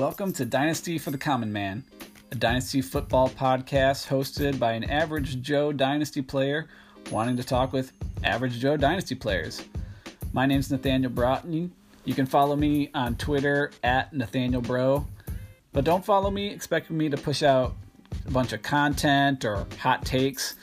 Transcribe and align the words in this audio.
Welcome 0.00 0.32
to 0.32 0.46
Dynasty 0.46 0.96
for 0.96 1.10
the 1.10 1.18
Common 1.18 1.52
Man, 1.52 1.84
a 2.32 2.34
Dynasty 2.34 2.80
football 2.80 3.28
podcast 3.28 4.08
hosted 4.08 4.58
by 4.58 4.72
an 4.72 4.84
average 4.84 5.42
Joe 5.42 5.74
Dynasty 5.74 6.22
player 6.22 6.68
wanting 7.10 7.36
to 7.36 7.44
talk 7.44 7.74
with 7.74 7.92
average 8.24 8.58
Joe 8.58 8.78
Dynasty 8.78 9.14
players. 9.14 9.62
My 10.32 10.46
name's 10.46 10.70
Nathaniel 10.70 11.12
Broughton. 11.12 11.70
You 12.06 12.14
can 12.14 12.24
follow 12.24 12.56
me 12.56 12.88
on 12.94 13.16
Twitter 13.16 13.72
at 13.84 14.10
Nathaniel 14.14 14.62
Bro, 14.62 15.06
but 15.74 15.84
don't 15.84 16.02
follow 16.02 16.30
me 16.30 16.48
expecting 16.48 16.96
me 16.96 17.10
to 17.10 17.18
push 17.18 17.42
out 17.42 17.76
a 18.26 18.30
bunch 18.30 18.54
of 18.54 18.62
content 18.62 19.44
or 19.44 19.66
hot 19.78 20.06
takes. 20.06 20.54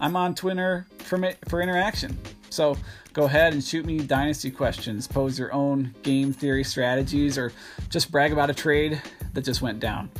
I'm 0.00 0.16
on 0.16 0.34
Twitter 0.34 0.86
for, 0.98 1.32
for 1.48 1.60
interaction. 1.60 2.18
So 2.50 2.76
go 3.12 3.24
ahead 3.24 3.52
and 3.52 3.62
shoot 3.62 3.84
me 3.84 3.98
dynasty 3.98 4.50
questions, 4.50 5.06
pose 5.06 5.38
your 5.38 5.52
own 5.52 5.94
game 6.02 6.32
theory 6.32 6.64
strategies, 6.64 7.36
or 7.38 7.52
just 7.88 8.10
brag 8.10 8.32
about 8.32 8.50
a 8.50 8.54
trade 8.54 9.00
that 9.34 9.44
just 9.44 9.62
went 9.62 9.80
down. 9.80 10.10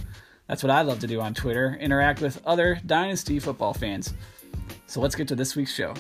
That's 0.49 0.63
what 0.63 0.71
I 0.71 0.83
love 0.83 1.01
to 1.01 1.07
do 1.07 1.21
on 1.21 1.35
Twitter 1.35 1.77
interact 1.81 2.21
with 2.21 2.41
other 2.47 2.81
dynasty 2.87 3.39
football 3.39 3.75
fans. 3.75 4.15
So 4.87 5.01
let's 5.01 5.15
get 5.15 5.29
to 5.29 5.35
this 5.35 5.57
week's 5.57 5.75
show. 5.75 5.95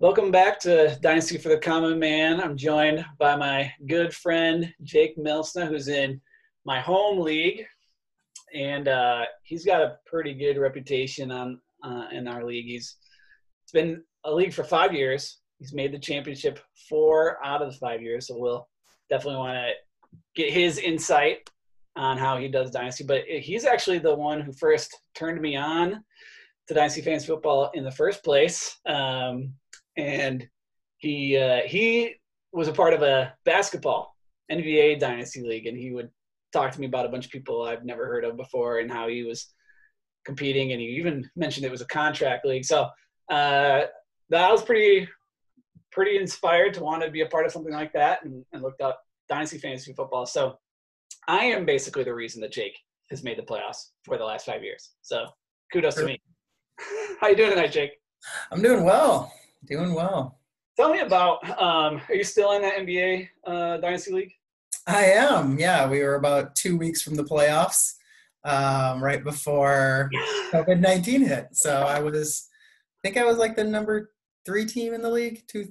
Welcome 0.00 0.30
back 0.30 0.60
to 0.60 0.96
Dynasty 1.02 1.38
for 1.38 1.48
the 1.48 1.58
Common 1.58 1.98
Man. 1.98 2.40
I'm 2.40 2.56
joined 2.56 3.04
by 3.18 3.34
my 3.34 3.72
good 3.86 4.14
friend 4.14 4.72
Jake 4.84 5.16
Milsna, 5.18 5.66
who's 5.66 5.88
in 5.88 6.20
my 6.64 6.80
home 6.80 7.18
league, 7.18 7.66
and 8.54 8.88
uh, 8.88 9.24
he's 9.42 9.64
got 9.64 9.82
a 9.82 9.96
pretty 10.06 10.34
good 10.34 10.58
reputation 10.58 11.30
on 11.30 11.60
uh, 11.84 12.06
in 12.12 12.28
our 12.28 12.44
league. 12.44 12.66
He's 12.66 12.96
it's 13.62 13.72
been 13.72 14.02
a 14.24 14.32
league 14.32 14.52
for 14.52 14.64
five 14.64 14.92
years. 14.92 15.38
He's 15.58 15.74
made 15.74 15.92
the 15.92 15.98
championship 15.98 16.60
four 16.88 17.38
out 17.44 17.62
of 17.62 17.72
the 17.72 17.78
five 17.78 18.00
years, 18.00 18.28
so 18.28 18.38
we'll 18.38 18.68
definitely 19.10 19.38
want 19.38 19.54
to 19.54 19.72
get 20.34 20.52
his 20.52 20.78
insight 20.78 21.48
on 21.96 22.16
how 22.16 22.38
he 22.38 22.48
does 22.48 22.70
dynasty. 22.70 23.04
But 23.04 23.24
he's 23.24 23.64
actually 23.64 23.98
the 23.98 24.14
one 24.14 24.40
who 24.40 24.52
first 24.52 24.96
turned 25.14 25.40
me 25.40 25.56
on 25.56 26.02
to 26.68 26.74
dynasty 26.74 27.02
fantasy 27.02 27.26
football 27.26 27.70
in 27.74 27.84
the 27.84 27.90
first 27.90 28.24
place. 28.24 28.78
Um, 28.86 29.54
and 29.96 30.48
he 30.98 31.36
uh, 31.36 31.60
he 31.66 32.14
was 32.52 32.68
a 32.68 32.72
part 32.72 32.94
of 32.94 33.02
a 33.02 33.34
basketball 33.44 34.14
NBA 34.50 35.00
dynasty 35.00 35.42
league, 35.42 35.66
and 35.66 35.76
he 35.76 35.92
would 35.92 36.10
talk 36.52 36.72
to 36.72 36.80
me 36.80 36.86
about 36.86 37.06
a 37.06 37.10
bunch 37.10 37.26
of 37.26 37.32
people 37.32 37.62
I've 37.62 37.84
never 37.84 38.06
heard 38.06 38.24
of 38.24 38.36
before 38.36 38.78
and 38.78 38.90
how 38.90 39.08
he 39.08 39.22
was 39.22 39.48
competing. 40.24 40.72
And 40.72 40.80
he 40.80 40.88
even 40.88 41.28
mentioned 41.36 41.66
it 41.66 41.70
was 41.70 41.80
a 41.80 41.86
contract 41.86 42.46
league. 42.46 42.64
So 42.64 42.88
uh, 43.30 43.82
that 44.30 44.50
was 44.52 44.62
pretty 44.62 45.08
pretty 45.90 46.16
inspired 46.16 46.74
to 46.74 46.82
want 46.82 47.02
to 47.02 47.10
be 47.10 47.22
a 47.22 47.26
part 47.26 47.46
of 47.46 47.52
something 47.52 47.72
like 47.72 47.92
that, 47.92 48.24
and, 48.24 48.44
and 48.52 48.62
looked 48.62 48.80
up 48.80 49.00
dynasty 49.28 49.58
fantasy 49.58 49.92
football. 49.92 50.26
So 50.26 50.58
I 51.26 51.44
am 51.44 51.66
basically 51.66 52.04
the 52.04 52.14
reason 52.14 52.40
that 52.42 52.52
Jake 52.52 52.78
has 53.10 53.24
made 53.24 53.38
the 53.38 53.42
playoffs 53.42 53.90
for 54.04 54.18
the 54.18 54.24
last 54.24 54.46
five 54.46 54.62
years. 54.62 54.92
So 55.02 55.26
kudos 55.72 55.96
to 55.96 56.04
me. 56.04 56.20
How 57.20 57.28
you 57.28 57.36
doing 57.36 57.50
tonight, 57.50 57.72
Jake? 57.72 57.92
I'm 58.52 58.62
doing 58.62 58.84
well. 58.84 59.32
Doing 59.66 59.94
well. 59.94 60.38
Tell 60.76 60.92
me 60.92 61.00
about. 61.00 61.42
Um, 61.60 62.00
are 62.08 62.14
you 62.14 62.24
still 62.24 62.52
in 62.52 62.62
that 62.62 62.76
NBA 62.76 63.28
uh, 63.46 63.78
Dynasty 63.78 64.12
League? 64.12 64.32
I 64.88 65.04
am. 65.04 65.58
Yeah, 65.58 65.86
we 65.86 66.02
were 66.02 66.14
about 66.14 66.56
two 66.56 66.78
weeks 66.78 67.02
from 67.02 67.14
the 67.14 67.22
playoffs, 67.22 67.92
um, 68.44 69.04
right 69.04 69.22
before 69.22 70.10
COVID 70.50 70.80
nineteen 70.80 71.22
hit. 71.22 71.48
So 71.52 71.82
I 71.82 72.00
was, 72.00 72.48
I 72.98 73.08
think 73.08 73.18
I 73.18 73.24
was 73.24 73.36
like 73.36 73.54
the 73.54 73.64
number 73.64 74.12
three 74.46 74.64
team 74.64 74.94
in 74.94 75.02
the 75.02 75.10
league, 75.10 75.42
two 75.46 75.68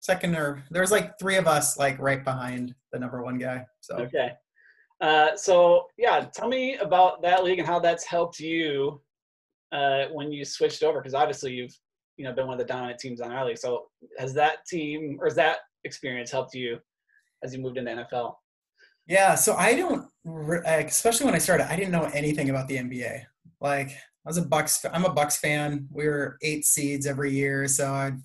second 0.00 0.36
or 0.36 0.62
there 0.70 0.82
was 0.82 0.92
like 0.92 1.18
three 1.18 1.36
of 1.36 1.48
us 1.48 1.76
like 1.76 1.98
right 1.98 2.24
behind 2.24 2.72
the 2.92 2.98
number 2.98 3.22
one 3.22 3.36
guy. 3.36 3.66
So 3.80 3.96
okay. 3.96 4.30
Uh, 5.00 5.36
so 5.36 5.86
yeah, 5.98 6.26
tell 6.32 6.48
me 6.48 6.76
about 6.76 7.22
that 7.22 7.42
league 7.42 7.58
and 7.58 7.66
how 7.66 7.80
that's 7.80 8.04
helped 8.04 8.38
you 8.38 9.02
uh, 9.72 10.04
when 10.12 10.30
you 10.30 10.44
switched 10.44 10.84
over 10.84 11.00
because 11.00 11.14
obviously 11.14 11.52
you've 11.52 11.76
you 12.16 12.24
know 12.24 12.32
been 12.32 12.46
one 12.46 12.54
of 12.54 12.64
the 12.64 12.72
dominant 12.72 13.00
teams 13.00 13.20
on 13.20 13.32
our 13.32 13.44
league. 13.44 13.58
So 13.58 13.86
has 14.18 14.32
that 14.34 14.64
team 14.68 15.18
or 15.20 15.26
has 15.26 15.34
that 15.34 15.58
experience 15.84 16.30
helped 16.30 16.54
you 16.54 16.78
as 17.46 17.54
you 17.54 17.62
moved 17.62 17.78
into 17.78 17.90
NFL? 17.90 18.34
Yeah, 19.06 19.36
so 19.36 19.54
I 19.54 19.74
don't, 19.74 20.08
especially 20.66 21.26
when 21.26 21.34
I 21.34 21.38
started, 21.38 21.70
I 21.70 21.76
didn't 21.76 21.92
know 21.92 22.10
anything 22.12 22.50
about 22.50 22.66
the 22.66 22.76
NBA. 22.76 23.22
Like 23.60 23.90
I 23.90 24.26
was 24.26 24.36
a 24.36 24.42
Bucks, 24.42 24.84
I'm 24.92 25.04
a 25.04 25.12
Bucks 25.12 25.38
fan. 25.38 25.86
We 25.90 26.08
were 26.08 26.36
eight 26.42 26.64
seeds 26.64 27.06
every 27.06 27.30
year, 27.30 27.68
so 27.68 27.92
I'd 27.92 28.18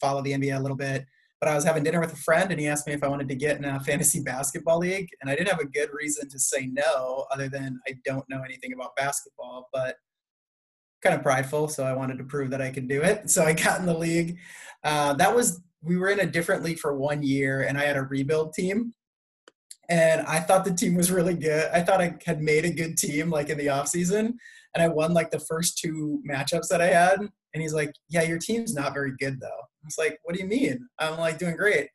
follow 0.00 0.22
the 0.22 0.32
NBA 0.32 0.56
a 0.56 0.60
little 0.60 0.76
bit. 0.76 1.06
But 1.40 1.50
I 1.50 1.54
was 1.54 1.64
having 1.64 1.84
dinner 1.84 2.00
with 2.00 2.12
a 2.12 2.16
friend, 2.16 2.50
and 2.50 2.58
he 2.58 2.66
asked 2.66 2.86
me 2.86 2.94
if 2.94 3.04
I 3.04 3.08
wanted 3.08 3.28
to 3.28 3.34
get 3.36 3.58
in 3.58 3.64
a 3.64 3.78
fantasy 3.86 4.22
basketball 4.22 4.78
league, 4.78 5.08
and 5.20 5.30
I 5.30 5.36
didn't 5.36 5.50
have 5.50 5.60
a 5.60 5.66
good 5.66 5.90
reason 5.92 6.28
to 6.30 6.38
say 6.38 6.66
no, 6.66 7.26
other 7.30 7.48
than 7.48 7.78
I 7.86 7.94
don't 8.04 8.28
know 8.28 8.42
anything 8.42 8.72
about 8.72 8.96
basketball. 8.96 9.68
But 9.72 9.96
kind 11.02 11.14
of 11.14 11.22
prideful, 11.22 11.68
so 11.68 11.84
I 11.84 11.92
wanted 11.92 12.18
to 12.18 12.24
prove 12.24 12.50
that 12.50 12.62
I 12.62 12.70
could 12.70 12.88
do 12.88 13.02
it. 13.02 13.30
So 13.30 13.44
I 13.44 13.52
got 13.52 13.78
in 13.78 13.86
the 13.86 13.96
league. 13.96 14.38
Uh, 14.82 15.12
that 15.14 15.34
was 15.34 15.60
we 15.84 15.96
were 15.96 16.08
in 16.08 16.20
a 16.20 16.26
different 16.26 16.62
league 16.62 16.78
for 16.78 16.96
one 16.96 17.22
year, 17.22 17.62
and 17.62 17.78
I 17.78 17.84
had 17.84 17.96
a 17.96 18.02
rebuild 18.02 18.54
team. 18.54 18.92
And 19.90 20.22
I 20.22 20.40
thought 20.40 20.64
the 20.64 20.72
team 20.72 20.94
was 20.94 21.12
really 21.12 21.34
good. 21.34 21.70
I 21.70 21.82
thought 21.82 22.00
I 22.00 22.16
had 22.24 22.40
made 22.40 22.64
a 22.64 22.72
good 22.72 22.96
team 22.96 23.28
like 23.28 23.50
in 23.50 23.58
the 23.58 23.68
off 23.68 23.88
season, 23.88 24.38
and 24.74 24.82
I 24.82 24.88
won 24.88 25.12
like 25.12 25.30
the 25.30 25.40
first 25.40 25.78
two 25.78 26.22
matchups 26.28 26.68
that 26.68 26.80
I 26.80 26.86
had. 26.86 27.20
And 27.20 27.62
he's 27.62 27.74
like, 27.74 27.92
"Yeah, 28.08 28.22
your 28.22 28.38
team's 28.38 28.74
not 28.74 28.94
very 28.94 29.12
good 29.18 29.40
though." 29.40 29.46
I 29.46 29.84
was 29.84 29.98
like, 29.98 30.18
"What 30.22 30.34
do 30.34 30.40
you 30.40 30.48
mean?" 30.48 30.88
I'm 30.98 31.18
like, 31.18 31.38
"Doing 31.38 31.56
great." 31.56 31.88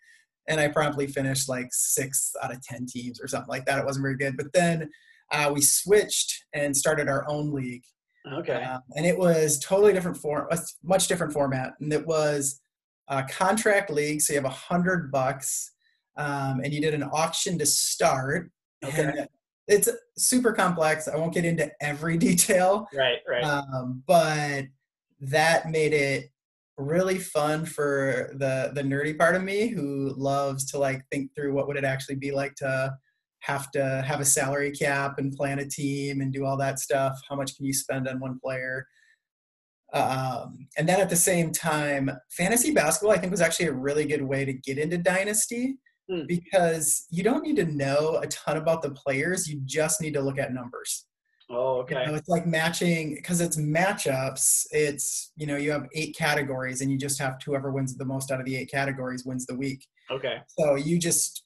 And 0.48 0.60
I 0.60 0.68
promptly 0.68 1.08
finished 1.08 1.50
like 1.50 1.70
sixth 1.72 2.34
out 2.44 2.54
of 2.54 2.62
ten 2.62 2.86
teams 2.86 3.20
or 3.20 3.28
something 3.28 3.50
like 3.50 3.66
that. 3.66 3.80
It 3.80 3.86
wasn't 3.86 4.04
very 4.04 4.18
good. 4.18 4.38
But 4.38 4.54
then 4.54 4.90
uh, 5.32 5.52
we 5.54 5.62
switched 5.62 6.46
and 6.54 6.78
started 6.78 7.08
our 7.08 7.28
own 7.28 7.52
league 7.52 7.84
Okay. 8.28 8.64
Uh, 8.64 8.80
and 8.96 9.06
it 9.06 9.18
was 9.18 9.60
totally 9.60 9.94
different 9.94 10.18
form, 10.18 10.48
a 10.52 10.58
much 10.84 11.08
different 11.08 11.34
format, 11.34 11.74
and 11.80 11.92
it 11.92 12.06
was 12.06 12.60
a 13.10 13.24
contract 13.24 13.90
league. 13.90 14.22
So 14.22 14.34
you 14.34 14.40
have 14.40 14.46
a 14.46 14.50
hundred 14.50 15.12
bucks, 15.12 15.72
um, 16.18 16.62
and 16.64 16.74
you 16.74 16.82
did 16.82 16.94
an 16.94 17.04
auction 17.04 17.58
to 17.60 17.66
start. 17.66 18.52
Okay. 18.84 19.26
it's 19.68 19.90
super 20.18 20.54
complex. 20.54 21.08
I 21.08 21.18
won't 21.18 21.34
get 21.34 21.46
into 21.46 21.72
every 21.82 22.18
detail. 22.30 22.88
Right. 22.94 23.20
Right. 23.28 23.44
Um, 23.44 24.04
but 24.08 24.66
that 25.22 25.70
made 25.70 25.94
it 25.94 26.30
really 26.78 27.18
fun 27.18 27.66
for 27.66 28.32
the 28.36 28.72
the 28.74 28.82
nerdy 28.82 29.18
part 29.18 29.36
of 29.36 29.44
me 29.44 29.68
who 29.68 30.14
loves 30.16 30.64
to 30.72 30.78
like 30.80 31.04
think 31.12 31.30
through 31.36 31.54
what 31.54 31.68
would 31.68 31.76
it 31.76 31.84
actually 31.84 32.16
be 32.16 32.32
like 32.32 32.56
to 32.56 32.96
have 33.40 33.70
to 33.72 34.04
have 34.06 34.20
a 34.20 34.26
salary 34.26 34.72
cap 34.72 35.16
and 35.18 35.36
plan 35.36 35.60
a 35.60 35.66
team 35.66 36.22
and 36.22 36.34
do 36.34 36.46
all 36.46 36.58
that 36.58 36.80
stuff. 36.80 37.20
How 37.30 37.36
much 37.36 37.56
can 37.56 37.66
you 37.66 37.74
spend 37.74 38.08
on 38.08 38.20
one 38.20 38.40
player? 38.40 38.86
Um, 39.94 40.68
and 40.78 40.88
then 40.88 41.00
at 41.00 41.10
the 41.10 41.16
same 41.16 41.52
time, 41.52 42.12
fantasy 42.30 42.72
basketball, 42.72 43.16
I 43.16 43.18
think, 43.18 43.32
was 43.32 43.42
actually 43.42 43.68
a 43.68 43.74
really 43.74 44.06
good 44.06 44.22
way 44.22 44.46
to 44.46 44.54
get 44.54 44.78
into 44.78 44.98
Dynasty 44.98 45.78
hmm. 46.10 46.26
because 46.28 47.08
you 47.10 47.24
don't 47.24 47.44
need 47.44 47.56
to 47.58 47.66
know 47.66 48.20
a 48.22 48.28
ton 48.28 48.58
about 48.58 48.82
the 48.82 48.92
players. 48.92 49.48
You 49.48 49.62
just 49.66 50.02
need 50.02 50.14
to 50.14 50.22
look 50.22 50.38
at 50.38 50.54
numbers. 50.54 51.06
Oh, 51.52 51.80
okay. 51.80 52.02
You 52.02 52.12
know, 52.12 52.16
it's 52.16 52.30
like 52.30 52.46
matching 52.46 53.16
because 53.16 53.42
it's 53.42 53.58
matchups. 53.58 54.68
It's, 54.70 55.32
you 55.36 55.48
know, 55.48 55.58
you 55.58 55.72
have 55.72 55.88
eight 55.96 56.16
categories 56.16 56.82
and 56.82 56.92
you 56.92 56.98
just 56.98 57.20
have 57.20 57.40
whoever 57.44 57.72
wins 57.72 57.96
the 57.98 58.06
most 58.06 58.32
out 58.32 58.40
of 58.40 58.46
the 58.46 58.56
eight 58.56 58.70
categories 58.70 59.26
wins 59.26 59.48
the 59.48 59.56
week. 59.56 59.84
Okay. 60.12 60.38
So 60.60 60.76
you 60.76 61.00
just 61.00 61.44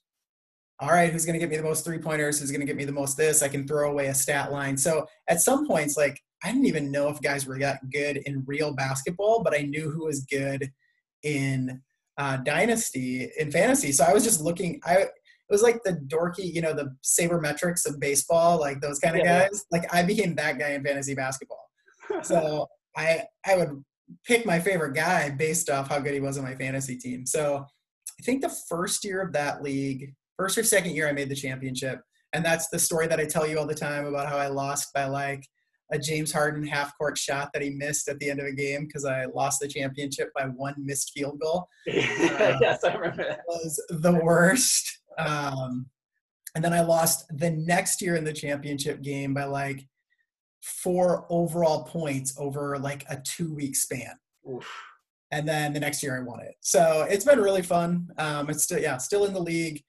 all 0.80 0.90
right, 0.90 1.12
who's 1.12 1.24
going 1.24 1.34
to 1.34 1.38
get 1.38 1.50
me 1.50 1.56
the 1.56 1.62
most 1.62 1.84
three 1.84 1.98
pointers? 1.98 2.40
Who's 2.40 2.50
going 2.50 2.60
to 2.60 2.66
get 2.66 2.76
me 2.76 2.84
the 2.84 2.92
most 2.92 3.16
this? 3.16 3.42
I 3.42 3.48
can 3.48 3.66
throw 3.66 3.90
away 3.90 4.08
a 4.08 4.14
stat 4.14 4.50
line. 4.50 4.76
So 4.76 5.06
at 5.28 5.40
some 5.40 5.66
points, 5.68 5.96
like 5.96 6.20
I 6.44 6.48
didn't 6.48 6.66
even 6.66 6.90
know 6.90 7.08
if 7.08 7.22
guys 7.22 7.46
were 7.46 7.58
that 7.58 7.90
good 7.90 8.18
in 8.18 8.44
real 8.46 8.74
basketball, 8.74 9.42
but 9.42 9.54
I 9.54 9.62
knew 9.62 9.90
who 9.90 10.04
was 10.04 10.26
good 10.26 10.70
in 11.22 11.80
uh, 12.18 12.36
dynasty 12.38 13.30
in 13.38 13.50
fantasy. 13.50 13.92
So 13.92 14.04
I 14.04 14.12
was 14.12 14.24
just 14.24 14.40
looking. 14.40 14.80
I 14.84 15.06
it 15.48 15.52
was 15.52 15.62
like 15.62 15.82
the 15.84 15.92
dorky, 16.08 16.52
you 16.52 16.60
know, 16.60 16.72
the 16.72 16.94
sabermetrics 17.02 17.86
of 17.86 18.00
baseball, 18.00 18.58
like 18.58 18.80
those 18.80 18.98
kind 18.98 19.16
of 19.16 19.24
yeah, 19.24 19.48
guys. 19.48 19.64
Like 19.70 19.92
I 19.92 20.02
became 20.02 20.34
that 20.36 20.58
guy 20.58 20.70
in 20.70 20.84
fantasy 20.84 21.14
basketball. 21.14 21.68
so 22.22 22.66
I 22.96 23.24
I 23.46 23.56
would 23.56 23.82
pick 24.26 24.46
my 24.46 24.60
favorite 24.60 24.94
guy 24.94 25.30
based 25.30 25.70
off 25.70 25.88
how 25.88 25.98
good 25.98 26.14
he 26.14 26.20
was 26.20 26.38
on 26.38 26.44
my 26.44 26.54
fantasy 26.54 26.96
team. 26.96 27.26
So 27.26 27.64
I 28.20 28.22
think 28.22 28.42
the 28.42 28.54
first 28.68 29.04
year 29.04 29.22
of 29.22 29.32
that 29.32 29.62
league, 29.62 30.14
first 30.36 30.58
or 30.58 30.64
second 30.64 30.94
year 30.94 31.08
I 31.08 31.12
made 31.12 31.28
the 31.28 31.34
championship. 31.34 32.00
And 32.32 32.44
that's 32.44 32.68
the 32.68 32.78
story 32.78 33.06
that 33.06 33.20
I 33.20 33.26
tell 33.26 33.46
you 33.46 33.58
all 33.58 33.66
the 33.66 33.74
time 33.74 34.06
about 34.06 34.28
how 34.28 34.36
I 34.36 34.48
lost 34.48 34.92
by 34.92 35.04
like 35.06 35.46
a 35.92 35.98
James 35.98 36.32
Harden 36.32 36.66
half 36.66 36.96
court 36.96 37.18
shot 37.18 37.50
that 37.52 37.62
he 37.62 37.70
missed 37.70 38.08
at 38.08 38.18
the 38.18 38.30
end 38.30 38.40
of 38.40 38.46
a 38.46 38.52
game 38.52 38.86
because 38.86 39.04
I 39.04 39.26
lost 39.26 39.60
the 39.60 39.68
championship 39.68 40.30
by 40.34 40.44
one 40.44 40.74
missed 40.78 41.12
field 41.12 41.38
goal. 41.40 41.68
Uh, 41.88 41.92
yes, 42.60 42.84
I 42.84 42.94
remember 42.94 43.24
that. 43.28 43.42
was 43.46 43.82
the 43.90 44.12
worst. 44.12 44.98
Um, 45.18 45.86
and 46.54 46.64
then 46.64 46.72
I 46.72 46.80
lost 46.80 47.26
the 47.36 47.50
next 47.50 48.00
year 48.00 48.16
in 48.16 48.24
the 48.24 48.32
championship 48.32 49.02
game 49.02 49.34
by 49.34 49.44
like 49.44 49.86
four 50.62 51.26
overall 51.28 51.84
points 51.84 52.34
over 52.38 52.78
like 52.78 53.04
a 53.10 53.20
two 53.20 53.54
week 53.54 53.76
span. 53.76 54.12
Oof. 54.50 54.70
and 55.30 55.48
then 55.48 55.72
the 55.72 55.80
next 55.80 56.02
year 56.02 56.18
I 56.18 56.22
won 56.22 56.40
it. 56.40 56.54
So 56.60 57.06
it's 57.08 57.24
been 57.24 57.40
really 57.40 57.62
fun. 57.62 58.08
Um, 58.18 58.50
it's 58.50 58.64
still 58.64 58.78
yeah, 58.78 58.98
still 58.98 59.24
in 59.24 59.32
the 59.32 59.40
league, 59.40 59.82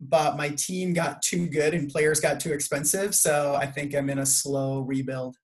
but 0.00 0.36
my 0.36 0.48
team 0.50 0.92
got 0.92 1.22
too 1.22 1.46
good 1.46 1.74
and 1.74 1.90
players 1.90 2.20
got 2.20 2.40
too 2.40 2.52
expensive. 2.52 3.14
So 3.14 3.54
I 3.54 3.66
think 3.66 3.94
I'm 3.94 4.08
in 4.10 4.20
a 4.20 4.26
slow 4.26 4.80
rebuild. 4.80 5.36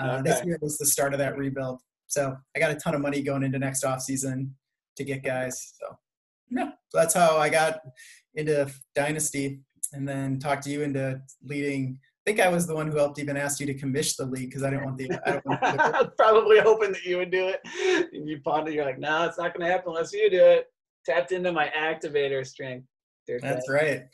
Uh, 0.00 0.18
okay. 0.20 0.30
This 0.30 0.44
year 0.44 0.58
was 0.60 0.78
the 0.78 0.86
start 0.86 1.12
of 1.12 1.18
that 1.18 1.36
rebuild. 1.36 1.80
So 2.06 2.36
I 2.56 2.58
got 2.58 2.70
a 2.70 2.76
ton 2.76 2.94
of 2.94 3.02
money 3.02 3.22
going 3.22 3.42
into 3.42 3.58
next 3.58 3.84
off 3.84 4.00
season 4.00 4.54
to 4.96 5.04
get 5.04 5.22
guys. 5.22 5.74
So 5.78 5.96
yeah, 6.50 6.70
so 6.88 6.98
that's 6.98 7.14
how 7.14 7.36
I 7.36 7.50
got 7.50 7.80
into 8.34 8.70
Dynasty, 8.94 9.60
and 9.92 10.08
then 10.08 10.38
talked 10.38 10.62
to 10.62 10.70
you 10.70 10.82
into 10.82 11.20
leading 11.44 11.98
I 12.28 12.30
think 12.30 12.40
I 12.40 12.48
was 12.50 12.66
the 12.66 12.74
one 12.74 12.88
who 12.88 12.98
helped 12.98 13.18
even 13.18 13.38
ask 13.38 13.58
you 13.58 13.64
to 13.64 13.72
commission 13.72 14.26
the 14.26 14.30
league 14.30 14.50
because 14.50 14.62
I 14.62 14.68
didn't 14.68 14.84
want 14.84 14.98
the. 14.98 15.10
I 15.24 15.30
don't 15.32 15.46
want 15.46 15.60
the 15.62 16.12
Probably 16.18 16.58
hoping 16.58 16.92
that 16.92 17.02
you 17.06 17.16
would 17.16 17.30
do 17.30 17.48
it. 17.48 17.60
And 18.12 18.28
you 18.28 18.40
pondered, 18.44 18.74
you're 18.74 18.84
like, 18.84 18.98
no, 18.98 19.24
it's 19.24 19.38
not 19.38 19.54
going 19.54 19.66
to 19.66 19.72
happen 19.72 19.88
unless 19.88 20.12
you 20.12 20.28
do 20.28 20.44
it. 20.44 20.66
Tapped 21.06 21.32
into 21.32 21.52
my 21.52 21.72
activator 21.74 22.46
That's 23.40 23.68
right. 23.68 24.04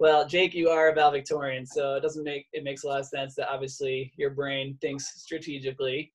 Well, 0.00 0.26
Jake, 0.26 0.54
you 0.54 0.68
are 0.70 0.88
a 0.88 0.94
valedictorian, 0.94 1.64
so 1.64 1.94
it 1.94 2.00
doesn't 2.00 2.24
make 2.24 2.46
it 2.52 2.64
makes 2.64 2.82
a 2.84 2.88
lot 2.88 3.00
of 3.00 3.06
sense 3.06 3.34
that 3.36 3.48
obviously 3.48 4.12
your 4.16 4.30
brain 4.30 4.76
thinks 4.80 5.22
strategically. 5.22 6.12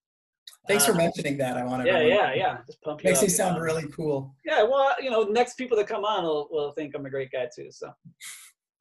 Thanks 0.67 0.85
for 0.85 0.91
uh, 0.91 0.95
mentioning 0.95 1.37
that. 1.37 1.57
I 1.57 1.63
want 1.63 1.83
to. 1.83 1.87
Yeah, 1.87 2.01
yeah, 2.01 2.33
yeah. 2.33 2.57
Just 2.65 2.81
pump 2.81 3.03
you. 3.03 3.09
Makes 3.09 3.23
you 3.23 3.29
sound 3.29 3.61
really 3.61 3.87
cool. 3.87 4.35
Yeah, 4.45 4.63
well, 4.63 4.93
you 5.01 5.09
know, 5.09 5.23
next 5.23 5.55
people 5.55 5.77
that 5.77 5.87
come 5.87 6.03
on 6.03 6.23
will, 6.23 6.47
will 6.51 6.71
think 6.71 6.93
I'm 6.95 7.05
a 7.05 7.09
great 7.09 7.31
guy 7.31 7.47
too. 7.55 7.71
So 7.71 7.91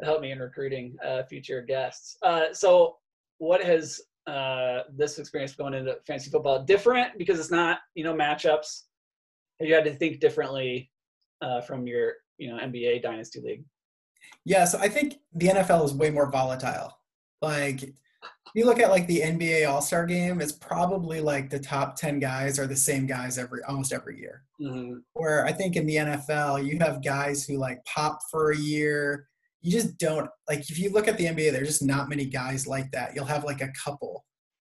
help 0.02 0.20
me 0.20 0.32
in 0.32 0.38
recruiting 0.38 0.96
uh, 1.04 1.22
future 1.25 1.62
guests. 1.62 2.16
Uh, 2.22 2.52
so, 2.52 2.96
what 3.38 3.62
has 3.62 4.00
uh, 4.26 4.80
this 4.94 5.19
experience 5.19 5.54
going 5.54 5.75
into 5.75 5.96
fantasy 6.06 6.30
football 6.30 6.62
different 6.64 7.16
because 7.19 7.38
it's 7.38 7.50
not 7.50 7.78
you 7.94 8.04
know 8.04 8.14
matchups? 8.14 8.82
You 9.60 9.75
had 9.75 9.84
to 9.84 9.94
think 9.94 10.20
differently 10.20 10.90
uh, 11.40 11.60
from 11.60 11.86
your 11.86 12.14
you 12.38 12.49
know 12.49 12.58
NBA 12.62 13.02
dynasty 13.02 13.40
league. 13.40 13.64
Yeah, 14.44 14.64
so 14.64 14.79
I 14.79 14.88
think 14.88 15.17
the 15.35 15.49
NFL 15.49 15.85
is 15.85 15.94
way 15.94 16.11
more 16.11 16.31
volatile. 16.31 16.99
Like 17.43 17.94
you 18.55 18.64
look 18.64 18.81
at 18.81 18.90
like 18.90 19.06
the 19.06 19.20
NBA 19.20 19.69
All 19.69 19.82
Star 19.82 20.06
Game, 20.06 20.40
it's 20.40 20.52
probably 20.52 21.20
like 21.20 21.50
the 21.50 21.58
top 21.58 21.96
ten 21.96 22.19
guys 22.19 22.58
are 22.58 22.67
the 22.67 22.76
same 22.76 23.06
guys 23.06 23.38
every 23.38 23.62
almost 23.69 23.93
every 23.93 24.19
year. 24.19 24.44
Mm-hmm. 24.61 24.99
Where 25.12 25.44
I 25.44 25.52
think 25.52 25.76
in 25.76 25.87
the 25.87 25.96
NFL, 25.96 26.67
you 26.67 26.79
have 26.81 27.05
guys 27.05 27.44
who 27.44 27.58
like 27.58 27.85
pop 27.85 28.19
for 28.31 28.52
a 28.52 28.56
year, 28.56 29.29
you 29.61 29.70
just 29.70 29.99
don't 29.99 30.29
like 30.49 30.61
if 30.70 30.79
you 30.79 30.90
look 30.90 31.08
at 31.08 31.19
the 31.19 31.26
NBA, 31.26 31.52
there's 31.52 31.69
just 31.69 31.85
not 31.85 32.08
many 32.08 32.25
guys 32.25 32.67
like 32.67 32.90
that. 32.93 33.14
You'll 33.14 33.25
have 33.26 33.44
like 33.44 33.61
a 33.61 33.73
couple. 33.85 34.25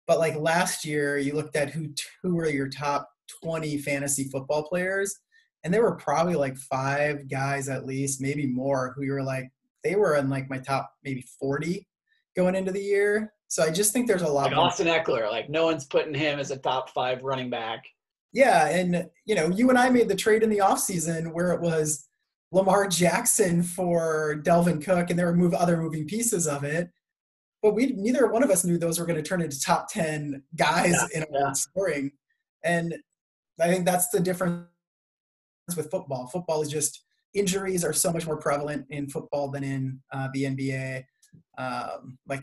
But 0.06 0.18
like 0.18 0.36
last 0.36 0.84
year, 0.84 1.18
you 1.18 1.34
looked 1.34 1.56
at 1.56 1.70
who 1.70 1.88
who 2.22 2.34
were 2.34 2.48
your 2.48 2.68
top 2.68 3.08
20 3.42 3.78
fantasy 3.78 4.24
football 4.24 4.64
players, 4.64 5.16
and 5.64 5.72
there 5.72 5.82
were 5.82 5.96
probably 5.96 6.34
like 6.34 6.56
five 6.56 7.28
guys 7.28 7.68
at 7.68 7.86
least, 7.86 8.20
maybe 8.20 8.46
more, 8.46 8.94
who 8.96 9.04
you 9.04 9.12
were 9.12 9.22
like 9.22 9.50
they 9.82 9.96
were 9.96 10.16
in 10.16 10.28
like 10.28 10.48
my 10.50 10.58
top 10.58 10.90
maybe 11.04 11.24
40 11.38 11.86
going 12.36 12.54
into 12.54 12.72
the 12.72 12.82
year. 12.82 13.32
So 13.48 13.62
I 13.64 13.70
just 13.70 13.92
think 13.92 14.06
there's 14.06 14.22
a 14.22 14.28
lot. 14.28 14.50
Like 14.50 14.56
Austin 14.56 14.86
Ekeler, 14.86 15.30
like 15.30 15.50
no 15.50 15.64
one's 15.64 15.86
putting 15.86 16.14
him 16.14 16.38
as 16.38 16.50
a 16.50 16.56
top 16.56 16.90
five 16.90 17.22
running 17.22 17.50
back. 17.50 17.84
Yeah, 18.32 18.68
and 18.68 19.08
you 19.24 19.34
know, 19.34 19.48
you 19.48 19.68
and 19.70 19.78
I 19.78 19.90
made 19.90 20.08
the 20.08 20.14
trade 20.14 20.44
in 20.44 20.50
the 20.50 20.58
offseason 20.58 21.32
where 21.32 21.52
it 21.52 21.60
was 21.60 22.08
Lamar 22.52 22.86
Jackson 22.86 23.64
for 23.64 24.40
Dalvin 24.44 24.84
Cook, 24.84 25.10
and 25.10 25.18
there 25.18 25.26
were 25.26 25.34
move 25.34 25.52
other 25.52 25.76
moving 25.76 26.06
pieces 26.06 26.46
of 26.46 26.62
it. 26.62 26.90
But 27.60 27.74
we 27.74 27.86
neither 27.86 28.28
one 28.28 28.44
of 28.44 28.50
us 28.50 28.64
knew 28.64 28.78
those 28.78 29.00
were 29.00 29.06
going 29.06 29.20
to 29.20 29.28
turn 29.28 29.42
into 29.42 29.60
top 29.60 29.88
ten 29.90 30.44
guys 30.54 30.94
yeah, 31.12 31.22
in 31.22 31.26
yeah. 31.32 31.52
scoring, 31.52 32.12
and 32.62 32.94
I 33.60 33.66
think 33.66 33.84
that's 33.84 34.10
the 34.10 34.20
difference 34.20 34.66
with 35.76 35.90
football. 35.90 36.26
Football 36.28 36.62
is 36.62 36.68
just 36.68 37.04
injuries 37.34 37.84
are 37.84 37.92
so 37.92 38.12
much 38.12 38.26
more 38.26 38.36
prevalent 38.36 38.86
in 38.90 39.08
football 39.08 39.50
than 39.50 39.64
in 39.64 40.00
uh, 40.12 40.28
the 40.32 40.44
NBA. 40.44 41.04
Um, 41.58 42.18
like 42.26 42.42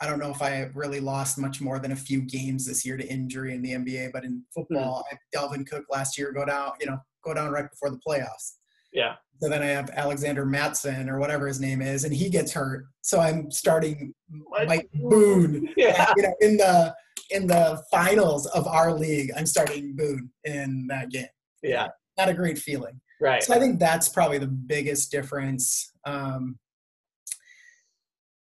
I 0.00 0.06
don't 0.06 0.20
know 0.20 0.30
if 0.30 0.42
I 0.42 0.70
really 0.74 1.00
lost 1.00 1.38
much 1.38 1.60
more 1.60 1.78
than 1.78 1.92
a 1.92 1.96
few 1.96 2.22
games 2.22 2.64
this 2.64 2.86
year 2.86 2.96
to 2.96 3.06
injury 3.06 3.54
in 3.54 3.62
the 3.62 3.72
NBA, 3.72 4.12
but 4.12 4.24
in 4.24 4.44
football, 4.54 5.04
mm. 5.12 5.18
Dalvin 5.34 5.68
Cook 5.68 5.84
last 5.90 6.16
year 6.16 6.32
go 6.32 6.44
down, 6.44 6.72
you 6.80 6.86
know, 6.86 6.98
go 7.24 7.34
down 7.34 7.50
right 7.50 7.68
before 7.68 7.90
the 7.90 7.98
playoffs. 8.06 8.54
Yeah. 8.92 9.16
So 9.40 9.48
then 9.48 9.62
I 9.62 9.66
have 9.66 9.90
Alexander 9.90 10.44
Mattison 10.44 11.08
or 11.08 11.18
whatever 11.18 11.46
his 11.46 11.60
name 11.60 11.82
is, 11.82 12.04
and 12.04 12.14
he 12.14 12.28
gets 12.28 12.52
hurt. 12.52 12.86
So 13.02 13.20
I'm 13.20 13.50
starting 13.50 14.14
what? 14.46 14.66
Mike 14.66 14.88
Boone. 14.94 15.68
Yeah. 15.76 16.12
You 16.16 16.22
know, 16.22 16.34
in 16.40 16.56
the 16.56 16.94
in 17.30 17.46
the 17.46 17.82
finals 17.90 18.46
of 18.46 18.66
our 18.66 18.92
league, 18.92 19.30
I'm 19.36 19.46
starting 19.46 19.94
Boone 19.94 20.30
in 20.44 20.86
that 20.88 21.10
game. 21.10 21.26
Yeah. 21.62 21.88
Not 22.18 22.28
a 22.28 22.34
great 22.34 22.58
feeling. 22.58 23.00
Right. 23.20 23.42
So 23.42 23.54
I 23.54 23.58
think 23.58 23.78
that's 23.78 24.08
probably 24.08 24.38
the 24.38 24.46
biggest 24.46 25.10
difference 25.10 25.92
um, 26.04 26.58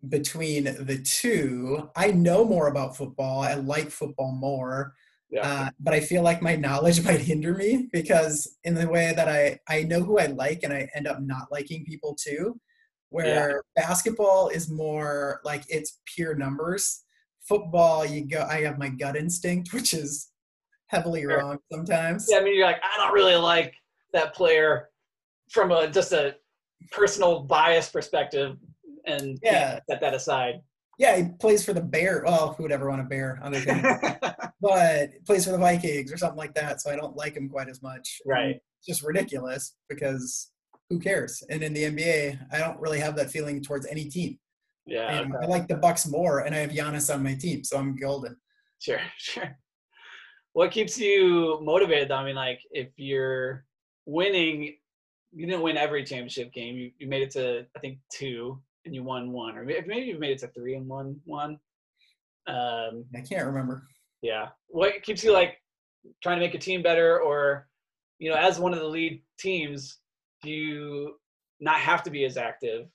between 0.08 0.64
the 0.64 1.00
two. 1.04 1.90
I 1.96 2.12
know 2.12 2.46
more 2.46 2.68
about 2.68 2.98
football. 2.98 3.42
I 3.42 3.56
like 3.56 3.90
football 3.90 4.32
more. 4.32 4.94
Yeah. 5.30 5.48
Uh, 5.48 5.70
but 5.80 5.94
I 5.94 6.00
feel 6.00 6.22
like 6.22 6.42
my 6.42 6.56
knowledge 6.56 7.04
might 7.06 7.20
hinder 7.20 7.54
me 7.54 7.90
because 7.92 8.58
in 8.64 8.76
the 8.76 8.88
way 8.88 9.14
that 9.16 9.28
I 9.28 9.60
I 9.68 9.84
know 9.84 10.02
who 10.02 10.20
I 10.20 10.28
like 10.28 10.64
and 10.64 10.74
I 10.74 10.90
end 10.96 11.08
up 11.08 11.22
not 11.22 11.52
liking 11.52 11.86
people 11.86 12.16
too. 12.16 12.60
Where 13.10 13.64
yeah. 13.76 13.84
basketball 13.84 14.50
is 14.50 14.70
more 14.70 15.40
like 15.46 15.64
it's 15.70 16.00
pure 16.06 16.36
numbers. 16.36 17.04
Football, 17.48 18.06
you 18.06 18.28
go. 18.28 18.46
I 18.50 18.62
have 18.62 18.78
my 18.78 18.90
gut 18.90 19.16
instinct, 19.16 19.74
which 19.74 19.94
is 19.94 20.30
heavily 20.88 21.22
sure. 21.22 21.38
wrong 21.38 21.60
sometimes. 21.72 22.28
Yeah, 22.30 22.38
I 22.38 22.44
mean, 22.44 22.56
you're 22.56 22.66
like, 22.66 22.82
I 22.84 22.98
don't 22.98 23.14
really 23.14 23.36
like 23.36 23.74
that 24.14 24.34
player 24.34 24.90
from 25.50 25.72
a 25.72 25.90
just 25.90 26.12
a 26.12 26.36
personal 26.92 27.42
bias 27.42 27.90
perspective, 27.90 28.58
and 29.06 29.40
yeah, 29.44 29.80
set 29.90 30.02
that 30.02 30.14
aside. 30.14 30.62
Yeah, 31.00 31.16
he 31.18 31.24
plays 31.40 31.64
for 31.64 31.74
the 31.74 31.82
Bear. 31.82 32.24
Well, 32.26 32.54
who 32.54 32.64
would 32.64 32.72
ever 32.72 32.90
want 32.90 33.02
a 33.02 33.06
Bear 33.06 33.40
other 33.44 33.60
than 33.60 33.84
but 34.62 35.10
plays 35.26 35.46
for 35.46 35.52
the 35.52 35.58
Vikings 35.58 36.12
or 36.12 36.18
something 36.18 36.38
like 36.38 36.56
that. 36.56 36.82
So 36.82 36.92
I 36.92 36.96
don't 36.96 37.16
like 37.16 37.36
him 37.36 37.50
quite 37.50 37.70
as 37.70 37.82
much. 37.82 38.20
Right. 38.26 38.56
It's 38.80 38.88
just 38.88 39.04
ridiculous 39.04 39.76
because 39.90 40.52
who 40.90 41.00
cares? 41.00 41.44
And 41.50 41.64
in 41.64 41.74
the 41.74 41.84
NBA, 41.84 42.40
I 42.52 42.58
don't 42.58 42.80
really 42.80 43.00
have 43.00 43.16
that 43.18 43.30
feeling 43.30 43.62
towards 43.62 43.86
any 43.86 44.06
team. 44.06 44.40
Yeah. 44.86 45.20
Okay. 45.22 45.32
I 45.44 45.46
like 45.46 45.68
the 45.68 45.76
Bucks 45.76 46.08
more, 46.08 46.40
and 46.40 46.56
I 46.56 46.60
have 46.60 46.72
Giannis 46.72 47.14
on 47.14 47.22
my 47.22 47.36
team, 47.36 47.64
so 47.64 47.78
I'm 47.78 47.96
golden. 47.96 48.38
Sure, 48.80 49.02
sure. 49.18 49.58
What 50.58 50.72
keeps 50.72 50.98
you 50.98 51.60
motivated? 51.62 52.10
Though? 52.10 52.16
I 52.16 52.26
mean, 52.26 52.36
like 52.36 52.62
if 52.72 52.90
you're 52.98 53.64
winning, 54.08 54.74
you 55.32 55.46
didn't 55.46 55.62
win 55.62 55.78
every 55.78 56.04
championship 56.04 56.52
game. 56.52 56.76
You 56.76 56.92
you 56.98 57.08
made 57.08 57.22
it 57.22 57.32
to 57.32 57.66
I 57.76 57.80
think 57.80 58.00
two, 58.12 58.60
and 58.84 58.96
you 58.96 59.04
won 59.04 59.32
one, 59.32 59.56
or 59.56 59.64
maybe 59.64 60.08
you've 60.08 60.20
made 60.20 60.32
it 60.32 60.40
to 60.40 60.48
three 60.48 60.74
and 60.74 60.88
won 60.88 61.20
one. 61.26 61.60
Um, 62.48 63.06
I 63.16 63.22
can't 63.22 63.46
remember 63.46 63.84
yeah 64.22 64.48
what 64.68 65.04
keeps 65.04 65.24
you 65.24 65.32
like 65.32 65.62
trying 66.24 66.40
to 66.40 66.46
make 66.46 66.56
a 66.56 66.60
team 66.60 66.82
better 66.82 67.20
or 67.20 67.68
you 68.20 68.30
know 68.30 68.38
as 68.38 68.60
one 68.60 68.74
of 68.74 68.80
the 68.80 68.86
lead 68.86 69.22
teams 69.38 70.00
do 70.42 70.50
you 70.50 71.16
not 71.60 71.76
have 71.76 72.04
to 72.04 72.10
be 72.10 72.26
as 72.26 72.38
active 72.38 72.88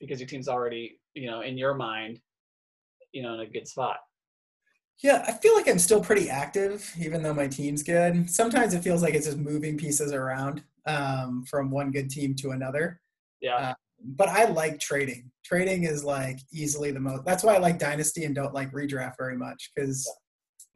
because 0.00 0.20
your 0.20 0.28
team's 0.28 0.48
already 0.48 1.00
you 1.14 1.28
know 1.28 1.40
in 1.40 1.58
your 1.58 1.74
mind 1.74 2.20
you 3.12 3.22
know 3.22 3.34
in 3.34 3.40
a 3.40 3.46
good 3.46 3.66
spot 3.66 3.98
yeah 5.02 5.24
i 5.26 5.32
feel 5.32 5.54
like 5.54 5.68
i'm 5.68 5.78
still 5.78 6.00
pretty 6.00 6.28
active 6.28 6.92
even 7.00 7.22
though 7.22 7.34
my 7.34 7.46
team's 7.46 7.82
good. 7.82 8.28
Sometimes 8.30 8.74
it 8.74 8.82
feels 8.82 9.02
like 9.02 9.14
it's 9.14 9.26
just 9.26 9.38
moving 9.38 9.76
pieces 9.76 10.12
around 10.12 10.62
um, 10.86 11.44
from 11.48 11.70
one 11.70 11.90
good 11.90 12.10
team 12.10 12.34
to 12.36 12.50
another. 12.50 13.00
Yeah. 13.40 13.56
Uh, 13.56 13.74
but 14.04 14.28
i 14.28 14.44
like 14.44 14.80
trading. 14.80 15.30
Trading 15.44 15.84
is 15.84 16.02
like 16.04 16.38
easily 16.52 16.90
the 16.90 17.00
most 17.00 17.24
that's 17.24 17.44
why 17.44 17.54
i 17.54 17.58
like 17.58 17.78
dynasty 17.78 18.24
and 18.24 18.34
don't 18.34 18.54
like 18.54 18.72
redraft 18.72 19.14
very 19.18 19.36
much 19.36 19.70
because 19.74 20.08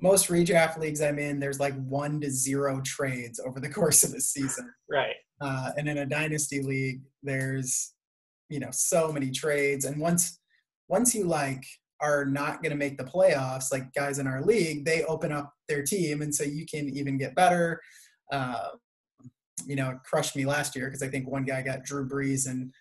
most 0.00 0.28
redraft 0.28 0.78
leagues 0.78 1.00
I'm 1.00 1.18
in, 1.18 1.40
there's 1.40 1.60
like 1.60 1.74
one 1.86 2.20
to 2.20 2.30
zero 2.30 2.80
trades 2.84 3.40
over 3.44 3.60
the 3.60 3.70
course 3.78 4.04
of 4.04 4.12
the 4.12 4.20
season. 4.20 4.72
Right. 4.90 5.16
Uh, 5.40 5.70
and 5.76 5.88
in 5.88 5.98
a 5.98 6.06
dynasty 6.06 6.62
league, 6.62 7.02
there's 7.22 7.92
you 8.48 8.60
know 8.60 8.70
so 8.70 9.12
many 9.12 9.30
trades, 9.30 9.84
and 9.84 10.00
once 10.00 10.38
once 10.88 11.14
you 11.14 11.24
like 11.24 11.64
are 12.00 12.24
not 12.24 12.62
going 12.62 12.70
to 12.70 12.76
make 12.76 12.98
the 12.98 13.04
playoffs, 13.04 13.72
like 13.72 13.92
guys 13.94 14.18
in 14.18 14.26
our 14.26 14.42
league, 14.42 14.84
they 14.84 15.04
open 15.04 15.32
up 15.32 15.52
their 15.68 15.82
team, 15.82 16.22
and 16.22 16.34
so 16.34 16.44
you 16.44 16.66
can 16.66 16.88
even 16.88 17.18
get 17.18 17.34
better. 17.34 17.80
Uh, 18.30 18.68
you 19.66 19.76
know, 19.76 19.90
it 19.90 19.98
crushed 20.04 20.36
me 20.36 20.44
last 20.44 20.76
year 20.76 20.86
because 20.86 21.02
I 21.02 21.08
think 21.08 21.28
one 21.28 21.44
guy 21.44 21.62
got 21.62 21.84
Drew 21.84 22.08
Brees 22.08 22.48
and 22.48 22.72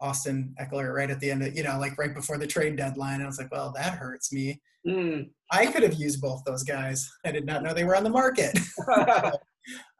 Austin 0.00 0.54
Ekeler 0.60 0.94
right 0.94 1.10
at 1.10 1.20
the 1.20 1.30
end 1.30 1.42
of 1.42 1.56
you 1.56 1.62
know 1.62 1.78
like 1.78 1.96
right 1.96 2.14
before 2.14 2.38
the 2.38 2.46
trade 2.46 2.76
deadline. 2.76 3.22
I 3.22 3.26
was 3.26 3.38
like, 3.38 3.52
well, 3.52 3.72
that 3.76 3.94
hurts 3.94 4.32
me. 4.32 4.60
Mm. 4.86 5.30
I 5.50 5.66
could 5.66 5.82
have 5.82 5.94
used 5.94 6.20
both 6.20 6.42
those 6.44 6.64
guys. 6.64 7.08
I 7.24 7.30
did 7.30 7.46
not 7.46 7.62
know 7.62 7.72
they 7.72 7.84
were 7.84 7.96
on 7.96 8.04
the 8.04 8.10
market. 8.10 8.58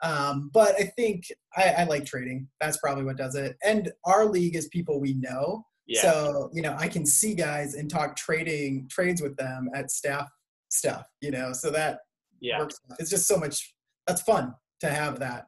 um, 0.02 0.50
but 0.52 0.74
I 0.78 0.84
think 0.96 1.24
I, 1.56 1.68
I, 1.78 1.84
like 1.84 2.04
trading. 2.04 2.48
That's 2.60 2.78
probably 2.78 3.04
what 3.04 3.16
does 3.16 3.36
it. 3.36 3.56
And 3.62 3.92
our 4.04 4.24
league 4.24 4.56
is 4.56 4.66
people 4.68 5.00
we 5.00 5.14
know. 5.14 5.64
Yeah. 5.92 6.00
So, 6.00 6.50
you 6.54 6.62
know, 6.62 6.74
I 6.78 6.88
can 6.88 7.04
see 7.04 7.34
guys 7.34 7.74
and 7.74 7.90
talk 7.90 8.16
trading 8.16 8.88
trades 8.88 9.20
with 9.20 9.36
them 9.36 9.68
at 9.74 9.90
staff 9.90 10.26
stuff, 10.70 11.04
you 11.20 11.30
know, 11.30 11.52
so 11.52 11.70
that 11.70 11.98
yeah. 12.40 12.58
works. 12.58 12.80
It's 12.98 13.10
just 13.10 13.26
so 13.26 13.36
much, 13.36 13.74
that's 14.06 14.22
fun 14.22 14.54
to 14.80 14.88
have 14.88 15.18
that. 15.18 15.46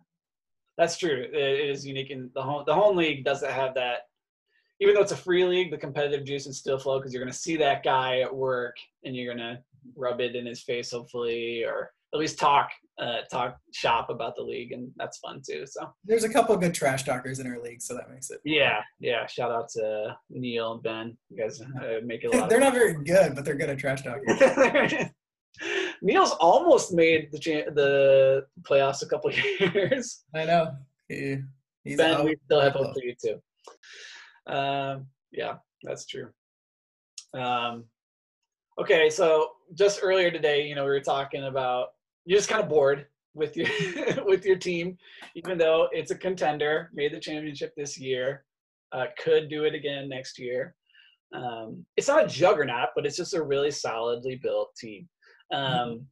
That's 0.76 0.98
true. 0.98 1.26
It 1.32 1.70
is 1.70 1.86
unique 1.86 2.10
in 2.10 2.30
the 2.34 2.42
home. 2.42 2.64
The 2.66 2.74
home 2.74 2.96
league 2.96 3.24
doesn't 3.24 3.50
have 3.50 3.74
that. 3.76 4.00
Even 4.80 4.94
though 4.94 5.00
it's 5.00 5.12
a 5.12 5.16
free 5.16 5.44
league, 5.44 5.70
the 5.70 5.78
competitive 5.78 6.26
juice 6.26 6.46
is 6.46 6.58
still 6.58 6.78
flow 6.78 6.98
because 6.98 7.14
you're 7.14 7.22
going 7.22 7.32
to 7.32 7.38
see 7.38 7.56
that 7.56 7.82
guy 7.82 8.20
at 8.20 8.34
work 8.34 8.76
and 9.04 9.16
you're 9.16 9.34
going 9.34 9.38
to 9.38 9.62
rub 9.96 10.20
it 10.20 10.36
in 10.36 10.46
his 10.46 10.62
face, 10.62 10.90
hopefully, 10.90 11.64
or 11.64 11.90
at 12.12 12.20
least 12.20 12.38
talk 12.38 12.70
uh, 13.00 13.22
talk 13.30 13.56
shop 13.72 14.08
about 14.08 14.36
the 14.36 14.42
league, 14.42 14.72
and 14.72 14.90
that's 14.96 15.18
fun 15.18 15.42
too. 15.46 15.64
So 15.66 15.92
there's 16.04 16.24
a 16.24 16.28
couple 16.28 16.56
good 16.56 16.74
trash 16.74 17.02
talkers 17.02 17.40
in 17.40 17.46
our 17.46 17.60
league, 17.60 17.82
so 17.82 17.94
that 17.94 18.10
makes 18.10 18.30
it. 18.30 18.40
Yeah, 18.44 18.80
yeah. 19.00 19.26
Shout 19.26 19.50
out 19.50 19.68
to 19.70 20.16
Neil 20.30 20.74
and 20.74 20.82
Ben. 20.82 21.16
You 21.30 21.42
guys 21.42 21.60
uh, 21.60 22.00
make 22.04 22.22
it. 22.24 22.34
A 22.34 22.38
lot 22.38 22.48
they're 22.48 22.60
not 22.60 22.72
very 22.72 22.94
good, 23.02 23.34
but 23.34 23.44
they're 23.44 23.56
good 23.56 23.70
at 23.70 23.78
trash 23.78 24.02
talking. 24.02 25.10
Neil's 26.02 26.32
almost 26.32 26.92
made 26.92 27.30
the 27.32 27.38
the 27.74 28.46
playoffs 28.62 29.02
a 29.02 29.06
couple 29.06 29.30
years. 29.60 30.24
I 30.34 30.44
know. 30.44 30.76
He, 31.08 31.38
he's 31.82 31.96
ben, 31.96 32.24
we 32.24 32.36
still 32.44 32.60
have 32.60 32.72
hope 32.72 32.94
for 32.94 33.02
you 33.02 33.14
too. 33.20 34.52
Um, 34.52 35.06
yeah, 35.32 35.54
that's 35.82 36.06
true. 36.06 36.28
Um, 37.34 37.84
okay, 38.80 39.10
so 39.10 39.50
just 39.74 40.00
earlier 40.02 40.30
today, 40.30 40.66
you 40.66 40.74
know, 40.74 40.84
we 40.84 40.90
were 40.90 41.00
talking 41.00 41.44
about 41.44 41.88
you're 42.24 42.38
just 42.38 42.48
kind 42.48 42.62
of 42.62 42.68
bored 42.68 43.06
with 43.34 43.56
your 43.56 43.68
with 44.24 44.44
your 44.44 44.56
team, 44.56 44.96
even 45.34 45.58
though 45.58 45.88
it's 45.92 46.10
a 46.10 46.16
contender, 46.16 46.90
made 46.94 47.12
the 47.12 47.20
championship 47.20 47.74
this 47.76 47.98
year, 47.98 48.44
uh, 48.92 49.06
could 49.22 49.48
do 49.48 49.64
it 49.64 49.74
again 49.74 50.08
next 50.08 50.38
year. 50.38 50.74
Um, 51.34 51.84
it's 51.96 52.08
not 52.08 52.24
a 52.24 52.28
juggernaut, 52.28 52.90
but 52.94 53.04
it's 53.04 53.16
just 53.16 53.34
a 53.34 53.42
really 53.42 53.70
solidly 53.70 54.36
built 54.36 54.74
team. 54.76 55.08
Um, 55.52 55.62
mm-hmm. 55.62 56.02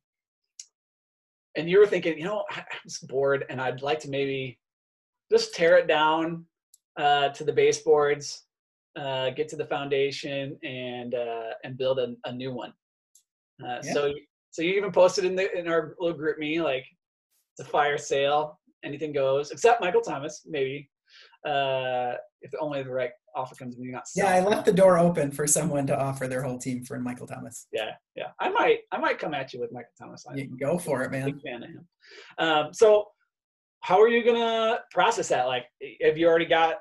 And 1.56 1.70
you 1.70 1.78
were 1.78 1.86
thinking, 1.86 2.18
you 2.18 2.24
know, 2.24 2.44
I'm 2.50 2.64
just 2.84 3.06
bored, 3.06 3.44
and 3.48 3.60
I'd 3.60 3.82
like 3.82 4.00
to 4.00 4.10
maybe 4.10 4.58
just 5.30 5.54
tear 5.54 5.76
it 5.76 5.86
down 5.86 6.44
uh, 6.96 7.28
to 7.30 7.44
the 7.44 7.52
baseboards, 7.52 8.44
uh, 8.96 9.30
get 9.30 9.48
to 9.48 9.56
the 9.56 9.66
foundation, 9.66 10.56
and 10.62 11.14
uh, 11.14 11.50
and 11.64 11.76
build 11.78 11.98
a, 11.98 12.14
a 12.24 12.32
new 12.32 12.52
one. 12.52 12.72
Uh, 13.64 13.78
yeah. 13.82 13.92
So 13.92 14.12
so 14.50 14.62
you 14.62 14.74
even 14.74 14.92
posted 14.92 15.24
in 15.24 15.34
the 15.34 15.56
in 15.58 15.68
our 15.68 15.94
little 15.98 16.16
group 16.16 16.38
me 16.38 16.60
like 16.60 16.84
it's 17.56 17.66
a 17.66 17.70
fire 17.70 17.98
sale, 17.98 18.58
anything 18.84 19.12
goes, 19.12 19.50
except 19.50 19.80
Michael 19.80 20.00
Thomas, 20.00 20.42
maybe. 20.46 20.88
Uh, 21.46 22.14
if 22.40 22.50
only 22.60 22.82
the 22.82 22.90
right 22.90 23.10
offer 23.34 23.54
comes 23.54 23.76
when 23.76 23.84
you're 23.84 23.94
not. 23.94 24.04
Yeah, 24.14 24.32
I 24.32 24.40
left 24.40 24.64
the 24.64 24.72
door 24.72 24.98
open 24.98 25.30
for 25.30 25.46
someone 25.46 25.86
to 25.86 25.98
offer 25.98 26.28
their 26.28 26.42
whole 26.42 26.58
team 26.58 26.84
for 26.84 26.98
Michael 26.98 27.26
Thomas. 27.26 27.66
Yeah, 27.72 27.90
yeah. 28.14 28.28
I 28.40 28.48
might, 28.50 28.80
I 28.92 28.98
might 28.98 29.18
come 29.18 29.34
at 29.34 29.52
you 29.52 29.60
with 29.60 29.72
Michael 29.72 29.92
Thomas. 29.98 30.24
I, 30.28 30.34
you 30.34 30.46
can 30.46 30.56
go 30.56 30.78
for 30.78 31.02
it, 31.02 31.10
man. 31.10 31.26
Big 31.26 31.42
fan 31.42 31.62
of 31.62 31.70
him. 31.70 31.88
Um, 32.38 32.74
so, 32.74 33.06
how 33.80 34.00
are 34.00 34.08
you 34.08 34.24
gonna 34.24 34.78
process 34.90 35.28
that? 35.28 35.46
Like, 35.46 35.66
have 36.02 36.16
you 36.16 36.28
already 36.28 36.46
got 36.46 36.76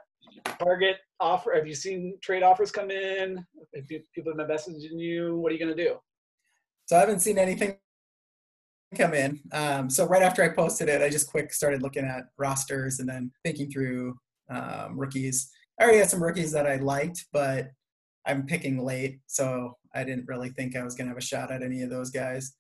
target 0.60 0.98
offer? 1.20 1.54
Have 1.56 1.68
you 1.68 1.76
seen 1.76 2.18
trade 2.22 2.44
offers 2.44 2.72
come 2.72 2.92
in? 2.92 3.46
You, 3.74 4.02
people 4.14 4.32
have 4.32 4.48
been 4.48 4.56
messaging 4.56 5.00
you? 5.00 5.38
What 5.38 5.52
are 5.52 5.56
you 5.56 5.60
gonna 5.60 5.76
do? 5.76 5.98
So 6.86 6.98
I 6.98 7.00
haven't 7.00 7.20
seen 7.20 7.38
anything 7.38 7.78
come 8.96 9.14
in. 9.14 9.40
Um, 9.54 9.90
so 9.90 10.06
right 10.06 10.22
after 10.22 10.44
I 10.44 10.50
posted 10.50 10.90
it, 10.90 11.02
I 11.02 11.10
just 11.10 11.30
quick 11.30 11.54
started 11.54 11.82
looking 11.82 12.06
at 12.06 12.26
rosters 12.38 13.00
and 13.00 13.08
then 13.08 13.32
thinking 13.44 13.72
through 13.72 14.18
um, 14.50 15.00
rookies. 15.00 15.50
I 15.80 15.84
already 15.84 16.00
had 16.00 16.10
some 16.10 16.24
rookies 16.24 16.52
that 16.52 16.68
I 16.68 16.76
liked, 16.76 17.26
but 17.32 17.70
I'm 18.28 18.46
picking 18.46 18.84
late, 18.84 19.20
so 19.28 19.78
I 19.96 20.04
didn't 20.04 20.28
really 20.28 20.50
think 20.50 20.76
I 20.76 20.84
was 20.84 20.96
gonna 20.96 21.10
have 21.10 21.18
a 21.18 21.22
shot 21.22 21.52
at 21.52 21.64
any 21.64 21.82
of 21.82 21.90
those 21.90 22.10
guys. 22.12 22.54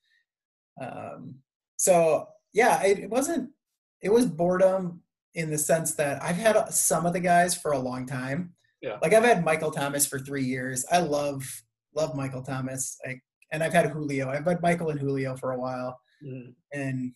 Um, 0.81 1.35
so 1.77 2.27
yeah, 2.53 2.81
it, 2.83 2.99
it 2.99 3.09
wasn't. 3.09 3.49
It 4.01 4.11
was 4.11 4.25
boredom 4.25 5.01
in 5.35 5.49
the 5.49 5.57
sense 5.57 5.93
that 5.95 6.21
I've 6.21 6.35
had 6.35 6.57
some 6.69 7.05
of 7.05 7.13
the 7.13 7.19
guys 7.19 7.55
for 7.55 7.71
a 7.71 7.79
long 7.79 8.05
time. 8.05 8.53
Yeah. 8.81 8.97
Like 9.01 9.13
I've 9.13 9.23
had 9.23 9.45
Michael 9.45 9.71
Thomas 9.71 10.05
for 10.05 10.19
three 10.19 10.43
years. 10.43 10.85
I 10.91 10.99
love 10.99 11.43
love 11.95 12.15
Michael 12.15 12.41
Thomas. 12.41 12.97
I, 13.05 13.19
and 13.51 13.63
I've 13.63 13.73
had 13.73 13.89
Julio. 13.91 14.29
I've 14.29 14.45
had 14.45 14.61
Michael 14.61 14.89
and 14.89 14.99
Julio 14.99 15.35
for 15.35 15.51
a 15.51 15.59
while, 15.59 15.99
mm. 16.25 16.53
and 16.73 17.11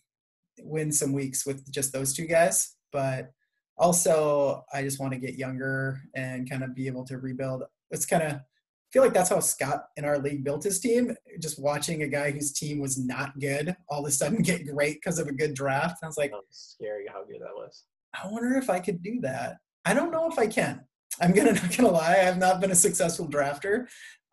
win 0.60 0.92
some 0.92 1.12
weeks 1.12 1.46
with 1.46 1.70
just 1.72 1.92
those 1.92 2.12
two 2.14 2.26
guys. 2.26 2.76
But 2.92 3.30
also, 3.78 4.64
I 4.72 4.82
just 4.82 5.00
want 5.00 5.12
to 5.12 5.18
get 5.18 5.34
younger 5.34 6.00
and 6.14 6.48
kind 6.48 6.62
of 6.62 6.74
be 6.74 6.86
able 6.86 7.04
to 7.06 7.18
rebuild. 7.18 7.64
It's 7.90 8.06
kind 8.06 8.22
of 8.22 8.32
I 8.32 8.92
feel 8.92 9.02
like 9.02 9.14
that's 9.14 9.30
how 9.30 9.40
Scott 9.40 9.86
in 9.96 10.04
our 10.04 10.18
league 10.18 10.44
built 10.44 10.62
his 10.62 10.78
team. 10.78 11.14
Just 11.40 11.60
watching 11.60 12.02
a 12.02 12.08
guy 12.08 12.30
whose 12.30 12.52
team 12.52 12.78
was 12.78 12.96
not 12.96 13.38
good 13.40 13.76
all 13.88 14.00
of 14.00 14.08
a 14.08 14.12
sudden 14.12 14.38
get 14.42 14.66
great 14.66 14.94
because 15.02 15.18
of 15.18 15.26
a 15.26 15.32
good 15.32 15.54
draft. 15.54 15.98
I 16.02 16.06
was 16.06 16.16
like, 16.16 16.32
scary 16.50 17.06
how 17.12 17.24
good 17.24 17.40
that 17.40 17.54
was. 17.54 17.82
I 18.22 18.26
wonder 18.28 18.56
if 18.56 18.70
I 18.70 18.80
could 18.80 19.02
do 19.02 19.20
that. 19.22 19.56
I 19.84 19.94
don't 19.94 20.10
know 20.10 20.28
if 20.30 20.38
I 20.38 20.46
can. 20.46 20.84
I'm 21.20 21.32
gonna 21.32 21.52
not 21.54 21.76
gonna 21.76 21.90
lie. 21.90 22.12
I 22.12 22.24
have 22.24 22.38
not 22.38 22.60
been 22.60 22.70
a 22.70 22.76
successful 22.76 23.28
drafter. 23.28 23.86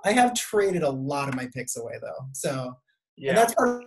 I 0.06 0.12
have 0.12 0.34
traded 0.34 0.84
a 0.84 0.90
lot 0.90 1.30
of 1.30 1.36
my 1.36 1.48
picks 1.54 1.78
away 1.78 1.94
though. 2.02 2.28
So 2.34 2.74
yeah. 3.18 3.30
and 3.30 3.38
that's 3.38 3.56
part 3.56 3.84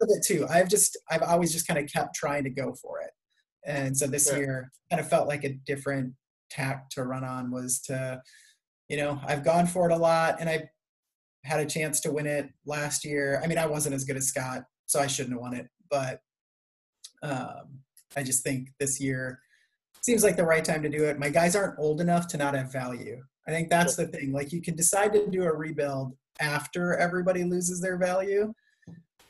of 0.00 0.08
it 0.10 0.24
too. 0.24 0.46
I've 0.48 0.68
just 0.68 0.98
I've 1.10 1.22
always 1.22 1.52
just 1.52 1.66
kind 1.66 1.78
of 1.78 1.90
kept 1.90 2.14
trying 2.14 2.44
to 2.44 2.50
go 2.50 2.74
for 2.74 3.00
it. 3.00 3.10
And 3.64 3.96
so 3.96 4.06
this 4.06 4.28
sure. 4.28 4.38
year 4.38 4.72
kind 4.90 5.00
of 5.00 5.08
felt 5.08 5.28
like 5.28 5.44
a 5.44 5.54
different 5.66 6.12
tack 6.50 6.88
to 6.90 7.04
run 7.04 7.24
on 7.24 7.50
was 7.50 7.80
to, 7.80 8.22
you 8.88 8.96
know, 8.96 9.20
I've 9.26 9.44
gone 9.44 9.66
for 9.66 9.90
it 9.90 9.92
a 9.92 9.96
lot 9.96 10.36
and 10.40 10.48
I 10.48 10.68
had 11.44 11.60
a 11.60 11.66
chance 11.66 12.00
to 12.00 12.12
win 12.12 12.26
it 12.26 12.48
last 12.64 13.04
year. 13.04 13.40
I 13.42 13.46
mean, 13.46 13.58
I 13.58 13.66
wasn't 13.66 13.94
as 13.94 14.04
good 14.04 14.16
as 14.16 14.28
Scott, 14.28 14.64
so 14.86 15.00
I 15.00 15.06
shouldn't 15.06 15.34
have 15.34 15.40
won 15.40 15.54
it, 15.54 15.68
but 15.90 16.20
um, 17.22 17.80
I 18.16 18.22
just 18.22 18.42
think 18.42 18.70
this 18.80 19.00
year 19.00 19.40
seems 20.00 20.22
like 20.22 20.36
the 20.36 20.44
right 20.44 20.64
time 20.64 20.82
to 20.82 20.88
do 20.88 21.04
it. 21.04 21.18
My 21.18 21.28
guys 21.28 21.56
aren't 21.56 21.78
old 21.78 22.00
enough 22.00 22.26
to 22.28 22.36
not 22.36 22.54
have 22.54 22.72
value. 22.72 23.22
I 23.46 23.50
think 23.50 23.68
that's 23.68 23.96
the 23.96 24.06
thing. 24.06 24.32
Like 24.32 24.52
you 24.52 24.62
can 24.62 24.74
decide 24.74 25.12
to 25.12 25.28
do 25.28 25.44
a 25.44 25.52
rebuild 25.52 26.16
after 26.40 26.96
everybody 26.96 27.44
loses 27.44 27.80
their 27.80 27.96
value, 27.96 28.52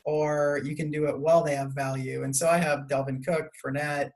or 0.05 0.61
you 0.63 0.75
can 0.75 0.91
do 0.91 1.05
it 1.07 1.19
while 1.19 1.43
they 1.43 1.55
have 1.55 1.73
value. 1.73 2.23
And 2.23 2.35
so 2.35 2.47
I 2.47 2.57
have 2.57 2.87
Dalvin 2.87 3.25
Cook, 3.25 3.49
Fournette, 3.63 4.11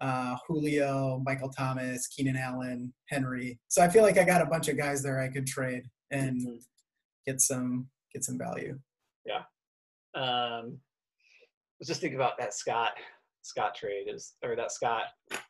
uh, 0.00 0.36
Julio, 0.46 1.22
Michael 1.24 1.50
Thomas, 1.50 2.06
Keenan 2.08 2.36
Allen, 2.36 2.92
Henry. 3.08 3.58
So 3.68 3.82
I 3.82 3.88
feel 3.88 4.02
like 4.02 4.18
I 4.18 4.24
got 4.24 4.42
a 4.42 4.46
bunch 4.46 4.68
of 4.68 4.76
guys 4.76 5.02
there 5.02 5.20
I 5.20 5.28
could 5.28 5.46
trade 5.46 5.82
and 6.10 6.40
mm-hmm. 6.40 6.56
get 7.26 7.40
some 7.40 7.88
get 8.12 8.24
some 8.24 8.38
value. 8.38 8.78
Yeah. 9.24 9.42
Um, 10.14 10.78
let's 11.78 11.88
just 11.88 12.00
think 12.00 12.14
about 12.14 12.38
that 12.38 12.54
Scott 12.54 12.92
Scott 13.42 13.74
trade 13.74 14.06
is 14.08 14.34
or 14.42 14.56
that 14.56 14.72
Scott 14.72 15.04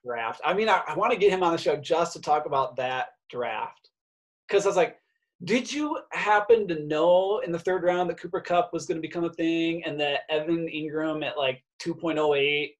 draft. 0.04 0.40
I 0.44 0.54
mean, 0.54 0.68
I, 0.68 0.82
I 0.87 0.94
want 0.94 1.12
to 1.12 1.18
get 1.18 1.32
him 1.32 1.42
on 1.42 1.52
the 1.52 1.59
show 1.59 1.76
just 1.76 2.12
to 2.14 2.20
talk 2.20 2.47
about 2.47 2.76
that 2.76 3.09
draft. 3.30 3.90
Because 4.49 4.64
I 4.64 4.68
was 4.68 4.76
like, 4.76 4.97
did 5.44 5.73
you 5.73 5.99
happen 6.12 6.68
to 6.68 6.85
know 6.85 7.40
in 7.44 7.52
the 7.52 7.59
third 7.59 7.82
round 7.82 8.11
that 8.11 8.20
Cooper 8.20 8.40
Kupp 8.40 8.73
was 8.73 8.87
going 8.87 8.97
to 8.97 9.06
become 9.06 9.25
a 9.25 9.32
thing 9.32 9.82
and 9.85 9.99
that 10.00 10.20
Evan 10.28 10.68
Engram 10.68 11.25
at 11.25 11.38
like 11.38 11.62
2.08 11.82 12.70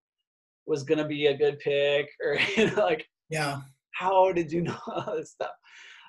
was 0.67 0.83
going 0.83 0.99
to 0.99 1.07
be 1.07 1.27
a 1.27 1.37
good 1.37 1.59
pick? 1.59 2.11
Or 2.25 2.39
you 2.57 2.71
know 2.71 2.83
like 2.83 3.07
yeah. 3.31 3.61
How 3.93 4.33
did 4.33 4.53
you 4.53 4.63
know 4.63 4.77
all 4.87 5.17
this 5.17 5.33
stuff? 5.33 5.51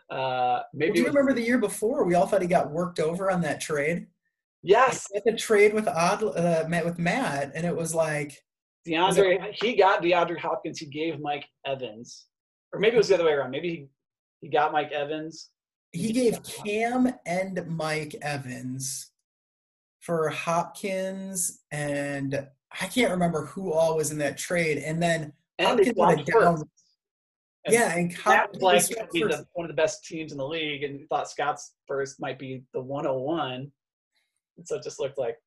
Uh 0.09 0.61
maybe 0.73 0.89
well, 0.89 0.93
do 0.93 0.99
you 0.99 1.05
was, 1.05 1.15
remember 1.15 1.33
the 1.33 1.45
year 1.45 1.57
before 1.57 2.03
we 2.03 2.15
all 2.15 2.27
thought 2.27 2.41
he 2.41 2.47
got 2.47 2.71
worked 2.71 2.99
over 2.99 3.31
on 3.31 3.41
that 3.41 3.61
trade? 3.61 4.07
Yes. 4.61 5.07
The 5.25 5.33
trade 5.33 5.73
with 5.73 5.87
odd 5.87 6.21
uh, 6.23 6.65
met 6.67 6.85
with 6.85 6.99
matt 6.99 7.53
and 7.55 7.65
it 7.65 7.75
was 7.75 7.95
like 7.95 8.37
deandre 8.87 9.53
he 9.61 9.75
got 9.75 10.01
deandre 10.01 10.37
hopkins 10.37 10.79
he 10.79 10.85
gave 10.85 11.19
mike 11.19 11.45
evans 11.65 12.25
or 12.73 12.79
maybe 12.79 12.95
it 12.95 12.97
was 12.97 13.09
the 13.09 13.15
other 13.15 13.25
way 13.25 13.33
around 13.33 13.51
maybe 13.51 13.69
he, 13.69 13.87
he 14.41 14.49
got 14.49 14.71
mike 14.71 14.91
evans 14.91 15.49
he 15.91 16.11
gave 16.11 16.41
cam 16.43 17.13
and 17.25 17.65
mike 17.67 18.15
evans 18.21 19.11
for 19.99 20.29
hopkins 20.29 21.59
and 21.71 22.47
I 22.79 22.87
can't 22.87 23.11
remember 23.11 23.45
who 23.45 23.73
all 23.73 23.97
was 23.97 24.11
in 24.11 24.17
that 24.19 24.37
trade, 24.37 24.77
and 24.77 25.01
then 25.01 25.33
and 25.59 25.67
Hopkins 25.67 25.93
went 25.95 26.25
down. 26.25 26.63
And 27.65 27.73
yeah, 27.73 27.95
and 27.95 28.13
Hopkins 28.13 28.63
like 28.63 29.11
be 29.11 29.23
the, 29.23 29.45
one 29.53 29.65
of 29.65 29.75
the 29.75 29.79
best 29.79 30.05
teams 30.05 30.31
in 30.31 30.37
the 30.37 30.47
league, 30.47 30.83
and 30.83 31.07
thought 31.09 31.29
Scott's 31.29 31.73
first 31.87 32.19
might 32.19 32.39
be 32.39 32.63
the 32.73 32.81
101. 32.81 33.71
And 34.57 34.67
so 34.67 34.77
it 34.77 34.83
just 34.83 34.99
looked 34.99 35.17
like 35.17 35.37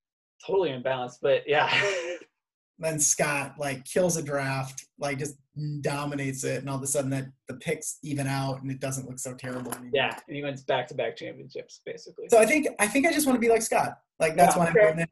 totally 0.47 0.71
imbalanced. 0.71 1.19
But 1.23 1.43
yeah. 1.47 1.73
then 2.79 2.99
Scott 2.99 3.55
like 3.59 3.85
kills 3.85 4.17
a 4.17 4.23
draft, 4.23 4.87
like 4.99 5.19
just 5.19 5.37
dominates 5.81 6.45
it, 6.45 6.61
and 6.61 6.69
all 6.69 6.77
of 6.77 6.83
a 6.83 6.87
sudden 6.87 7.11
that 7.11 7.27
the 7.49 7.55
picks 7.55 7.99
even 8.03 8.27
out, 8.27 8.63
and 8.63 8.71
it 8.71 8.81
doesn't 8.81 9.09
look 9.09 9.19
so 9.19 9.35
terrible 9.35 9.73
anymore. 9.73 9.91
Yeah, 9.95 10.19
and 10.27 10.37
he 10.37 10.43
wins 10.43 10.63
back-to-back 10.63 11.17
championships 11.17 11.81
basically. 11.87 12.29
So 12.29 12.39
I 12.39 12.47
think 12.47 12.69
I 12.79 12.87
think 12.87 13.07
I 13.07 13.13
just 13.13 13.27
want 13.27 13.37
to 13.37 13.41
be 13.41 13.49
like 13.49 13.63
Scott. 13.63 13.99
Like 14.19 14.37
that's 14.37 14.57
yeah, 14.57 14.63
why 14.63 14.69
I'm 14.69 14.75
doing 14.75 14.99
it. 15.01 15.11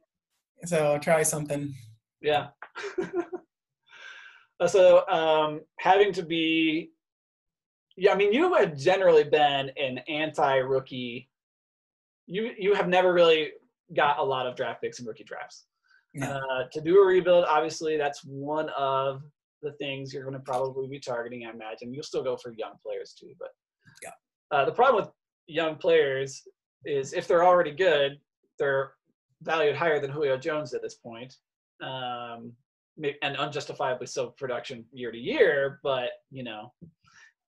So 0.65 0.97
try 0.99 1.23
something 1.23 1.73
yeah. 2.23 2.47
so 4.67 5.07
um, 5.09 5.61
having 5.79 6.13
to 6.13 6.23
be, 6.23 6.91
yeah, 7.97 8.13
I 8.13 8.15
mean, 8.15 8.33
you 8.33 8.51
have 8.55 8.75
generally 8.75 9.25
been 9.25 9.69
an 9.77 9.99
anti-rookie. 10.07 11.29
You 12.25 12.51
you 12.57 12.73
have 12.73 12.87
never 12.87 13.13
really 13.13 13.51
got 13.93 14.17
a 14.17 14.23
lot 14.23 14.47
of 14.47 14.55
draft 14.55 14.81
picks 14.81 14.99
in 14.99 15.05
rookie 15.05 15.25
drafts. 15.25 15.65
Yeah. 16.13 16.37
Uh, 16.37 16.65
to 16.71 16.81
do 16.81 16.99
a 17.01 17.05
rebuild, 17.05 17.45
obviously, 17.45 17.97
that's 17.97 18.23
one 18.23 18.69
of 18.77 19.23
the 19.61 19.71
things 19.73 20.13
you're 20.13 20.23
going 20.23 20.33
to 20.35 20.39
probably 20.41 20.87
be 20.87 20.99
targeting. 20.99 21.45
I 21.45 21.51
imagine 21.51 21.93
you'll 21.93 22.03
still 22.03 22.23
go 22.23 22.37
for 22.37 22.51
young 22.53 22.73
players 22.85 23.13
too, 23.19 23.33
but 23.39 23.49
Yeah. 24.03 24.11
Uh, 24.51 24.65
the 24.65 24.71
problem 24.73 25.03
with 25.03 25.11
young 25.47 25.75
players 25.77 26.43
is 26.85 27.13
if 27.13 27.27
they're 27.27 27.45
already 27.45 27.71
good, 27.71 28.19
they're 28.59 28.93
valued 29.41 29.75
higher 29.75 29.99
than 29.99 30.11
Julio 30.11 30.37
Jones 30.37 30.73
at 30.73 30.81
this 30.81 30.95
point, 30.95 31.35
um, 31.81 32.53
and 33.21 33.35
unjustifiably 33.37 34.05
so 34.05 34.29
production 34.37 34.85
year 34.91 35.11
to 35.11 35.17
year. 35.17 35.79
But 35.83 36.11
you 36.29 36.43
know, 36.43 36.71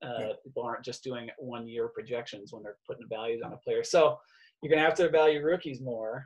uh, 0.03 0.17
Yeah. 0.19 0.33
people 0.43 0.63
aren't 0.63 0.83
just 0.85 1.03
doing 1.03 1.29
one 1.37 1.67
year 1.67 1.87
projections 1.89 2.51
when 2.51 2.63
they're 2.63 2.77
putting 2.87 3.07
values 3.07 3.41
on 3.43 3.53
a 3.53 3.57
player. 3.57 3.83
So 3.83 4.19
you're 4.61 4.69
going 4.69 4.81
to 4.81 4.85
have 4.85 4.97
to 4.97 5.09
value 5.09 5.41
rookies 5.43 5.81
more. 5.81 6.25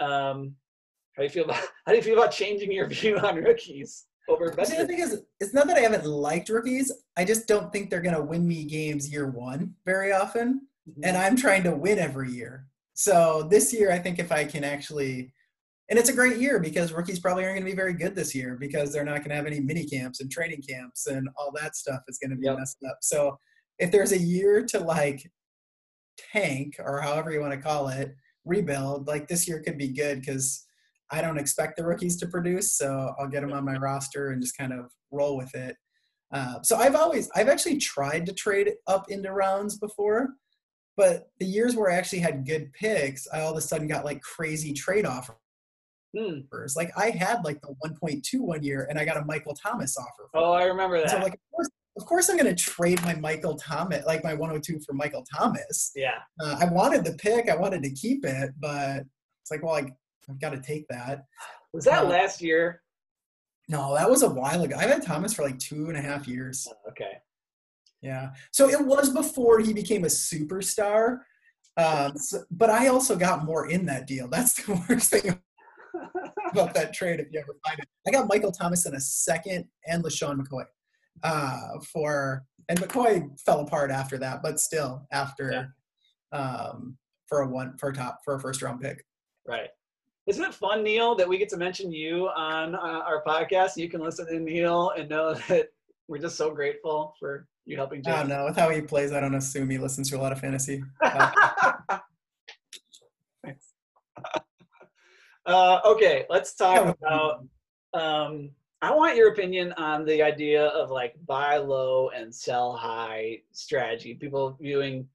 Um, 0.00 0.56
how 1.16 1.22
do 1.22 1.24
you 1.24 1.30
feel 1.30 1.44
about 1.44 1.56
how 1.86 1.92
do 1.92 1.96
you 1.96 2.02
feel 2.02 2.18
about 2.18 2.32
changing 2.32 2.72
your 2.72 2.86
view 2.88 3.18
on 3.22 3.36
rookies 3.36 4.06
over 4.28 4.46
See, 4.46 4.50
the 4.50 4.56
veterans? 4.56 4.88
thing 4.88 4.98
is, 5.00 5.22
it's 5.40 5.52
not 5.54 5.66
that 5.66 5.76
I 5.76 5.80
haven't 5.80 6.06
liked 6.06 6.48
rookies. 6.48 6.90
I 7.16 7.24
just 7.24 7.46
don't 7.46 7.70
think 7.72 7.90
they're 7.90 8.00
going 8.00 8.14
to 8.16 8.22
win 8.22 8.46
me 8.48 8.64
games 8.64 9.10
year 9.12 9.28
one 9.28 9.74
very 9.84 10.12
often. 10.12 10.62
Mm-hmm. 10.88 11.00
And 11.04 11.16
I'm 11.16 11.36
trying 11.36 11.62
to 11.64 11.72
win 11.74 11.98
every 11.98 12.30
year. 12.32 12.66
So 12.94 13.46
this 13.50 13.72
year, 13.72 13.92
I 13.92 13.98
think 13.98 14.18
if 14.18 14.32
I 14.32 14.44
can 14.44 14.64
actually, 14.64 15.32
and 15.90 15.98
it's 15.98 16.08
a 16.08 16.14
great 16.14 16.38
year 16.38 16.58
because 16.58 16.92
rookies 16.92 17.18
probably 17.20 17.44
aren't 17.44 17.56
going 17.56 17.66
to 17.66 17.70
be 17.70 17.76
very 17.76 17.92
good 17.92 18.14
this 18.14 18.34
year 18.34 18.56
because 18.58 18.92
they're 18.92 19.04
not 19.04 19.18
going 19.18 19.28
to 19.30 19.36
have 19.36 19.46
any 19.46 19.60
mini 19.60 19.84
camps 19.84 20.20
and 20.20 20.30
training 20.30 20.62
camps 20.66 21.06
and 21.06 21.28
all 21.36 21.52
that 21.60 21.76
stuff 21.76 22.00
is 22.08 22.18
going 22.18 22.30
to 22.30 22.36
be 22.36 22.46
Yep. 22.46 22.58
messed 22.58 22.78
up. 22.88 22.98
So 23.02 23.38
if 23.78 23.90
there's 23.90 24.12
a 24.12 24.18
year 24.18 24.64
to 24.66 24.78
like 24.78 25.30
tank 26.32 26.76
or 26.78 27.00
however 27.00 27.30
you 27.30 27.40
want 27.40 27.52
to 27.52 27.58
call 27.60 27.88
it, 27.88 28.14
rebuild, 28.46 29.06
like 29.06 29.28
this 29.28 29.46
year 29.48 29.60
could 29.60 29.76
be 29.76 29.88
good 29.88 30.20
because 30.20 30.63
I 31.10 31.20
don't 31.20 31.38
expect 31.38 31.76
the 31.76 31.84
rookies 31.84 32.16
to 32.18 32.26
produce. 32.26 32.76
So 32.76 33.14
I'll 33.18 33.28
get 33.28 33.42
them 33.42 33.52
on 33.52 33.64
my 33.64 33.76
roster 33.76 34.30
and 34.30 34.40
just 34.40 34.56
kind 34.56 34.72
of 34.72 34.90
roll 35.10 35.36
with 35.36 35.54
it. 35.54 35.76
Uh, 36.32 36.60
so 36.62 36.76
I've 36.76 36.96
always, 36.96 37.30
I've 37.36 37.48
actually 37.48 37.78
tried 37.78 38.26
to 38.26 38.32
trade 38.32 38.72
up 38.86 39.10
into 39.10 39.32
rounds 39.32 39.78
before, 39.78 40.30
but 40.96 41.28
the 41.38 41.46
years 41.46 41.76
where 41.76 41.90
I 41.90 41.96
actually 41.96 42.20
had 42.20 42.46
good 42.46 42.72
picks, 42.72 43.28
I 43.32 43.40
all 43.40 43.52
of 43.52 43.56
a 43.56 43.60
sudden 43.60 43.86
got 43.86 44.04
like 44.04 44.20
crazy 44.20 44.72
trade 44.72 45.06
offers. 45.06 45.36
Hmm. 46.16 46.40
Like 46.76 46.90
I 46.96 47.10
had 47.10 47.44
like 47.44 47.60
the 47.60 47.74
1.2 47.84 48.22
one 48.40 48.62
year 48.62 48.86
and 48.88 48.98
I 48.98 49.04
got 49.04 49.16
a 49.16 49.24
Michael 49.24 49.54
Thomas 49.54 49.96
offer. 49.96 50.28
Oh, 50.34 50.52
I 50.52 50.64
remember 50.64 51.00
that. 51.00 51.10
So 51.10 51.18
like, 51.18 51.34
of 51.34 51.40
course, 51.52 51.68
of 51.96 52.06
course 52.06 52.28
I'm 52.28 52.36
going 52.36 52.54
to 52.54 52.62
trade 52.62 53.02
my 53.02 53.14
Michael 53.14 53.56
Thomas, 53.56 54.04
like 54.06 54.24
my 54.24 54.34
102 54.34 54.80
for 54.84 54.92
Michael 54.94 55.24
Thomas. 55.36 55.92
yeah. 55.94 56.18
Uh, 56.40 56.56
I 56.60 56.66
wanted 56.66 57.04
the 57.04 57.14
pick, 57.14 57.48
I 57.48 57.56
wanted 57.56 57.82
to 57.84 57.90
keep 57.90 58.24
it, 58.24 58.50
but 58.58 59.04
it's 59.42 59.50
like, 59.50 59.62
well, 59.62 59.76
I, 59.76 59.92
I've 60.28 60.40
got 60.40 60.50
to 60.50 60.60
take 60.60 60.86
that. 60.88 61.24
Was 61.72 61.84
that 61.84 62.04
Uh, 62.04 62.08
last 62.08 62.40
year? 62.40 62.82
No, 63.68 63.94
that 63.94 64.08
was 64.10 64.22
a 64.22 64.28
while 64.28 64.62
ago. 64.62 64.76
I've 64.78 64.90
had 64.90 65.02
Thomas 65.02 65.32
for 65.34 65.42
like 65.42 65.58
two 65.58 65.88
and 65.88 65.96
a 65.96 66.00
half 66.02 66.28
years. 66.28 66.66
Oh, 66.70 66.90
okay. 66.90 67.18
Yeah. 68.02 68.30
So 68.52 68.68
it 68.68 68.84
was 68.84 69.10
before 69.10 69.60
he 69.60 69.72
became 69.72 70.04
a 70.04 70.08
superstar. 70.08 71.20
Um, 71.76 72.16
so- 72.16 72.44
but 72.50 72.68
I 72.70 72.88
also 72.88 73.16
got 73.16 73.44
more 73.44 73.70
in 73.70 73.86
that 73.86 74.06
deal. 74.06 74.28
That's 74.28 74.54
the 74.54 74.74
worst 74.88 75.10
thing 75.10 75.40
about 76.52 76.74
that 76.74 76.92
trade 76.92 77.20
if 77.20 77.28
you 77.32 77.40
ever 77.40 77.56
find 77.66 77.78
it. 77.78 77.88
I 78.06 78.10
got 78.10 78.28
Michael 78.28 78.52
Thomas 78.52 78.84
in 78.86 78.94
a 78.94 79.00
second 79.00 79.66
and 79.86 80.04
LaShawn 80.04 80.38
McCoy 80.38 80.64
uh, 81.22 81.80
for, 81.92 82.44
and 82.68 82.78
McCoy 82.78 83.26
fell 83.40 83.60
apart 83.60 83.90
after 83.90 84.18
that, 84.18 84.42
but 84.42 84.60
still 84.60 85.06
after 85.10 85.74
um, 86.32 86.98
for 87.28 87.40
a 87.42 87.48
one 87.48 87.76
for 87.78 87.88
a 87.88 87.94
top 87.94 88.18
for 88.24 88.34
a 88.34 88.40
first 88.40 88.60
round 88.60 88.80
pick. 88.82 89.02
Right. 89.48 89.68
Isn't 90.26 90.44
it 90.44 90.54
fun, 90.54 90.82
Neil, 90.82 91.14
that 91.16 91.28
we 91.28 91.36
get 91.36 91.50
to 91.50 91.58
mention 91.58 91.92
you 91.92 92.28
on 92.28 92.74
uh, 92.74 92.78
our 92.78 93.22
podcast? 93.22 93.76
You 93.76 93.90
can 93.90 94.00
listen 94.00 94.26
to 94.26 94.38
Neil 94.38 94.90
and 94.96 95.08
know 95.08 95.34
that 95.48 95.68
we're 96.08 96.18
just 96.18 96.36
so 96.36 96.50
grateful 96.50 97.14
for 97.18 97.46
you 97.66 97.76
helping 97.76 98.02
I 98.06 98.20
don't 98.20 98.28
know. 98.28 98.46
With 98.46 98.56
how 98.56 98.70
he 98.70 98.80
plays, 98.80 99.12
I 99.12 99.20
don't 99.20 99.34
assume 99.34 99.68
he 99.68 99.78
listens 99.78 100.08
to 100.10 100.16
a 100.16 100.20
lot 100.20 100.32
of 100.32 100.40
fantasy. 100.40 100.82
Thanks. 103.42 103.72
uh, 105.46 105.80
okay, 105.84 106.24
let's 106.30 106.54
talk 106.54 106.96
about. 107.02 107.46
Um, 107.92 108.50
I 108.80 108.94
want 108.94 109.16
your 109.16 109.30
opinion 109.32 109.72
on 109.74 110.04
the 110.04 110.22
idea 110.22 110.66
of 110.66 110.90
like 110.90 111.14
buy 111.26 111.56
low 111.58 112.10
and 112.10 112.34
sell 112.34 112.74
high 112.74 113.40
strategy. 113.52 114.14
People 114.14 114.56
viewing 114.60 115.06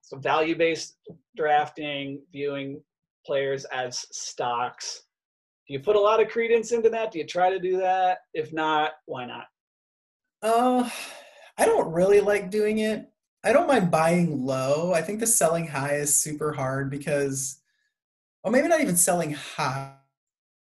so 0.00 0.16
value 0.16 0.56
based 0.56 0.96
drafting, 1.36 2.20
viewing 2.32 2.80
players 3.26 3.64
as 3.66 4.06
stocks. 4.12 5.02
Do 5.66 5.74
you 5.74 5.80
put 5.80 5.96
a 5.96 6.00
lot 6.00 6.22
of 6.22 6.28
credence 6.28 6.70
into 6.70 6.88
that? 6.90 7.10
Do 7.10 7.18
you 7.18 7.26
try 7.26 7.50
to 7.50 7.58
do 7.58 7.76
that? 7.78 8.18
If 8.34 8.52
not, 8.52 8.92
why 9.06 9.26
not? 9.26 9.46
Uh, 10.42 10.88
I 11.58 11.66
don't 11.66 11.92
really 11.92 12.20
like 12.20 12.50
doing 12.50 12.78
it. 12.78 13.10
I 13.44 13.52
don't 13.52 13.66
mind 13.66 13.90
buying 13.90 14.44
low. 14.44 14.92
I 14.92 15.02
think 15.02 15.20
the 15.20 15.26
selling 15.26 15.66
high 15.66 15.96
is 15.96 16.14
super 16.14 16.52
hard 16.52 16.90
because, 16.90 17.60
well, 18.42 18.52
maybe 18.52 18.68
not 18.68 18.80
even 18.80 18.96
selling 18.96 19.32
high. 19.32 19.94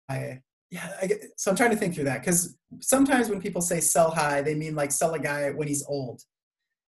Yeah, 0.09 0.89
I 1.03 1.11
so 1.37 1.51
I'm 1.51 1.57
trying 1.57 1.71
to 1.71 1.77
think 1.77 1.95
through 1.95 2.05
that 2.05 2.21
because 2.21 2.57
sometimes 2.81 3.29
when 3.29 3.41
people 3.41 3.61
say 3.61 3.81
sell 3.81 4.11
high, 4.11 4.43
they 4.43 4.55
mean 4.55 4.75
like 4.75 4.93
sell 4.93 5.15
a 5.15 5.19
guy 5.19 5.51
when 5.51 5.67
he's 5.67 5.85
old. 5.87 6.23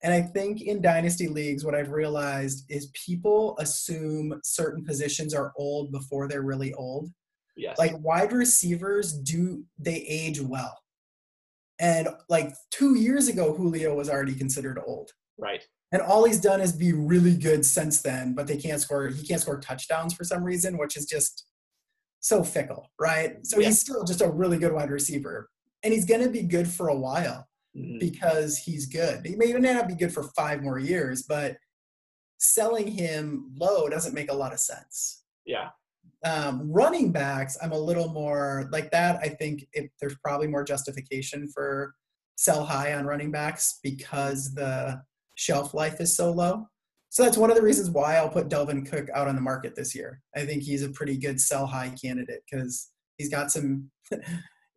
And 0.04 0.14
I 0.14 0.22
think 0.22 0.62
in 0.62 0.82
dynasty 0.82 1.28
leagues, 1.28 1.64
what 1.64 1.76
I've 1.76 1.92
realized 1.92 2.66
is 2.70 2.92
people 3.06 3.56
assume 3.60 4.40
certain 4.44 4.84
positions 4.84 5.34
are 5.34 5.54
old 5.58 5.92
before 5.92 6.28
they're 6.28 6.42
really 6.42 6.74
old 6.74 7.12
Yes. 7.58 7.78
like 7.78 7.94
wide 8.00 8.32
receivers 8.32 9.12
do 9.14 9.64
they 9.78 9.98
age 10.08 10.40
well 10.40 10.80
and 11.80 12.08
like 12.30 12.54
two 12.72 12.96
years 12.96 13.28
ago 13.28 13.54
julio 13.54 13.94
was 13.94 14.10
already 14.10 14.34
considered 14.34 14.80
old 14.88 15.12
right. 15.38 15.62
and 15.92 16.02
all 16.02 16.24
he's 16.26 16.40
done 16.40 16.62
is 16.62 16.72
be 16.72 16.94
really 16.94 17.36
good 17.36 17.66
since 17.66 18.02
then 18.02 18.34
but 18.34 18.48
they 18.48 18.56
can't 18.56 18.80
score 18.82 19.10
he 19.10 19.28
can't 19.28 19.42
score 19.42 19.60
touchdowns 19.60 20.14
for 20.14 20.24
some 20.24 20.44
reason 20.46 20.78
which 20.78 20.96
is 20.96 21.06
just 21.06 21.46
so 22.22 22.42
fickle 22.42 22.90
right 23.00 23.46
so 23.46 23.60
Yeah. 23.60 23.68
he's 23.68 23.82
still 23.82 24.06
just 24.06 24.22
a 24.22 24.30
really 24.30 24.58
good 24.58 24.72
wide 24.74 24.90
receiver 24.90 25.50
and 25.84 25.94
he's 25.94 26.06
going 26.06 26.22
to 26.24 26.30
be 26.30 26.44
good 26.44 26.70
for 26.70 26.88
a 26.88 26.96
while 26.96 27.46
Mhm. 27.76 28.00
because 28.00 28.58
he's 28.58 28.86
good 28.86 29.26
he 29.26 29.36
may 29.36 29.46
even 29.46 29.62
not 29.62 29.88
be 29.88 29.96
good 29.96 30.14
for 30.14 30.24
five 30.36 30.62
more 30.62 30.78
years 30.78 31.24
but 31.24 31.58
selling 32.38 32.88
him 32.88 33.52
low 33.56 33.88
doesn't 33.88 34.14
make 34.14 34.30
a 34.32 34.36
lot 34.36 34.52
of 34.54 34.60
sense 34.60 35.24
Yeah. 35.46 35.70
um, 36.26 36.70
running 36.72 37.12
backs, 37.12 37.58
I'm 37.62 37.72
a 37.72 37.80
little 37.80 38.10
more 38.10 38.68
like 38.72 38.92
that. 38.92 39.20
I 39.24 39.30
think 39.30 39.66
if 39.74 39.90
there's 40.00 40.18
probably 40.24 40.48
more 40.48 40.64
justification 40.64 41.48
for 41.48 41.96
sell 42.36 42.64
high 42.66 42.94
on 42.94 43.06
running 43.06 43.32
backs 43.32 43.80
because 43.82 44.54
the 44.54 45.02
shelf 45.36 45.74
life 45.74 46.00
is 46.02 46.16
so 46.16 46.32
low. 46.32 46.68
So 47.10 47.24
that's 47.24 47.38
one 47.38 47.50
of 47.50 47.56
the 47.56 47.64
reasons 47.64 47.90
why 47.90 48.16
I'll 48.18 48.30
put 48.30 48.50
Dalvin 48.50 48.88
Cook 48.90 49.10
out 49.16 49.28
on 49.28 49.36
the 49.36 49.42
market 49.42 49.76
this 49.76 49.96
year. 49.96 50.22
I 50.36 50.46
think 50.46 50.62
he's 50.64 50.84
a 50.84 50.90
pretty 50.90 51.18
good 51.18 51.40
sell 51.42 51.66
high 51.66 51.90
candidate 52.02 52.44
because 52.50 52.90
he's 53.18 53.30
got 53.30 53.52
some 53.52 53.90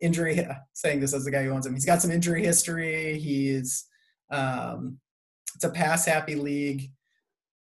injury. 0.01 0.47
Saying 0.73 1.01
this 1.01 1.15
as 1.15 1.25
the 1.25 1.31
guy 1.31 1.45
who 1.45 1.51
owns 1.51 1.67
him, 1.67 1.75
he's 1.75 1.87
got 1.87 2.03
some 2.03 2.11
injury 2.11 2.45
history. 2.45 3.19
He's 3.19 3.87
um, 4.31 4.99
it's 5.55 5.65
a 5.65 5.71
pass 5.71 6.05
happy 6.05 6.35
league 6.35 6.91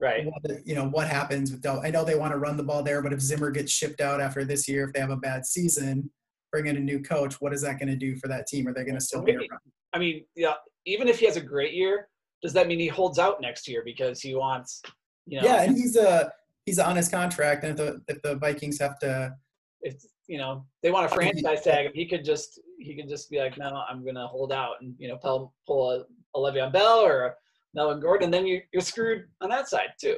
Right. 0.01 0.25
what, 0.25 0.65
you 0.65 0.75
know 0.75 0.87
what 0.87 1.07
happens 1.07 1.51
with 1.51 1.61
Del. 1.61 1.81
I 1.85 1.91
know 1.91 2.05
they 2.05 2.15
want 2.15 2.31
to 2.31 2.37
run 2.37 2.55
the 2.55 2.63
ball 2.63 2.83
there, 2.83 3.01
but 3.01 3.11
if 3.11 3.19
Zimmer 3.19 3.51
gets 3.51 3.69
shipped 3.71 3.99
out 3.99 4.21
after 4.21 4.45
this 4.45 4.65
year, 4.67 4.85
if 4.85 4.93
they 4.93 5.01
have 5.01 5.09
a 5.09 5.17
bad 5.17 5.45
season, 5.45 6.09
bring 6.53 6.67
in 6.67 6.77
a 6.77 6.79
new 6.79 7.01
coach, 7.01 7.41
what 7.41 7.53
is 7.53 7.61
that 7.63 7.79
going 7.79 7.89
to 7.89 7.97
do 7.97 8.15
for 8.15 8.29
that 8.29 8.47
team? 8.47 8.65
Are 8.67 8.73
they 8.73 8.85
going 8.85 8.95
to 8.95 9.01
still 9.01 9.21
be 9.21 9.35
around? 9.35 9.49
I 9.91 9.99
mean, 9.99 10.23
yeah, 10.37 10.53
even 10.85 11.09
if 11.09 11.19
he 11.19 11.25
has 11.25 11.35
a 11.35 11.41
great 11.41 11.73
year, 11.73 12.07
does 12.41 12.53
that 12.53 12.67
mean 12.67 12.79
he 12.79 12.87
holds 12.87 13.19
out 13.19 13.41
next 13.41 13.67
year 13.67 13.81
because 13.83 14.21
he 14.21 14.35
wants, 14.35 14.81
you 15.25 15.41
know, 15.41 15.45
Yeah, 15.45 15.63
and 15.63 15.75
he's 15.75 15.97
a 15.97 16.31
he's 16.65 16.79
on 16.79 16.95
his 16.95 17.09
contract, 17.09 17.65
and 17.65 17.77
if 17.77 17.77
the 17.77 18.01
if 18.07 18.21
the 18.21 18.35
Vikings 18.35 18.79
have 18.79 18.97
to, 18.99 19.35
if 19.81 19.95
you 20.29 20.37
know 20.37 20.63
they 20.81 20.91
want 20.91 21.05
a 21.05 21.09
franchise 21.09 21.61
tag 21.63 21.87
him, 21.87 21.91
he 21.93 22.05
could 22.05 22.23
just 22.23 22.59
he 22.77 22.95
could 22.95 23.09
just 23.09 23.29
be 23.29 23.39
like, 23.39 23.57
no, 23.57 23.83
I'm 23.89 24.05
gonna 24.05 24.27
hold 24.27 24.51
out 24.53 24.75
and 24.81 24.93
you 24.97 25.07
know 25.09 25.17
pull 25.17 25.53
pull 25.67 25.91
a, 25.91 25.95
a 26.35 26.39
Le'Veon 26.39 26.71
Bell 26.71 26.99
or 26.99 27.25
a 27.25 27.33
Melvin 27.73 27.99
Gordon, 27.99 28.25
and 28.25 28.33
then 28.33 28.45
you 28.45 28.61
you're 28.71 28.81
screwed 28.81 29.25
on 29.41 29.49
that 29.49 29.67
side 29.67 29.89
too. 29.99 30.17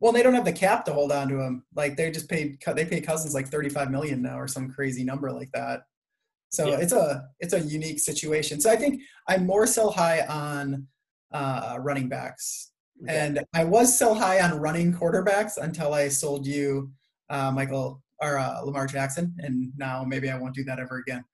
well, 0.00 0.12
they 0.12 0.22
don't 0.22 0.34
have 0.34 0.46
the 0.46 0.52
cap 0.66 0.84
to 0.86 0.92
hold 0.94 1.12
on 1.12 1.28
to 1.28 1.38
him. 1.40 1.62
Like 1.76 1.96
they 1.96 2.10
just 2.10 2.28
paid 2.28 2.58
they 2.74 2.84
pay 2.86 3.00
Cousins 3.00 3.34
like 3.34 3.48
thirty 3.48 3.68
five 3.68 3.90
million 3.90 4.22
now 4.22 4.38
or 4.40 4.48
some 4.48 4.70
crazy 4.70 5.04
number 5.04 5.30
like 5.30 5.50
that. 5.52 5.82
So 6.50 6.68
Yeah. 6.68 6.78
it's 6.78 6.92
a 6.92 7.28
it's 7.38 7.52
a 7.54 7.60
unique 7.60 8.00
situation. 8.00 8.60
So 8.60 8.70
I 8.70 8.76
think 8.76 9.02
I'm 9.28 9.46
more 9.46 9.66
sell 9.66 9.90
high 9.92 10.22
on 10.26 10.86
uh, 11.32 11.76
running 11.80 12.08
backs 12.08 12.72
And 13.08 13.40
I 13.54 13.64
was 13.64 13.96
sell 13.96 14.14
high 14.14 14.40
on 14.40 14.58
running 14.58 14.92
quarterbacks 14.92 15.58
until 15.58 15.94
I 15.94 16.08
sold 16.08 16.46
you 16.46 16.90
uh, 17.30 17.50
Michael 17.52 18.02
or 18.20 18.38
uh, 18.38 18.60
Lamar 18.62 18.86
Jackson, 18.86 19.34
and 19.38 19.72
now 19.76 20.04
maybe 20.04 20.30
I 20.30 20.38
won't 20.38 20.54
do 20.54 20.64
that 20.64 20.78
ever 20.78 20.98
again. 20.98 21.24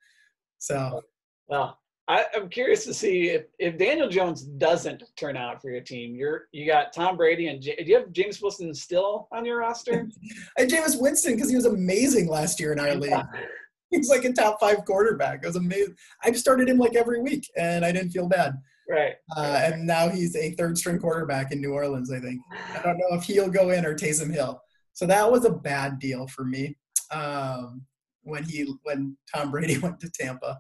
So 0.59 1.03
Well, 1.49 1.79
I, 2.09 2.25
I'm 2.35 2.49
curious 2.49 2.85
to 2.85 2.95
see 2.95 3.31
if, 3.31 3.47
if 3.59 3.79
Daniel 3.79 4.09
Jones 4.09 4.43
doesn't 4.43 5.03
turn 5.17 5.37
out 5.37 5.61
for 5.61 5.71
your 5.71 5.81
team. 5.81 6.15
You're 6.15 6.45
you 6.53 6.67
got 6.67 6.93
Tom 6.93 7.17
Brady 7.17 7.49
and 7.49 7.61
J- 7.61 7.77
do 7.77 7.85
you 7.85 7.99
have 7.99 8.13
James 8.13 8.41
Wilson 8.41 8.73
still 8.75 9.29
on 9.33 9.45
your 9.45 9.59
roster? 9.59 10.09
and 10.59 10.71
Jameis 10.71 11.01
Winston 11.01 11.35
because 11.35 11.51
he 11.51 11.57
was 11.57 11.67
amazing 11.67 12.29
last 12.29 12.61
year 12.61 12.73
in 12.73 12.79
our 12.79 12.95
league. 12.95 13.13
He's 13.91 14.09
like 14.09 14.25
a 14.25 14.33
top 14.33 14.59
five 14.61 14.85
quarterback. 14.85 15.41
It 15.43 15.47
was 15.47 15.57
amazing. 15.57 15.95
I've 16.25 16.37
started 16.37 16.69
him 16.69 16.79
like 16.79 16.97
every 16.97 17.21
week, 17.23 17.49
and 17.57 17.85
I 17.85 17.93
didn't 17.93 18.11
feel 18.11 18.29
bad. 18.29 18.55
Right. 18.89 19.15
Uh, 19.37 19.61
and 19.65 19.87
now 19.87 20.09
he's 20.09 20.37
a 20.37 20.53
third 20.53 20.77
string 20.79 20.99
quarterback 20.99 21.53
in 21.53 21.61
New 21.61 21.73
Orleans. 21.73 22.13
I 22.13 22.19
think. 22.21 22.41
I 22.75 22.83
don't 22.83 22.99
know 22.99 23.17
if 23.17 23.25
he'll 23.25 23.49
go 23.49 23.71
in 23.71 23.85
or 23.85 23.95
Taysom 23.95 24.33
Hill. 24.33 24.61
So 24.97 25.05
that 25.07 25.31
was 25.31 25.45
a 25.45 25.51
bad 25.51 25.99
deal 25.99 26.27
for 26.27 26.45
me. 26.45 26.75
Um, 27.11 27.83
when 28.23 28.43
he 28.43 28.67
when 28.83 29.17
Tom 29.33 29.51
Brady 29.51 29.79
went 29.83 30.01
to 30.01 30.11
Tampa. 30.11 30.59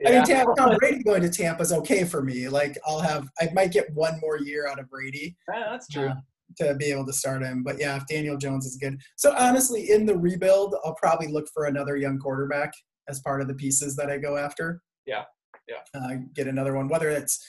Yeah. 0.00 0.08
I 0.08 0.12
mean, 0.12 0.24
Tam, 0.24 0.46
Tom 0.56 0.76
Brady 0.76 1.02
going 1.02 1.22
to 1.22 1.30
Tampa 1.30 1.62
is 1.62 1.72
okay 1.72 2.04
for 2.04 2.20
me. 2.20 2.48
Like 2.48 2.76
I'll 2.84 3.00
have, 3.00 3.28
I 3.40 3.48
might 3.54 3.72
get 3.72 3.92
one 3.94 4.20
more 4.20 4.38
year 4.38 4.68
out 4.68 4.78
of 4.78 4.90
Brady. 4.90 5.36
Yeah, 5.50 5.68
that's 5.70 5.88
true. 5.88 6.08
Uh, 6.08 6.14
to 6.58 6.74
be 6.74 6.86
able 6.86 7.06
to 7.06 7.12
start 7.12 7.42
him. 7.42 7.62
But 7.62 7.78
yeah, 7.78 7.96
if 7.96 8.06
Daniel 8.06 8.36
Jones 8.36 8.66
is 8.66 8.76
good. 8.76 9.00
So 9.16 9.34
honestly, 9.36 9.90
in 9.90 10.04
the 10.04 10.16
rebuild, 10.16 10.74
I'll 10.84 10.94
probably 10.94 11.28
look 11.28 11.46
for 11.54 11.64
another 11.64 11.96
young 11.96 12.18
quarterback 12.18 12.72
as 13.08 13.20
part 13.20 13.40
of 13.40 13.48
the 13.48 13.54
pieces 13.54 13.96
that 13.96 14.10
I 14.10 14.18
go 14.18 14.36
after. 14.36 14.82
Yeah. 15.06 15.24
Yeah. 15.68 15.78
Uh, 15.94 16.16
get 16.34 16.48
another 16.48 16.74
one, 16.74 16.88
whether 16.88 17.08
it's, 17.08 17.44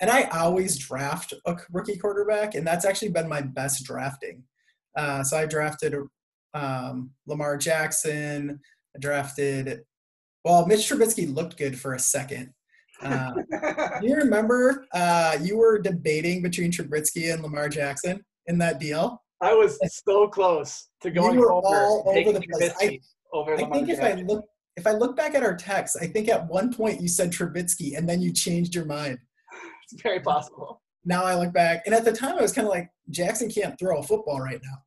and 0.00 0.10
I 0.10 0.24
always 0.24 0.76
draft 0.78 1.34
a 1.46 1.56
rookie 1.72 1.96
quarterback, 1.96 2.54
and 2.54 2.66
that's 2.66 2.84
actually 2.84 3.10
been 3.10 3.28
my 3.28 3.40
best 3.40 3.84
drafting. 3.84 4.42
Uh, 4.98 5.22
so 5.22 5.38
I 5.38 5.46
drafted 5.46 5.94
um, 6.54 7.10
Lamar 7.26 7.56
Jackson. 7.56 8.60
I 8.96 8.98
drafted, 8.98 9.82
well, 10.44 10.66
Mitch 10.66 10.80
Trubisky 10.80 11.32
looked 11.32 11.56
good 11.56 11.78
for 11.78 11.94
a 11.94 11.98
second. 11.98 12.52
Uh, 13.00 13.32
do 14.00 14.08
you 14.08 14.16
remember 14.16 14.86
uh, 14.92 15.38
you 15.40 15.56
were 15.56 15.78
debating 15.78 16.42
between 16.42 16.72
Trubisky 16.72 17.32
and 17.32 17.44
Lamar 17.44 17.68
Jackson 17.68 18.24
in 18.46 18.58
that 18.58 18.80
deal? 18.80 19.22
I 19.40 19.54
was 19.54 19.78
so 20.04 20.26
close 20.26 20.88
to 21.02 21.10
going 21.12 21.34
you 21.34 21.40
were 21.40 21.52
over, 21.52 21.66
all 21.68 22.02
over 22.06 22.32
the 22.32 22.40
place. 22.40 22.72
I, 22.80 22.98
over 23.32 23.54
I 23.54 23.70
think 23.70 23.88
if 23.88 24.00
Jackson. 24.00 24.18
I 24.18 24.22
look 24.22 24.44
if 24.76 24.86
I 24.86 24.92
look 24.92 25.16
back 25.16 25.36
at 25.36 25.44
our 25.44 25.56
text, 25.56 25.96
I 26.00 26.06
think 26.06 26.28
at 26.28 26.48
one 26.48 26.72
point 26.72 27.00
you 27.00 27.08
said 27.08 27.30
Trubisky 27.30 27.96
and 27.96 28.08
then 28.08 28.20
you 28.20 28.32
changed 28.32 28.74
your 28.74 28.84
mind. 28.84 29.18
It's 29.84 30.02
very 30.02 30.20
possible. 30.20 30.82
Now 31.04 31.24
I 31.24 31.36
look 31.36 31.52
back, 31.52 31.82
and 31.86 31.94
at 31.94 32.04
the 32.04 32.12
time 32.12 32.36
I 32.36 32.42
was 32.42 32.52
kind 32.52 32.66
of 32.66 32.72
like 32.72 32.90
Jackson 33.10 33.48
can't 33.48 33.78
throw 33.78 33.98
a 33.98 34.02
football 34.02 34.40
right 34.40 34.60
now. 34.62 34.78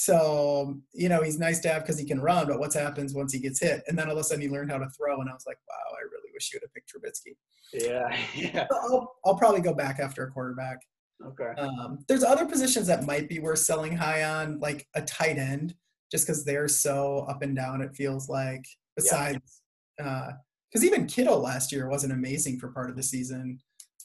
So, 0.00 0.80
you 0.94 1.10
know, 1.10 1.22
he's 1.22 1.38
nice 1.38 1.60
to 1.60 1.68
have 1.68 1.82
because 1.82 1.98
he 1.98 2.06
can 2.06 2.22
run, 2.22 2.46
but 2.46 2.58
what 2.58 2.72
happens 2.72 3.12
once 3.12 3.34
he 3.34 3.38
gets 3.38 3.60
hit? 3.60 3.82
And 3.86 3.98
then 3.98 4.06
all 4.06 4.14
of 4.14 4.18
a 4.18 4.24
sudden 4.24 4.40
he 4.40 4.48
learned 4.48 4.70
how 4.70 4.78
to 4.78 4.88
throw, 4.96 5.20
and 5.20 5.28
I 5.28 5.34
was 5.34 5.44
like, 5.46 5.58
wow, 5.68 5.94
I 5.94 6.00
really 6.04 6.30
wish 6.32 6.50
you 6.50 6.58
would 6.58 6.66
have 6.66 6.72
picked 6.72 6.90
Trubisky. 6.90 7.36
Yeah, 7.74 8.16
yeah. 8.34 8.66
I'll, 8.72 9.14
I'll 9.26 9.34
probably 9.34 9.60
go 9.60 9.74
back 9.74 10.00
after 10.00 10.24
a 10.24 10.30
quarterback. 10.30 10.78
Okay. 11.22 11.50
Um, 11.60 11.98
there's 12.08 12.24
other 12.24 12.46
positions 12.46 12.86
that 12.86 13.04
might 13.04 13.28
be 13.28 13.40
worth 13.40 13.58
selling 13.58 13.94
high 13.94 14.24
on, 14.24 14.58
like 14.58 14.88
a 14.94 15.02
tight 15.02 15.36
end, 15.36 15.74
just 16.10 16.26
because 16.26 16.46
they're 16.46 16.66
so 16.66 17.26
up 17.28 17.42
and 17.42 17.54
down. 17.54 17.82
It 17.82 17.94
feels 17.94 18.26
like. 18.26 18.64
Besides, 18.96 19.60
because 19.98 20.82
uh, 20.82 20.86
even 20.86 21.08
Kittle 21.08 21.40
last 21.40 21.72
year 21.72 21.90
wasn't 21.90 22.14
amazing 22.14 22.58
for 22.58 22.68
part 22.68 22.88
of 22.88 22.96
the 22.96 23.02
season. 23.02 23.60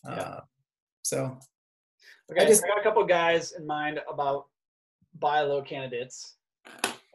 Uh, 0.06 0.16
yeah. 0.18 0.40
So. 1.04 1.38
Okay, 2.30 2.44
I, 2.44 2.48
just, 2.48 2.66
I 2.66 2.68
got 2.68 2.80
a 2.80 2.84
couple 2.84 3.06
guys 3.06 3.54
in 3.54 3.66
mind 3.66 4.02
about 4.12 4.48
buy 5.20 5.42
low 5.42 5.62
candidates, 5.62 6.38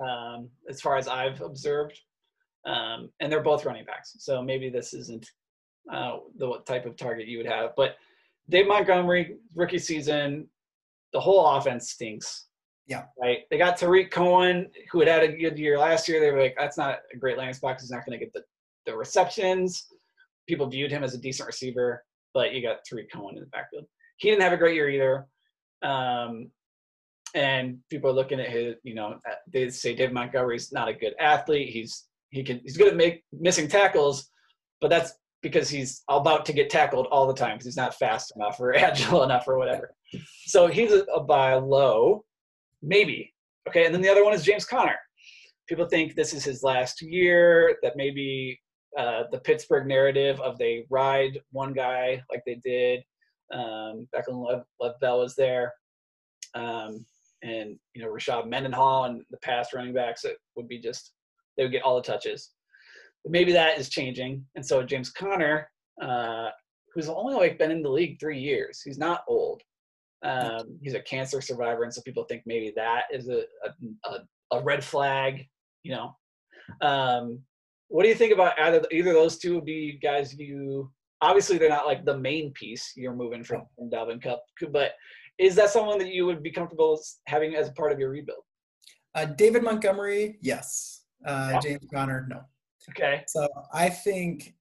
um, 0.00 0.48
as 0.68 0.80
far 0.80 0.96
as 0.96 1.08
I've 1.08 1.40
observed, 1.40 1.98
um, 2.66 3.10
and 3.20 3.30
they're 3.30 3.42
both 3.42 3.64
running 3.64 3.84
backs. 3.84 4.14
So 4.18 4.42
maybe 4.42 4.70
this 4.70 4.94
isn't 4.94 5.26
uh, 5.92 6.18
the 6.36 6.58
type 6.66 6.86
of 6.86 6.96
target 6.96 7.26
you 7.26 7.38
would 7.38 7.46
have. 7.46 7.70
But 7.76 7.96
Dave 8.48 8.66
Montgomery, 8.66 9.36
rookie 9.54 9.78
season, 9.78 10.48
the 11.12 11.20
whole 11.20 11.46
offense 11.46 11.90
stinks. 11.90 12.46
Yeah. 12.86 13.04
Right. 13.20 13.40
They 13.50 13.58
got 13.58 13.76
Tarik 13.76 14.10
Cohen, 14.10 14.68
who 14.90 14.98
had 14.98 15.08
had 15.08 15.22
a 15.22 15.36
good 15.36 15.58
year 15.58 15.78
last 15.78 16.08
year. 16.08 16.20
They 16.20 16.32
were 16.32 16.40
like, 16.42 16.56
that's 16.58 16.76
not 16.76 16.98
a 17.14 17.16
great 17.16 17.38
landing 17.38 17.54
spot 17.54 17.80
he's 17.80 17.90
not 17.90 18.04
going 18.04 18.18
to 18.18 18.24
get 18.24 18.32
the, 18.32 18.42
the 18.84 18.96
receptions. 18.96 19.86
People 20.48 20.68
viewed 20.68 20.90
him 20.90 21.04
as 21.04 21.14
a 21.14 21.18
decent 21.18 21.46
receiver, 21.46 22.04
but 22.34 22.52
you 22.52 22.62
got 22.62 22.78
Tarik 22.84 23.10
Cohen 23.12 23.36
in 23.36 23.42
the 23.42 23.48
backfield. 23.50 23.84
He 24.16 24.28
didn't 24.28 24.42
have 24.42 24.52
a 24.52 24.56
great 24.56 24.74
year 24.74 24.90
either. 24.90 25.26
Um, 25.82 26.50
and 27.34 27.78
people 27.90 28.10
are 28.10 28.14
looking 28.14 28.40
at 28.40 28.50
his, 28.50 28.74
you 28.82 28.94
know, 28.94 29.18
they 29.52 29.70
say 29.70 29.94
David 29.94 30.14
Montgomery's 30.14 30.72
not 30.72 30.88
a 30.88 30.94
good 30.94 31.14
athlete. 31.20 31.70
He's 31.70 32.06
he 32.30 32.42
can 32.42 32.60
he's 32.62 32.76
good 32.76 32.88
at 32.88 32.96
make 32.96 33.22
missing 33.32 33.68
tackles, 33.68 34.30
but 34.80 34.88
that's 34.88 35.12
because 35.42 35.68
he's 35.68 36.02
about 36.08 36.44
to 36.46 36.52
get 36.52 36.70
tackled 36.70 37.06
all 37.10 37.26
the 37.26 37.34
time 37.34 37.54
because 37.54 37.66
he's 37.66 37.76
not 37.76 37.94
fast 37.94 38.32
enough 38.36 38.58
or 38.60 38.74
agile 38.76 39.22
enough 39.22 39.46
or 39.48 39.58
whatever. 39.58 39.94
So 40.46 40.66
he's 40.66 40.92
a, 40.92 41.02
a 41.04 41.22
buy 41.22 41.54
low, 41.54 42.24
maybe. 42.82 43.32
Okay, 43.68 43.84
and 43.84 43.94
then 43.94 44.02
the 44.02 44.08
other 44.08 44.24
one 44.24 44.34
is 44.34 44.44
James 44.44 44.64
Conner. 44.64 44.96
People 45.68 45.86
think 45.86 46.14
this 46.14 46.32
is 46.32 46.44
his 46.44 46.62
last 46.62 47.00
year. 47.00 47.76
That 47.82 47.96
maybe 47.96 48.58
uh, 48.98 49.24
the 49.30 49.38
Pittsburgh 49.40 49.86
narrative 49.86 50.40
of 50.40 50.58
they 50.58 50.84
ride 50.90 51.40
one 51.52 51.72
guy 51.72 52.22
like 52.30 52.42
they 52.44 52.60
did 52.64 53.02
um, 53.52 54.08
back 54.12 54.26
when 54.28 54.62
Lev 54.80 54.92
Bell 55.00 55.20
was 55.20 55.36
there. 55.36 55.72
Um, 56.54 57.04
and 57.42 57.78
you 57.94 58.02
know 58.02 58.08
Rashard 58.08 58.48
Mendenhall 58.48 59.04
and 59.04 59.22
the 59.30 59.38
past 59.38 59.72
running 59.72 59.94
backs 59.94 60.22
that 60.22 60.36
would 60.56 60.68
be 60.68 60.78
just 60.78 61.12
they 61.56 61.64
would 61.64 61.72
get 61.72 61.82
all 61.82 61.96
the 61.96 62.02
touches. 62.02 62.50
But 63.24 63.32
maybe 63.32 63.52
that 63.52 63.78
is 63.78 63.88
changing, 63.88 64.44
and 64.54 64.64
so 64.64 64.82
James 64.82 65.10
Conner, 65.10 65.68
uh, 66.02 66.48
who's 66.94 67.08
only 67.08 67.34
like 67.34 67.58
been 67.58 67.70
in 67.70 67.82
the 67.82 67.90
league 67.90 68.18
three 68.18 68.38
years, 68.38 68.80
he's 68.82 68.98
not 68.98 69.24
old. 69.28 69.62
Um, 70.22 70.78
he's 70.82 70.94
a 70.94 71.00
cancer 71.00 71.40
survivor, 71.40 71.84
and 71.84 71.92
so 71.92 72.02
people 72.02 72.24
think 72.24 72.42
maybe 72.46 72.72
that 72.76 73.04
is 73.12 73.28
a 73.28 73.44
a, 74.04 74.56
a 74.56 74.62
red 74.62 74.82
flag. 74.84 75.46
You 75.82 75.92
know, 75.92 76.16
um, 76.82 77.40
what 77.88 78.02
do 78.02 78.08
you 78.08 78.14
think 78.14 78.32
about 78.32 78.58
either 78.58 78.82
either 78.90 79.12
those 79.12 79.38
two 79.38 79.56
would 79.56 79.64
be 79.64 79.98
guys 80.02 80.34
you 80.38 80.90
obviously 81.22 81.58
they're 81.58 81.68
not 81.68 81.86
like 81.86 82.04
the 82.04 82.16
main 82.16 82.52
piece 82.52 82.92
you're 82.96 83.14
moving 83.14 83.44
from, 83.44 83.62
from 83.76 83.90
Dalvin 83.90 84.22
Cook, 84.22 84.40
but 84.72 84.92
is 85.40 85.54
that 85.54 85.70
someone 85.70 85.98
that 85.98 86.12
you 86.12 86.26
would 86.26 86.42
be 86.42 86.50
comfortable 86.50 87.00
having 87.26 87.56
as 87.56 87.68
a 87.68 87.72
part 87.72 87.92
of 87.92 87.98
your 87.98 88.10
rebuild? 88.10 88.42
Uh, 89.14 89.24
David 89.24 89.62
Montgomery, 89.62 90.38
yes. 90.42 91.04
Uh, 91.26 91.52
yeah. 91.52 91.60
James 91.60 91.86
Conner, 91.92 92.26
no. 92.28 92.42
Okay. 92.90 93.22
So 93.26 93.48
I 93.72 93.88
think 93.88 94.54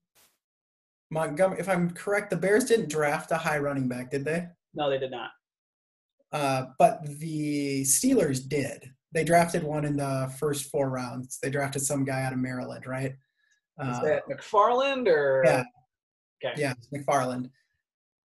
Montgomery, 1.10 1.60
if 1.60 1.68
I'm 1.68 1.90
correct, 1.90 2.30
the 2.30 2.36
Bears 2.36 2.64
didn't 2.64 2.88
draft 2.88 3.30
a 3.30 3.36
high 3.36 3.58
running 3.58 3.88
back, 3.88 4.10
did 4.10 4.24
they? 4.24 4.48
No, 4.74 4.88
they 4.88 4.98
did 4.98 5.10
not. 5.10 5.30
Uh, 6.32 6.66
but 6.78 7.04
the 7.18 7.82
Steelers 7.82 8.48
did. 8.48 8.90
They 9.12 9.24
drafted 9.24 9.62
one 9.62 9.84
in 9.84 9.96
the 9.96 10.32
first 10.38 10.70
four 10.70 10.88
rounds. 10.88 11.38
They 11.42 11.50
drafted 11.50 11.82
some 11.82 12.04
guy 12.04 12.22
out 12.22 12.32
of 12.32 12.38
Maryland, 12.38 12.86
right? 12.86 13.12
Is 13.82 13.96
uh, 13.96 14.00
that 14.02 14.22
McFarland 14.30 15.08
or? 15.08 15.42
Yeah. 15.44 15.64
Okay. 16.42 16.60
Yeah, 16.60 16.74
McFarland 16.94 17.50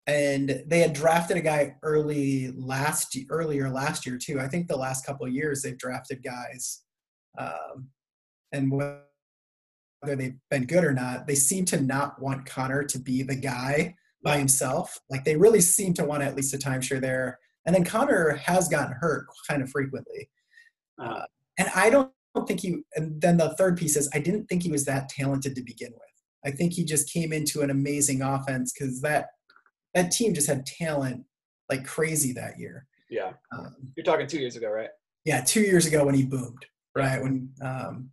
and 0.08 0.63
they 0.65 0.80
had 0.80 0.93
drafted 0.93 1.36
a 1.36 1.41
guy 1.41 1.76
early 1.84 2.52
last 2.56 3.17
earlier 3.30 3.70
last 3.70 4.06
year 4.06 4.17
too. 4.17 4.39
I 4.39 4.48
think 4.48 4.67
the 4.67 4.78
last 4.78 5.06
couple 5.06 5.26
of 5.26 5.34
years 5.34 5.62
they've 5.62 5.78
drafted 5.78 6.24
guys, 6.24 6.84
um, 7.38 7.89
and 8.54 8.72
whether 8.72 9.02
they've 10.06 10.38
been 10.50 10.65
good 10.65 10.86
or 10.86 10.93
not, 10.93 11.28
they 11.28 11.36
seem 11.36 11.65
to 11.65 11.82
not 11.82 12.22
want 12.22 12.46
Conner 12.46 12.84
to 12.86 13.00
be 13.00 13.22
the 13.22 13.36
guy 13.36 13.96
by 14.24 14.38
himself. 14.38 14.98
Like 15.10 15.26
they 15.26 15.36
really 15.36 15.62
seem 15.62 15.93
to 15.96 16.06
want 16.06 16.24
at 16.24 16.36
least 16.36 16.54
a 16.54 16.58
timeshare 16.58 17.02
there. 17.02 17.38
And 17.65 17.76
then 17.76 17.84
Conner 17.84 18.36
has 18.38 18.70
gotten 18.70 18.96
hurt 19.02 19.28
kind 19.50 19.62
of 19.62 19.70
frequently, 19.70 20.30
uh, 21.02 21.24
and 21.60 21.67
I 21.76 21.89
don't 21.89 22.12
think 22.48 22.62
he. 22.62 22.78
And 22.96 23.20
then 23.22 23.36
the 23.36 23.56
third 23.56 23.78
piece 23.78 23.98
is 23.98 24.10
I 24.13 24.20
didn't 24.20 24.46
think 24.46 24.63
he 24.63 24.72
was 24.72 24.86
that 24.86 25.10
talented 25.10 25.54
to 25.56 25.63
begin 25.63 25.91
with. 25.91 26.02
I 26.46 26.52
think 26.52 26.72
he 26.72 26.86
just 26.86 27.12
came 27.12 27.34
into 27.34 27.62
an 27.62 27.72
amazing 27.72 28.22
offense 28.22 28.72
because 28.72 29.02
that 29.02 29.28
that 29.93 30.12
team 30.12 30.34
just 30.34 30.47
had 30.47 30.65
talent 30.65 31.23
like 31.69 31.86
crazy 31.86 32.34
that 32.34 32.60
year. 32.60 32.88
Yeah. 33.10 33.34
Um, 33.52 33.76
You're 33.95 34.04
talking 34.04 34.28
two 34.28 34.39
years 34.39 34.56
ago, 34.56 34.69
right? 34.69 34.89
Yeah, 35.26 35.41
two 35.41 35.62
years 35.62 35.86
ago 35.86 36.06
when 36.06 36.15
he 36.15 36.23
boomed, 36.23 36.65
right? 36.95 37.21
When 37.21 37.50
um, 37.62 38.10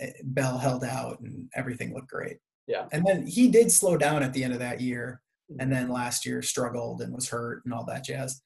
eh, 0.00 0.12
Bell 0.24 0.58
held 0.58 0.84
out 0.84 1.20
and 1.20 1.48
everything 1.54 1.94
looked 1.94 2.08
great. 2.08 2.38
Yeah. 2.66 2.86
And 2.92 3.04
then 3.04 3.26
he 3.26 3.48
did 3.48 3.70
slow 3.70 3.96
down 3.96 4.22
at 4.22 4.32
the 4.32 4.44
end 4.44 4.52
of 4.52 4.60
that 4.60 4.80
year. 4.80 5.20
And 5.60 5.70
then 5.70 5.90
last 5.90 6.24
year 6.24 6.40
struggled 6.40 7.02
and 7.02 7.12
was 7.12 7.28
hurt 7.28 7.62
and 7.64 7.74
all 7.74 7.84
that 7.84 8.04
jazz. 8.04 8.40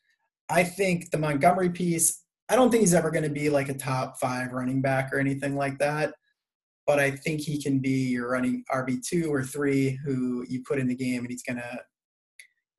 I 0.48 0.64
think 0.64 1.10
the 1.10 1.18
Montgomery 1.18 1.70
piece, 1.70 2.24
I 2.48 2.56
don't 2.56 2.70
think 2.70 2.80
he's 2.80 2.94
ever 2.94 3.12
going 3.12 3.22
to 3.22 3.30
be 3.30 3.48
like 3.48 3.68
a 3.68 3.74
top 3.74 4.18
five 4.18 4.52
running 4.52 4.82
back 4.82 5.12
or 5.12 5.20
anything 5.20 5.54
like 5.54 5.78
that. 5.78 6.14
But 6.84 6.98
I 6.98 7.12
think 7.12 7.40
he 7.40 7.62
can 7.62 7.78
be 7.78 8.08
your 8.08 8.30
running 8.30 8.64
RB2 8.72 9.28
or 9.28 9.44
three 9.44 9.98
who 10.04 10.44
you 10.48 10.62
put 10.66 10.78
in 10.78 10.88
the 10.88 10.94
game 10.94 11.20
and 11.20 11.30
he's 11.30 11.42
going 11.42 11.58
to 11.58 11.80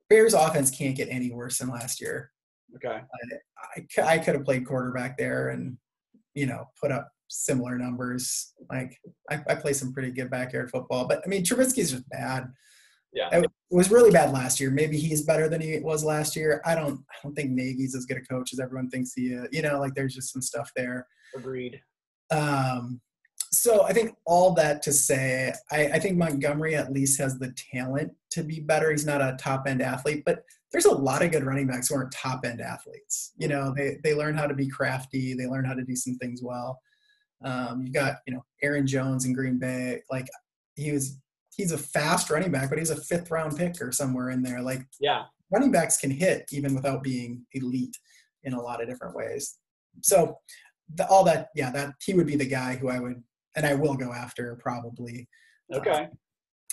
Bears 0.08 0.34
offense 0.34 0.70
can't 0.70 0.96
get 0.96 1.08
any 1.10 1.30
worse 1.30 1.58
than 1.58 1.68
last 1.68 2.00
year. 2.00 2.32
Okay. 2.76 3.00
I, 3.00 4.00
I, 4.00 4.14
I 4.14 4.18
could 4.18 4.34
have 4.34 4.44
played 4.44 4.66
quarterback 4.66 5.16
there 5.16 5.48
and, 5.48 5.76
you 6.34 6.46
know, 6.46 6.66
put 6.80 6.92
up 6.92 7.10
similar 7.28 7.78
numbers. 7.78 8.54
Like 8.70 8.98
I, 9.30 9.42
I 9.48 9.54
play 9.54 9.72
some 9.72 9.92
pretty 9.92 10.10
good 10.10 10.30
backyard 10.30 10.70
football, 10.70 11.06
but 11.06 11.22
I 11.24 11.28
mean, 11.28 11.44
Trubisky's 11.44 11.92
just 11.92 12.08
bad. 12.08 12.46
Yeah. 13.12 13.28
It 13.32 13.50
was 13.70 13.90
really 13.90 14.10
bad 14.10 14.32
last 14.32 14.60
year. 14.60 14.70
Maybe 14.70 14.98
he's 14.98 15.22
better 15.22 15.48
than 15.48 15.60
he 15.60 15.78
was 15.80 16.04
last 16.04 16.36
year. 16.36 16.60
I 16.64 16.74
don't, 16.74 17.00
I 17.10 17.14
don't 17.22 17.34
think 17.34 17.50
Nagy's 17.50 17.94
as 17.94 18.04
good 18.04 18.18
a 18.18 18.22
coach 18.22 18.52
as 18.52 18.60
everyone 18.60 18.90
thinks 18.90 19.14
he 19.14 19.28
is. 19.28 19.48
You 19.50 19.62
know, 19.62 19.78
like 19.78 19.94
there's 19.94 20.14
just 20.14 20.32
some 20.32 20.42
stuff 20.42 20.70
there. 20.76 21.06
Agreed. 21.34 21.80
Um, 22.30 23.00
so 23.50 23.84
I 23.84 23.92
think 23.92 24.16
all 24.26 24.52
that 24.54 24.82
to 24.82 24.92
say, 24.92 25.52
I, 25.70 25.86
I, 25.86 25.98
think 25.98 26.16
Montgomery 26.16 26.74
at 26.74 26.92
least 26.92 27.18
has 27.18 27.38
the 27.38 27.54
talent 27.72 28.12
to 28.30 28.42
be 28.42 28.60
better. 28.60 28.90
He's 28.90 29.06
not 29.06 29.20
a 29.20 29.36
top 29.40 29.66
end 29.66 29.82
athlete, 29.82 30.22
but 30.26 30.44
there's 30.72 30.84
a 30.84 30.94
lot 30.94 31.22
of 31.22 31.32
good 31.32 31.44
running 31.44 31.66
backs 31.66 31.88
who 31.88 31.94
aren't 31.94 32.12
top 32.12 32.44
end 32.44 32.60
athletes. 32.60 33.32
You 33.36 33.48
know, 33.48 33.72
they 33.74 33.98
they 34.04 34.14
learn 34.14 34.36
how 34.36 34.46
to 34.46 34.54
be 34.54 34.68
crafty, 34.68 35.34
they 35.34 35.46
learn 35.46 35.64
how 35.64 35.74
to 35.74 35.84
do 35.84 35.96
some 35.96 36.16
things 36.16 36.42
well. 36.42 36.80
Um, 37.44 37.82
you 37.82 37.92
got 37.92 38.16
you 38.26 38.34
know 38.34 38.44
Aaron 38.62 38.86
Jones 38.86 39.24
in 39.24 39.32
Green 39.32 39.58
Bay, 39.58 40.02
like 40.10 40.28
he 40.76 40.92
was 40.92 41.18
he's 41.56 41.72
a 41.72 41.78
fast 41.78 42.30
running 42.30 42.52
back, 42.52 42.68
but 42.68 42.78
he's 42.78 42.90
a 42.90 43.00
fifth 43.02 43.30
round 43.30 43.56
pick 43.56 43.80
or 43.80 43.92
somewhere 43.92 44.30
in 44.30 44.42
there. 44.42 44.60
Like 44.60 44.82
yeah, 45.00 45.24
running 45.50 45.72
backs 45.72 45.96
can 45.96 46.10
hit 46.10 46.48
even 46.52 46.74
without 46.74 47.02
being 47.02 47.46
elite 47.52 47.96
in 48.44 48.52
a 48.52 48.60
lot 48.60 48.82
of 48.82 48.88
different 48.88 49.16
ways. 49.16 49.58
So 50.02 50.38
the, 50.94 51.06
all 51.08 51.24
that, 51.24 51.48
yeah, 51.54 51.70
that 51.70 51.94
he 52.04 52.14
would 52.14 52.26
be 52.26 52.36
the 52.36 52.46
guy 52.46 52.76
who 52.76 52.88
I 52.88 52.98
would 52.98 53.22
and 53.56 53.66
I 53.66 53.74
will 53.74 53.94
go 53.94 54.12
after 54.12 54.56
probably. 54.56 55.28
Uh, 55.72 55.78
okay. 55.78 55.90
Uh, 55.90 56.06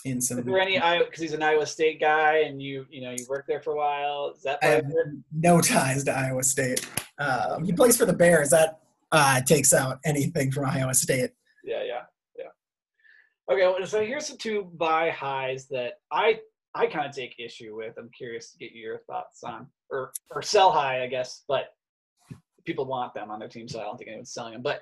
in 0.05 0.21
some. 0.21 0.39
Is 0.39 0.45
there 0.45 0.59
any 0.59 0.77
Iowa? 0.77 1.05
Because 1.05 1.21
he's 1.21 1.33
an 1.33 1.43
Iowa 1.43 1.65
State 1.65 1.99
guy, 1.99 2.39
and 2.39 2.61
you 2.61 2.85
you 2.89 3.01
know 3.01 3.11
you 3.11 3.25
worked 3.27 3.47
there 3.47 3.59
for 3.59 3.73
a 3.73 3.77
while. 3.77 4.33
Is 4.35 4.43
that? 4.43 4.59
I 4.61 4.67
have 4.67 4.85
no 5.33 5.59
ties 5.59 6.03
to 6.05 6.15
Iowa 6.15 6.43
State. 6.43 6.87
Um, 7.17 7.65
he 7.65 7.73
plays 7.73 7.97
for 7.97 8.05
the 8.05 8.13
Bears. 8.13 8.51
That 8.51 8.79
uh, 9.11 9.41
takes 9.41 9.73
out 9.73 9.99
anything 10.05 10.51
from 10.51 10.65
Iowa 10.65 10.93
State. 10.93 11.31
Yeah, 11.63 11.83
yeah, 11.83 12.01
yeah. 12.37 12.45
Okay, 13.51 13.63
well, 13.63 13.85
so 13.85 14.05
here's 14.05 14.29
the 14.29 14.37
two 14.37 14.69
buy 14.75 15.09
highs 15.09 15.67
that 15.69 15.93
I 16.11 16.39
I 16.75 16.85
kind 16.85 17.07
of 17.07 17.15
take 17.15 17.35
issue 17.39 17.75
with. 17.75 17.95
I'm 17.97 18.09
curious 18.15 18.51
to 18.51 18.57
get 18.59 18.73
your 18.73 18.99
thoughts 19.07 19.43
on, 19.43 19.67
or 19.89 20.11
or 20.29 20.41
sell 20.41 20.71
high, 20.71 21.03
I 21.03 21.07
guess, 21.07 21.43
but 21.47 21.73
people 22.65 22.85
want 22.85 23.13
them 23.13 23.31
on 23.31 23.39
their 23.39 23.49
team, 23.49 23.67
so 23.67 23.79
I 23.79 23.83
don't 23.83 23.97
think 23.97 24.09
anyone's 24.09 24.33
selling 24.33 24.53
them. 24.53 24.61
But 24.61 24.81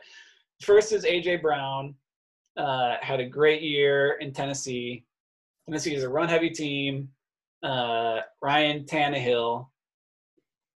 first 0.64 0.92
is 0.92 1.06
AJ 1.06 1.42
Brown. 1.42 1.96
Uh, 2.58 2.96
had 3.02 3.20
a 3.20 3.26
great 3.26 3.62
year 3.62 4.18
in 4.20 4.32
Tennessee. 4.32 5.06
Tennessee 5.66 5.96
is 5.96 6.04
a 6.04 6.10
run-heavy 6.10 6.50
team. 6.50 7.10
Uh, 7.64 8.20
Ryan 8.42 8.84
Tannehill. 8.84 9.68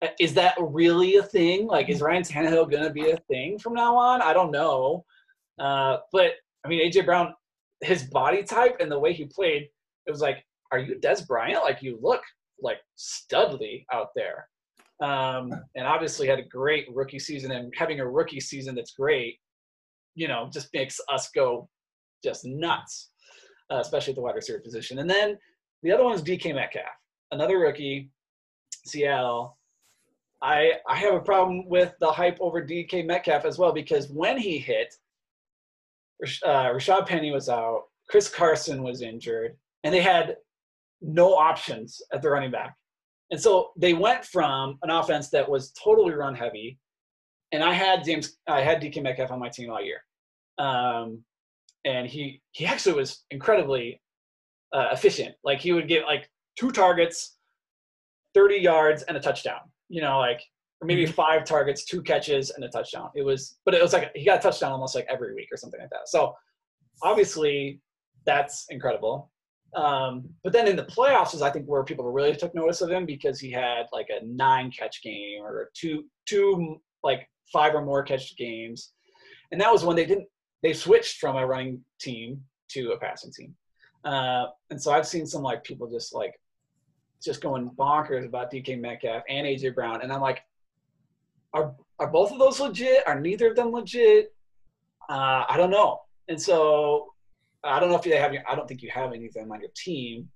Uh, 0.03 0.09
is 0.21 0.35
that 0.35 0.55
really 0.61 1.17
a 1.17 1.23
thing? 1.23 1.67
Like, 1.67 1.89
is 1.89 2.01
Ryan 2.01 2.23
Tannehill 2.23 2.71
going 2.71 2.85
to 2.85 2.91
be 2.91 3.11
a 3.11 3.17
thing 3.29 3.59
from 3.59 3.75
now 3.75 3.97
on? 3.97 4.23
I 4.23 4.33
don't 4.33 4.51
know. 4.51 5.05
Uh, 5.59 5.99
but 6.13 6.33
I 6.65 6.69
mean, 6.69 6.81
AJ 6.91 7.07
Brown, 7.07 7.35
his 7.81 8.05
body 8.05 8.43
type 8.43 8.77
and 8.81 8.91
the 8.91 8.99
way 8.99 9.13
he 9.13 9.25
played, 9.25 9.69
it 10.07 10.11
was 10.11 10.21
like, 10.21 10.45
are 10.73 10.79
you 10.79 10.97
Dez 10.97 11.27
Bryant? 11.27 11.65
Like, 11.65 11.83
you 11.83 11.99
look 12.03 12.23
like 12.61 12.79
studly 12.99 13.85
out 13.93 14.09
there. 14.15 14.49
Um, 15.01 15.53
and 15.75 15.87
obviously 15.87 16.29
had 16.29 16.39
a 16.39 16.45
great 16.45 16.87
rookie 16.95 17.19
season 17.19 17.51
and 17.51 17.73
having 17.77 18.01
a 18.01 18.09
rookie 18.09 18.41
season 18.41 18.75
that's 18.75 18.93
great 18.93 19.39
you 20.15 20.29
know, 20.29 20.49
just 20.53 20.69
makes 20.73 21.01
us 21.11 21.31
go 21.35 21.69
just 22.23 22.45
nuts, 22.45 23.11
uh, 23.71 23.79
especially 23.81 24.13
at 24.13 24.17
the 24.17 24.23
wide 24.23 24.35
receiver 24.35 24.61
position. 24.61 24.99
And 24.99 25.09
then 25.09 25.39
the 25.83 25.93
other 25.93 26.05
one 26.05 26.15
is 26.15 26.23
DK 26.23 26.55
Metcalf, 26.55 26.85
another 27.31 27.59
rookie, 27.59 28.11
Seattle. 28.87 29.59
I 30.43 30.75
I 30.89 30.97
have 30.97 31.15
a 31.15 31.21
problem 31.21 31.69
with 31.69 31.95
the 32.01 32.11
hype 32.11 32.39
over 32.41 32.63
DK 32.63 33.07
Metcalf 33.07 33.45
as 33.45 33.59
well 33.59 33.73
because 33.73 34.09
when 34.09 34.39
he 34.39 34.59
hit, 34.59 34.95
uh, 36.45 36.71
Rashaad 36.71 37.07
Penny 37.07 37.31
was 37.31 37.49
out, 37.49 37.85
Chris 38.09 38.29
Carson 38.29 38.83
was 38.83 39.03
injured, 39.03 39.57
and 39.83 39.95
they 39.95 40.01
had 40.03 40.37
no 41.01 41.35
options 41.35 42.01
at 42.13 42.23
the 42.23 42.31
running 42.31 42.51
back. 42.51 42.77
And 43.31 43.41
so 43.41 43.73
they 43.77 43.95
went 43.95 44.25
from 44.25 44.79
an 44.83 44.91
offense 44.91 45.29
that 45.31 45.49
was 45.49 45.73
totally 45.73 46.15
run 46.15 46.35
heavy 46.35 46.79
and 47.55 47.63
I 47.63 47.73
had 47.73 48.05
James, 48.05 48.37
I 48.49 48.61
had 48.61 48.83
DK 48.83 49.03
Metcalf 49.03 49.31
on 49.31 49.39
my 49.39 49.49
team 49.49 49.71
all 49.71 49.83
year, 49.83 49.99
um, 50.59 51.23
and 51.85 52.07
he 52.07 52.43
he 52.53 52.67
actually 52.67 52.95
was 52.95 53.25
incredibly 53.31 54.01
uh, 54.73 54.89
efficient. 54.93 55.35
Like 55.45 55.61
he 55.61 55.73
would 55.73 55.89
get 55.89 56.05
like 56.05 56.29
two 56.59 56.73
targets, 56.73 57.37
thirty 58.35 58.57
yards, 58.57 59.03
and 59.05 59.17
a 59.17 59.21
touchdown. 59.21 59.61
You 59.89 60.03
know, 60.03 60.19
like 60.19 60.41
or 60.81 60.87
maybe 60.87 61.05
mm-hmm. 61.05 61.13
five 61.13 61.45
targets, 61.45 61.85
two 61.85 62.03
catches, 62.03 62.51
and 62.51 62.65
a 62.65 62.69
touchdown. 62.69 63.11
It 63.15 63.23
was, 63.23 63.57
but 63.65 63.75
it 63.75 63.83
was 63.83 63.93
like 63.93 64.11
he 64.15 64.25
got 64.25 64.41
a 64.41 64.43
touchdown 64.43 64.73
almost 64.73 64.95
like 64.95 65.07
every 65.09 65.35
week 65.35 65.49
or 65.53 65.57
something 65.57 65.81
like 65.81 65.91
that. 65.91 66.09
So 66.09 66.35
obviously, 67.03 67.81
that's 68.27 68.67
incredible. 68.71 69.31
Um, 69.77 70.29
but 70.43 70.53
then 70.53 70.69
in 70.69 70.77
the 70.77 70.85
playoffs 70.85 71.35
is 71.35 71.43
I 71.43 71.51
think 71.51 71.67
where 71.67 71.85
people 71.85 72.11
really 72.11 72.35
took 72.35 72.55
notice 72.55 72.81
of 72.81 72.91
him 72.91 73.07
because 73.07 73.41
he 73.41 73.51
had 73.51 73.87
like 73.93 74.09
a 74.09 74.25
nine 74.25 74.71
catch 74.71 75.03
game 75.03 75.43
or 75.43 75.71
two 75.75 76.05
two 76.27 76.81
like 77.05 77.29
five 77.53 77.75
or 77.75 77.83
more 77.85 78.03
catch 78.03 78.37
games. 78.37 78.93
And 79.53 79.61
that 79.61 79.71
was 79.71 79.85
when 79.85 79.95
they 79.95 80.07
didn't, 80.07 80.27
they 80.63 80.73
switched 80.73 81.19
from 81.19 81.37
a 81.37 81.47
running 81.47 81.81
team 82.01 82.43
to 82.71 82.93
a 82.93 82.99
passing 82.99 83.31
team. 83.33 83.55
Uh, 84.05 84.47
and 84.71 84.81
so 84.81 84.93
I've 84.93 85.07
seen 85.07 85.27
some 85.27 85.43
like 85.43 85.63
people 85.63 85.89
just 85.89 86.15
like, 86.15 86.35
just 87.23 87.41
going 87.41 87.71
bonkers 87.71 88.27
about 88.27 88.51
DK 88.51 88.81
Metcalf 88.81 89.23
and 89.29 89.47
AJ 89.47 89.75
Brown. 89.75 90.03
And 90.03 90.13
I'm 90.13 90.21
like, 90.21 90.43
are, 91.53 91.75
are 91.99 92.09
both 92.09 92.33
of 92.33 92.39
those 92.39 92.59
legit? 92.59 93.07
Are 93.07 93.21
neither 93.21 93.51
of 93.51 93.57
them 93.57 93.71
legit? 93.71 94.35
Uh, 95.09 95.45
I 95.49 95.57
don't 95.57 95.71
know. 95.71 96.01
And 96.29 96.41
so 96.41 97.15
I 97.63 97.79
don't 97.79 97.91
know 97.91 97.97
if 97.97 98.05
you 98.05 98.17
have, 98.17 98.35
I 98.49 98.55
don't 98.55 98.67
think 98.67 98.83
you 98.83 98.91
have 98.91 99.13
any 99.13 99.27
of 99.27 99.35
them 99.35 99.53
on 99.53 99.61
your 99.61 99.71
team, 99.77 100.29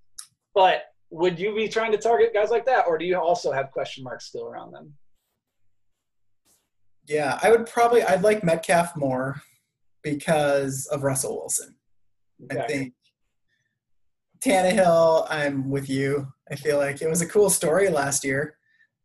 but 0.54 0.84
would 1.10 1.38
you 1.38 1.54
be 1.54 1.68
trying 1.68 1.92
to 1.92 1.98
target 1.98 2.32
guys 2.32 2.50
like 2.50 2.66
that? 2.66 2.86
Or 2.86 2.98
do 2.98 3.04
you 3.04 3.16
also 3.16 3.52
have 3.52 3.70
question 3.70 4.04
marks 4.04 4.26
still 4.26 4.46
around 4.46 4.72
them? 4.72 4.92
Yeah, 7.08 7.38
I 7.42 7.50
would 7.50 7.66
probably 7.66 8.02
I'd 8.02 8.22
like 8.22 8.44
Metcalf 8.44 8.96
more 8.96 9.40
because 10.02 10.86
of 10.92 11.02
Russell 11.02 11.36
Wilson. 11.36 11.74
I 12.50 12.66
think 12.66 12.94
Tannehill, 14.40 15.26
I'm 15.28 15.68
with 15.70 15.88
you. 15.88 16.28
I 16.50 16.54
feel 16.54 16.78
like 16.78 17.02
it 17.02 17.08
was 17.08 17.22
a 17.22 17.26
cool 17.26 17.50
story 17.50 17.88
last 17.88 18.24
year 18.24 18.56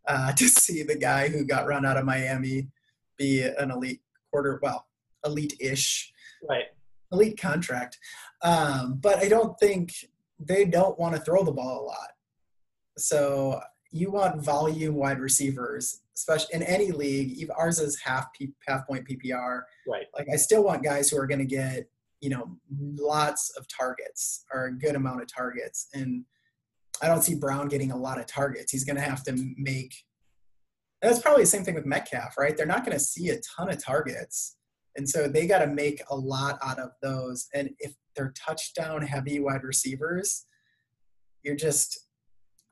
uh, 0.07 0.31
to 0.37 0.47
see 0.47 0.83
the 0.83 0.97
guy 0.97 1.29
who 1.29 1.45
got 1.45 1.67
run 1.67 1.85
out 1.85 1.97
of 1.97 2.05
Miami 2.05 2.67
be 3.17 3.43
an 3.43 3.71
elite 3.71 4.01
quarter, 4.31 4.59
well, 4.61 4.87
elite-ish, 5.25 6.11
right? 6.49 6.65
Elite 7.11 7.39
contract, 7.39 7.99
um, 8.41 8.99
but 8.99 9.19
I 9.19 9.27
don't 9.27 9.57
think 9.59 9.93
they 10.39 10.65
don't 10.65 10.97
want 10.99 11.15
to 11.15 11.21
throw 11.21 11.43
the 11.43 11.51
ball 11.51 11.81
a 11.81 11.85
lot. 11.85 12.09
So 12.97 13.61
you 13.91 14.11
want 14.11 14.43
volume 14.43 14.95
wide 14.95 15.19
receivers, 15.19 16.01
especially 16.15 16.55
in 16.55 16.63
any 16.63 16.91
league. 16.91 17.31
even 17.37 17.55
Ours 17.57 17.79
is 17.79 17.99
half 17.99 18.27
P, 18.33 18.53
half 18.67 18.87
point 18.87 19.07
PPR. 19.07 19.61
Right. 19.87 20.05
Like 20.15 20.27
I 20.31 20.35
still 20.35 20.63
want 20.63 20.83
guys 20.83 21.09
who 21.09 21.17
are 21.17 21.27
going 21.27 21.39
to 21.39 21.45
get 21.45 21.87
you 22.21 22.29
know 22.29 22.57
lots 22.71 23.51
of 23.57 23.67
targets 23.67 24.45
or 24.53 24.65
a 24.65 24.73
good 24.73 24.95
amount 24.95 25.21
of 25.21 25.33
targets, 25.33 25.87
and 25.93 26.23
I 27.01 27.07
don't 27.07 27.23
see 27.23 27.35
Brown 27.35 27.67
getting 27.67 27.91
a 27.91 27.97
lot 27.97 28.19
of 28.19 28.27
targets. 28.27 28.71
He's 28.71 28.83
going 28.83 28.95
to 28.95 29.01
have 29.01 29.23
to 29.23 29.53
make. 29.57 29.93
That's 31.01 31.19
probably 31.19 31.43
the 31.43 31.47
same 31.47 31.65
thing 31.65 31.75
with 31.75 31.85
Metcalf, 31.85 32.37
right? 32.37 32.55
They're 32.55 32.65
not 32.65 32.85
going 32.85 32.97
to 32.97 33.03
see 33.03 33.29
a 33.29 33.39
ton 33.57 33.69
of 33.69 33.83
targets. 33.83 34.55
And 34.95 35.09
so 35.09 35.27
they 35.27 35.47
got 35.47 35.59
to 35.59 35.67
make 35.67 36.01
a 36.09 36.15
lot 36.15 36.59
out 36.63 36.79
of 36.79 36.91
those. 37.01 37.47
And 37.53 37.71
if 37.79 37.93
they're 38.15 38.33
touchdown 38.37 39.01
heavy 39.01 39.41
wide 39.41 39.63
receivers, 39.63 40.45
you're 41.41 41.55
just 41.55 42.07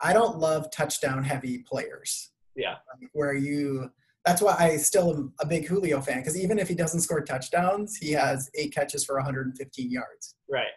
I 0.02 0.14
don't 0.14 0.40
love 0.40 0.72
touchdown 0.72 1.24
heavy 1.24 1.60
players. 1.60 2.31
Yeah. 2.56 2.76
Where 3.14 3.34
you 3.34 3.92
that's 4.26 4.42
why 4.42 4.56
I 4.58 4.78
still 4.78 5.12
am 5.12 5.34
a 5.40 5.46
big 5.46 5.68
Julio 5.68 6.00
fan 6.00 6.20
because 6.20 6.38
even 6.38 6.60
if 6.60 6.68
he 6.68 6.76
doesn't 6.76 7.02
score 7.02 7.22
touchdowns, 7.22 7.98
he 7.98 8.12
has 8.12 8.50
eight 8.54 8.74
catches 8.74 9.04
for 9.04 9.16
115 9.16 9.92
yards. 9.92 10.36
Right. 10.50 10.68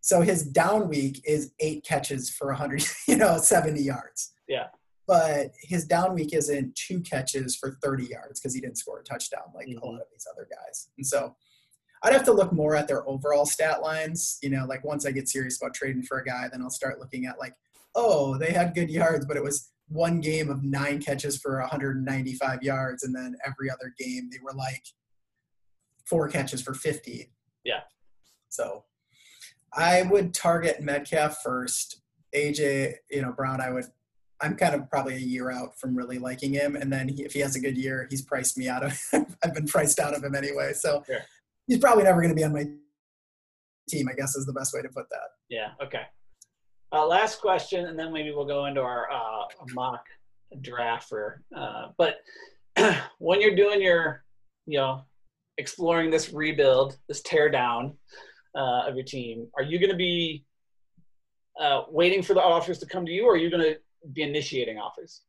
So 0.00 0.22
his 0.22 0.44
down 0.44 0.88
week 0.88 1.20
is 1.26 1.52
eight 1.60 1.84
catches 1.84 2.30
for 2.30 2.48
100, 2.48 2.82
you 3.08 3.16
know, 3.16 3.36
70 3.36 3.82
yards. 3.82 4.32
Yeah. 4.48 4.68
But 5.06 5.50
his 5.60 5.84
down 5.84 6.14
week 6.14 6.32
isn't 6.32 6.74
two 6.74 7.00
catches 7.00 7.54
for 7.54 7.76
30 7.82 8.06
yards 8.06 8.40
because 8.40 8.54
he 8.54 8.60
didn't 8.60 8.78
score 8.78 9.00
a 9.00 9.04
touchdown 9.04 9.42
like 9.54 9.66
mm-hmm. 9.66 9.78
a 9.78 9.86
lot 9.86 10.00
of 10.00 10.06
these 10.10 10.26
other 10.32 10.48
guys. 10.50 10.88
And 10.96 11.06
so 11.06 11.34
I'd 12.02 12.14
have 12.14 12.24
to 12.24 12.32
look 12.32 12.52
more 12.52 12.76
at 12.76 12.88
their 12.88 13.06
overall 13.06 13.44
stat 13.44 13.82
lines. 13.82 14.38
You 14.42 14.50
know, 14.50 14.64
like 14.64 14.84
once 14.84 15.04
I 15.04 15.10
get 15.10 15.28
serious 15.28 15.60
about 15.60 15.74
trading 15.74 16.02
for 16.02 16.18
a 16.18 16.24
guy, 16.24 16.48
then 16.50 16.62
I'll 16.62 16.70
start 16.70 16.98
looking 16.98 17.26
at 17.26 17.38
like 17.38 17.54
oh, 17.94 18.38
they 18.38 18.52
had 18.52 18.74
good 18.74 18.90
yards, 18.90 19.26
but 19.26 19.36
it 19.36 19.42
was 19.42 19.70
one 19.90 20.20
game 20.20 20.48
of 20.48 20.62
nine 20.62 21.02
catches 21.02 21.36
for 21.36 21.58
195 21.58 22.62
yards, 22.62 23.02
and 23.02 23.14
then 23.14 23.36
every 23.44 23.68
other 23.70 23.92
game 23.98 24.30
they 24.30 24.38
were 24.42 24.54
like 24.54 24.84
four 26.06 26.28
catches 26.28 26.62
for 26.62 26.74
50. 26.74 27.30
Yeah. 27.64 27.80
So 28.48 28.84
I 29.72 30.02
would 30.02 30.32
target 30.32 30.80
Metcalf 30.80 31.38
first. 31.42 32.02
AJ, 32.34 32.94
you 33.10 33.22
know, 33.22 33.32
Brown, 33.32 33.60
I 33.60 33.70
would. 33.70 33.86
I'm 34.42 34.56
kind 34.56 34.74
of 34.74 34.88
probably 34.88 35.16
a 35.16 35.18
year 35.18 35.50
out 35.50 35.78
from 35.78 35.94
really 35.94 36.18
liking 36.18 36.54
him, 36.54 36.74
and 36.74 36.90
then 36.90 37.08
he, 37.08 37.24
if 37.24 37.32
he 37.32 37.40
has 37.40 37.56
a 37.56 37.60
good 37.60 37.76
year, 37.76 38.06
he's 38.08 38.22
priced 38.22 38.56
me 38.56 38.68
out 38.68 38.84
of. 38.84 38.98
I've 39.44 39.54
been 39.54 39.66
priced 39.66 39.98
out 39.98 40.16
of 40.16 40.24
him 40.24 40.34
anyway, 40.34 40.72
so 40.72 41.02
sure. 41.06 41.20
he's 41.66 41.78
probably 41.78 42.04
never 42.04 42.22
going 42.22 42.30
to 42.30 42.34
be 42.34 42.44
on 42.44 42.54
my 42.54 42.64
team. 43.88 44.08
I 44.08 44.14
guess 44.14 44.36
is 44.36 44.46
the 44.46 44.52
best 44.52 44.72
way 44.72 44.80
to 44.82 44.88
put 44.88 45.10
that. 45.10 45.28
Yeah. 45.50 45.72
Okay. 45.82 46.04
Uh, 46.92 47.06
last 47.06 47.40
question, 47.40 47.86
and 47.86 47.98
then 47.98 48.12
maybe 48.12 48.32
we'll 48.32 48.44
go 48.44 48.66
into 48.66 48.80
our 48.80 49.10
uh, 49.10 49.44
mock 49.74 50.04
draft 50.60 51.08
for. 51.08 51.42
Uh, 51.56 51.88
but 51.96 52.16
when 53.18 53.40
you're 53.40 53.54
doing 53.54 53.80
your, 53.80 54.24
you 54.66 54.78
know, 54.78 55.02
exploring 55.58 56.10
this 56.10 56.32
rebuild, 56.32 56.98
this 57.06 57.22
tear 57.22 57.48
down 57.48 57.96
uh, 58.56 58.88
of 58.88 58.96
your 58.96 59.04
team, 59.04 59.46
are 59.56 59.62
you 59.62 59.78
going 59.78 59.90
to 59.90 59.96
be 59.96 60.44
uh, 61.60 61.82
waiting 61.88 62.22
for 62.22 62.34
the 62.34 62.42
offers 62.42 62.78
to 62.78 62.86
come 62.86 63.06
to 63.06 63.12
you, 63.12 63.24
or 63.24 63.34
are 63.34 63.36
you 63.36 63.50
going 63.50 63.62
to 63.62 63.76
be 64.12 64.22
initiating 64.22 64.78
offers? 64.78 65.22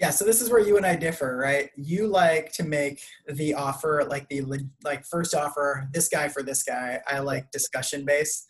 Yeah, 0.00 0.10
so 0.10 0.24
this 0.24 0.42
is 0.42 0.50
where 0.50 0.60
you 0.60 0.76
and 0.76 0.84
I 0.84 0.94
differ, 0.94 1.38
right? 1.38 1.70
You 1.76 2.06
like 2.06 2.52
to 2.52 2.64
make 2.64 3.02
the 3.28 3.54
offer, 3.54 4.04
like 4.08 4.28
the 4.28 4.42
like 4.84 5.06
first 5.06 5.34
offer, 5.34 5.88
this 5.92 6.08
guy 6.08 6.28
for 6.28 6.42
this 6.42 6.62
guy. 6.62 7.00
I 7.06 7.20
like 7.20 7.50
discussion 7.50 8.04
based. 8.04 8.46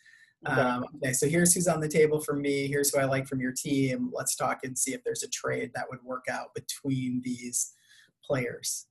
Okay. 0.49 0.61
Um, 0.61 0.85
okay, 0.97 1.13
so 1.13 1.29
here's 1.29 1.55
who's 1.55 1.69
on 1.69 1.81
the 1.81 1.89
table 1.89 2.21
for 2.21 2.35
me. 2.37 2.67
Here's 2.67 2.95
who 2.95 3.01
I 3.01 3.05
like 3.05 3.27
from 3.27 3.41
your 3.41 3.53
team. 3.53 4.11
Let's 4.13 4.37
talk 4.37 4.61
and 4.65 4.79
see 4.79 4.93
if 4.93 5.03
there's 5.05 5.23
a 5.23 5.29
trade 5.29 5.71
that 5.75 5.87
would 5.91 6.03
work 6.05 6.27
out 6.31 6.55
between 6.55 7.21
these 7.25 7.73
players. 8.25 8.87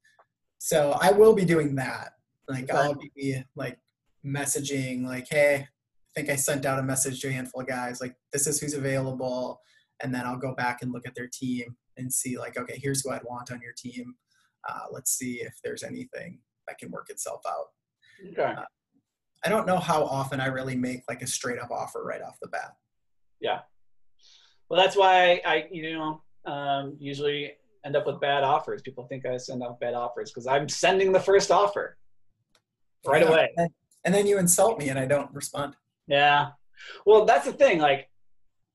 So 0.58 0.98
I 1.00 1.12
will 1.12 1.34
be 1.34 1.46
doing 1.46 1.76
that. 1.76 2.12
Like 2.48 2.70
okay. 2.70 2.78
I'll 2.78 2.96
be 2.96 3.44
like 3.56 3.78
messaging, 4.26 5.06
like, 5.06 5.28
hey, 5.30 5.56
I 5.56 6.20
think 6.20 6.30
I 6.30 6.36
sent 6.36 6.66
out 6.66 6.80
a 6.80 6.84
message 6.84 7.22
to 7.22 7.28
a 7.28 7.32
handful 7.32 7.62
of 7.62 7.68
guys, 7.68 8.02
like 8.02 8.16
this 8.34 8.48
is 8.48 8.60
who's 8.60 8.74
available, 8.74 9.62
and 10.02 10.14
then 10.14 10.26
I'll 10.26 10.38
go 10.38 10.56
back 10.56 10.80
and 10.82 10.92
look 10.92 11.08
at 11.08 11.16
their 11.16 11.30
team 11.32 11.76
and 11.98 12.12
see 12.12 12.38
like, 12.38 12.58
okay, 12.58 12.80
here's 12.82 13.02
who 13.02 13.12
I'd 13.12 13.24
want 13.24 13.52
on 13.52 13.62
your 13.62 13.74
team. 13.78 14.16
Uh, 14.68 14.86
let's 14.92 15.12
see 15.12 15.42
if 15.42 15.56
there's 15.64 15.84
anything 15.84 16.40
that 16.68 16.78
can 16.78 16.92
work 16.92 17.10
itself 17.10 17.42
out. 17.48 17.68
Okay. 18.32 18.60
Uh, 18.60 18.64
I 19.46 19.50
don't 19.50 19.68
know 19.68 19.78
how 19.78 20.04
often 20.04 20.40
I 20.40 20.48
really 20.48 20.76
make 20.76 21.04
like 21.08 21.22
a 21.22 21.28
straight 21.28 21.60
up 21.60 21.72
offer 21.72 22.04
right 22.04 22.22
off 22.22 22.40
the 22.42 22.48
bat. 22.48 22.76
Yeah. 23.40 23.60
Well, 24.70 24.82
that's 24.82 24.96
why 24.96 25.42
I, 25.46 25.68
you 25.72 25.94
know, 25.94 26.22
um, 26.46 26.96
usually 27.00 27.54
end 27.86 27.96
up 27.96 28.08
with 28.08 28.20
bad 28.20 28.44
offers. 28.44 28.82
People 28.82 29.06
think 29.06 29.26
I 29.26 29.38
send 29.38 29.62
out 29.62 29.80
bad 29.80 29.94
offers 29.94 30.32
because 30.32 30.48
I'm 30.48 30.68
sending 30.68 31.12
the 31.12 31.20
first 31.20 31.52
offer 31.52 31.98
right 33.06 33.22
yeah. 33.22 33.28
away. 33.28 33.56
And 34.04 34.14
then 34.14 34.26
you 34.26 34.40
insult 34.40 34.80
me 34.80 34.90
and 34.90 34.98
I 34.98 35.06
don't 35.06 35.32
respond. 35.34 35.76
Yeah. 36.08 36.50
Well, 37.06 37.26
that's 37.26 37.46
the 37.46 37.54
thing. 37.54 37.80
Like, 37.80 38.10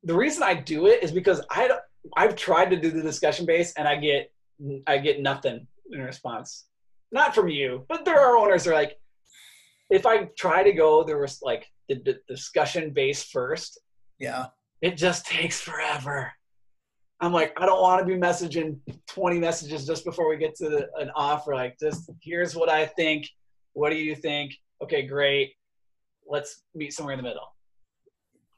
the 0.05 0.15
reason 0.15 0.43
I 0.43 0.55
do 0.55 0.87
it 0.87 1.03
is 1.03 1.13
because 1.13 1.43
I 1.51 1.69
don't, 1.69 1.81
I've 2.17 2.37
tried 2.37 2.71
to 2.71 2.77
do 2.77 2.91
the 2.91 3.03
discussion 3.03 3.45
base 3.45 3.73
and 3.77 3.87
I 3.87 3.97
get 3.97 4.33
I 4.87 4.99
get 4.99 5.21
nothing 5.21 5.67
in 5.91 6.01
response. 6.01 6.67
Not 7.13 7.35
from 7.35 7.49
you, 7.49 7.85
but 7.89 8.05
there 8.05 8.21
are 8.21 8.37
owners 8.37 8.65
that 8.65 8.71
are 8.71 8.75
like, 8.75 8.99
if 9.91 10.07
I 10.07 10.25
try 10.39 10.63
to 10.63 10.73
go, 10.73 11.05
there 11.05 11.19
was 11.19 11.41
like 11.43 11.67
the, 11.89 11.97
the 12.05 12.21
discussion 12.29 12.93
base 12.93 13.23
first. 13.25 13.81
Yeah. 14.19 14.47
It 14.83 14.97
just 14.97 15.27
takes 15.27 15.61
forever. 15.61 16.33
I'm 17.21 17.33
like, 17.33 17.53
I 17.61 17.67
don't 17.67 17.83
want 17.83 18.01
to 18.01 18.07
be 18.07 18.19
messaging 18.19 18.79
20 19.09 19.39
messages 19.39 19.87
just 19.87 20.05
before 20.05 20.29
we 20.29 20.39
get 20.39 20.55
to 20.57 20.71
the, 20.71 20.89
an 20.97 21.11
offer. 21.15 21.55
Like, 21.55 21.77
just 21.79 22.11
here's 22.23 22.57
what 22.57 22.71
I 22.71 22.87
think. 22.87 23.29
What 23.75 23.91
do 23.91 23.97
you 23.97 24.15
think? 24.15 24.55
Okay, 24.83 25.03
great. 25.03 25.53
Let's 26.27 26.63
meet 26.75 26.95
somewhere 26.95 27.15
in 27.15 27.19
the 27.19 27.29
middle. 27.29 27.55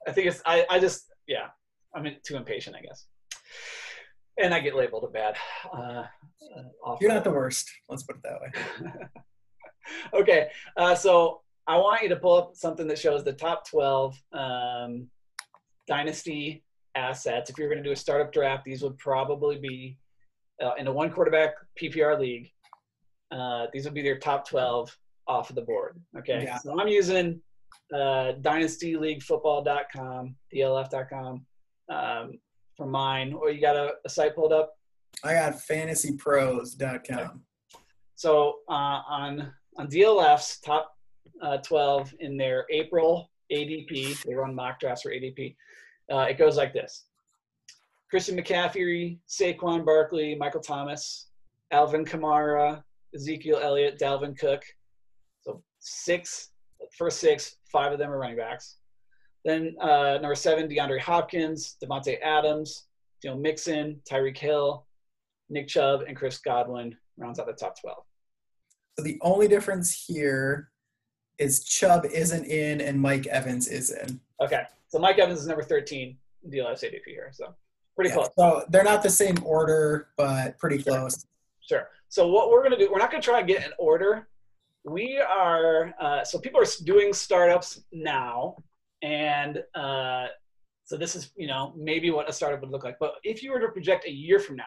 I 0.07 0.13
think 0.13 0.29
it's, 0.29 0.43
I, 0.47 0.65
I 0.71 0.79
just, 0.79 1.07
yeah, 1.27 1.49
I'm 1.95 2.07
too 2.25 2.37
impatient, 2.37 2.77
I 2.77 2.83
guess 2.83 3.07
and 4.39 4.55
I 4.55 4.61
get 4.61 4.75
labeled 4.75 5.05
a 5.05 5.09
bad. 5.09 5.37
Uh, 5.73 6.05
uh 6.87 6.97
You're 7.01 7.13
not 7.13 7.25
the 7.25 7.31
worst. 7.31 7.71
Let's 7.89 8.03
put 8.03 8.17
it 8.17 8.23
that 8.23 8.41
way. 8.41 8.91
okay, 10.15 10.51
uh, 10.77 10.95
so 10.95 11.41
I 11.67 11.77
want 11.77 12.03
you 12.03 12.09
to 12.11 12.17
pull 12.17 12.37
up 12.37 12.57
something 12.57 12.87
that 12.89 12.99
shows 12.99 13.25
the 13.25 13.33
top 13.33 13.69
12 13.69 14.17
um, 14.33 15.09
dynasty 15.87 16.65
assets. 16.95 17.51
If 17.51 17.59
you're 17.59 17.69
going 17.69 17.83
to 17.83 17.85
do 17.85 17.93
a 17.93 17.97
startup 17.97 18.33
draft, 18.33 18.65
these 18.65 18.83
would 18.83 18.99
probably 18.99 19.59
be 19.59 19.99
uh, 20.63 20.75
in 20.79 20.87
a 20.87 20.93
one 20.93 21.11
quarterback 21.11 21.55
PPR 21.81 22.19
league. 22.19 22.51
Uh, 23.31 23.67
these 23.73 23.85
would 23.85 23.95
be 23.95 24.03
their 24.03 24.19
top 24.19 24.47
12 24.49 24.97
off 25.27 25.51
of 25.51 25.57
the 25.57 25.63
board. 25.63 26.01
Okay, 26.19 26.43
yeah. 26.45 26.59
so 26.59 26.79
I'm 26.79 26.89
using 26.89 27.41
uh, 27.95 28.33
dynastyleaguefootball.com, 28.41 30.37
DLF.com. 30.55 31.47
Um, 31.89 32.39
for 32.77 32.87
mine, 32.87 33.33
or 33.33 33.51
you 33.51 33.61
got 33.61 33.77
a, 33.77 33.93
a 34.05 34.09
site 34.09 34.35
pulled 34.35 34.53
up? 34.53 34.75
I 35.25 35.35
got 35.35 35.55
fantasypros.com. 35.55 36.95
Okay. 36.97 37.27
So 38.15 38.59
uh, 38.69 38.73
on 39.09 39.53
on 39.77 39.89
DLF's 39.89 40.61
top 40.61 40.97
uh, 41.43 41.59
12 41.59 42.15
in 42.21 42.37
their 42.37 42.67
April 42.71 43.31
ADP, 43.51 44.23
they 44.23 44.35
run 44.35 44.55
mock 44.55 44.81
drafts 44.81 45.03
for 45.03 45.11
ADP. 45.11 45.57
Uh, 46.13 46.27
it 46.29 46.39
goes 46.39 46.57
like 46.57 46.73
this: 46.73 47.05
Christian 48.11 48.37
McCaffrey, 48.37 49.19
Saquon 49.29 49.85
Barkley, 49.85 50.35
Michael 50.35 50.61
Thomas, 50.61 51.29
Alvin 51.71 52.05
Kamara, 52.05 52.83
Ezekiel 53.15 53.61
Elliott, 53.63 53.99
Dalvin 53.99 54.39
Cook. 54.39 54.63
So 55.43 55.63
six, 55.79 56.51
first 56.97 57.21
six, 57.21 57.57
five 57.71 57.93
of 57.93 57.99
them 57.99 58.11
are 58.11 58.19
running 58.19 58.37
backs. 58.37 58.77
Then 59.45 59.75
uh, 59.81 60.19
number 60.21 60.35
seven, 60.35 60.69
DeAndre 60.69 61.01
Hopkins, 61.01 61.77
Davante 61.83 62.21
Adams, 62.23 62.87
Joe 63.23 63.37
Mixon, 63.37 64.01
Tyreek 64.09 64.39
Hill, 64.39 64.87
Nick 65.51 65.69
Chubb, 65.69 66.03
and 66.07 66.17
Chris 66.17 66.39
Godwin 66.39 66.97
rounds 67.19 67.39
out 67.39 67.47
the 67.47 67.53
top 67.53 67.81
12. 67.81 68.05
So 68.97 69.03
the 69.03 69.19
only 69.23 69.49
difference 69.49 70.07
here 70.07 70.71
is 71.39 71.65
Chubb 71.65 72.05
isn't 72.07 72.45
in 72.45 72.81
and 72.81 73.01
Mike 73.01 73.27
Evans 73.27 73.69
is 73.69 73.91
in. 73.91 74.21
Okay. 74.41 74.65
So 74.89 74.99
Mike 74.99 75.19
Evans 75.19 75.41
is 75.41 75.47
number 75.47 75.63
13 75.63 76.17
in 76.45 76.51
the 76.51 76.59
DLF 76.59 76.83
ADP 76.85 77.07
here. 77.07 77.31
So 77.33 77.55
pretty 77.95 78.11
yeah, 78.11 78.17
close. 78.17 78.29
So 78.37 78.65
they're 78.69 78.85
not 78.85 79.03
the 79.03 79.11
same 79.11 79.37
order, 79.45 80.09
but 80.17 80.59
pretty 80.59 80.83
close. 80.83 81.27
Sure. 81.61 81.79
sure. 81.79 81.89
So 82.09 82.29
what 82.29 82.51
we're 82.51 82.61
going 82.61 82.73
to 82.73 82.79
do, 82.79 82.91
we're 82.93 82.99
not 82.99 83.11
going 83.11 83.23
to 83.23 83.27
try 83.27 83.39
and 83.39 83.49
get 83.49 83.65
an 83.65 83.73
order. 83.79 84.29
We 84.85 85.19
are, 85.19 85.95
uh, 86.01 86.25
so 86.25 86.39
people 86.39 86.61
are 86.61 86.67
doing 86.85 87.13
startups 87.13 87.83
now 87.93 88.57
and 89.03 89.63
uh, 89.75 90.27
so 90.85 90.97
this 90.97 91.17
is, 91.17 91.31
you 91.37 91.47
know, 91.47 91.73
maybe 91.77 92.11
what 92.11 92.29
a 92.29 92.33
startup 92.33 92.61
would 92.61 92.71
look 92.71 92.85
like. 92.85 92.99
But 92.99 93.15
if 93.25 93.43
you 93.43 93.53
were 93.53 93.61
to 93.61 93.69
project 93.69 94.07
a 94.07 94.11
year 94.11 94.39
from 94.39 94.57
now, 94.57 94.65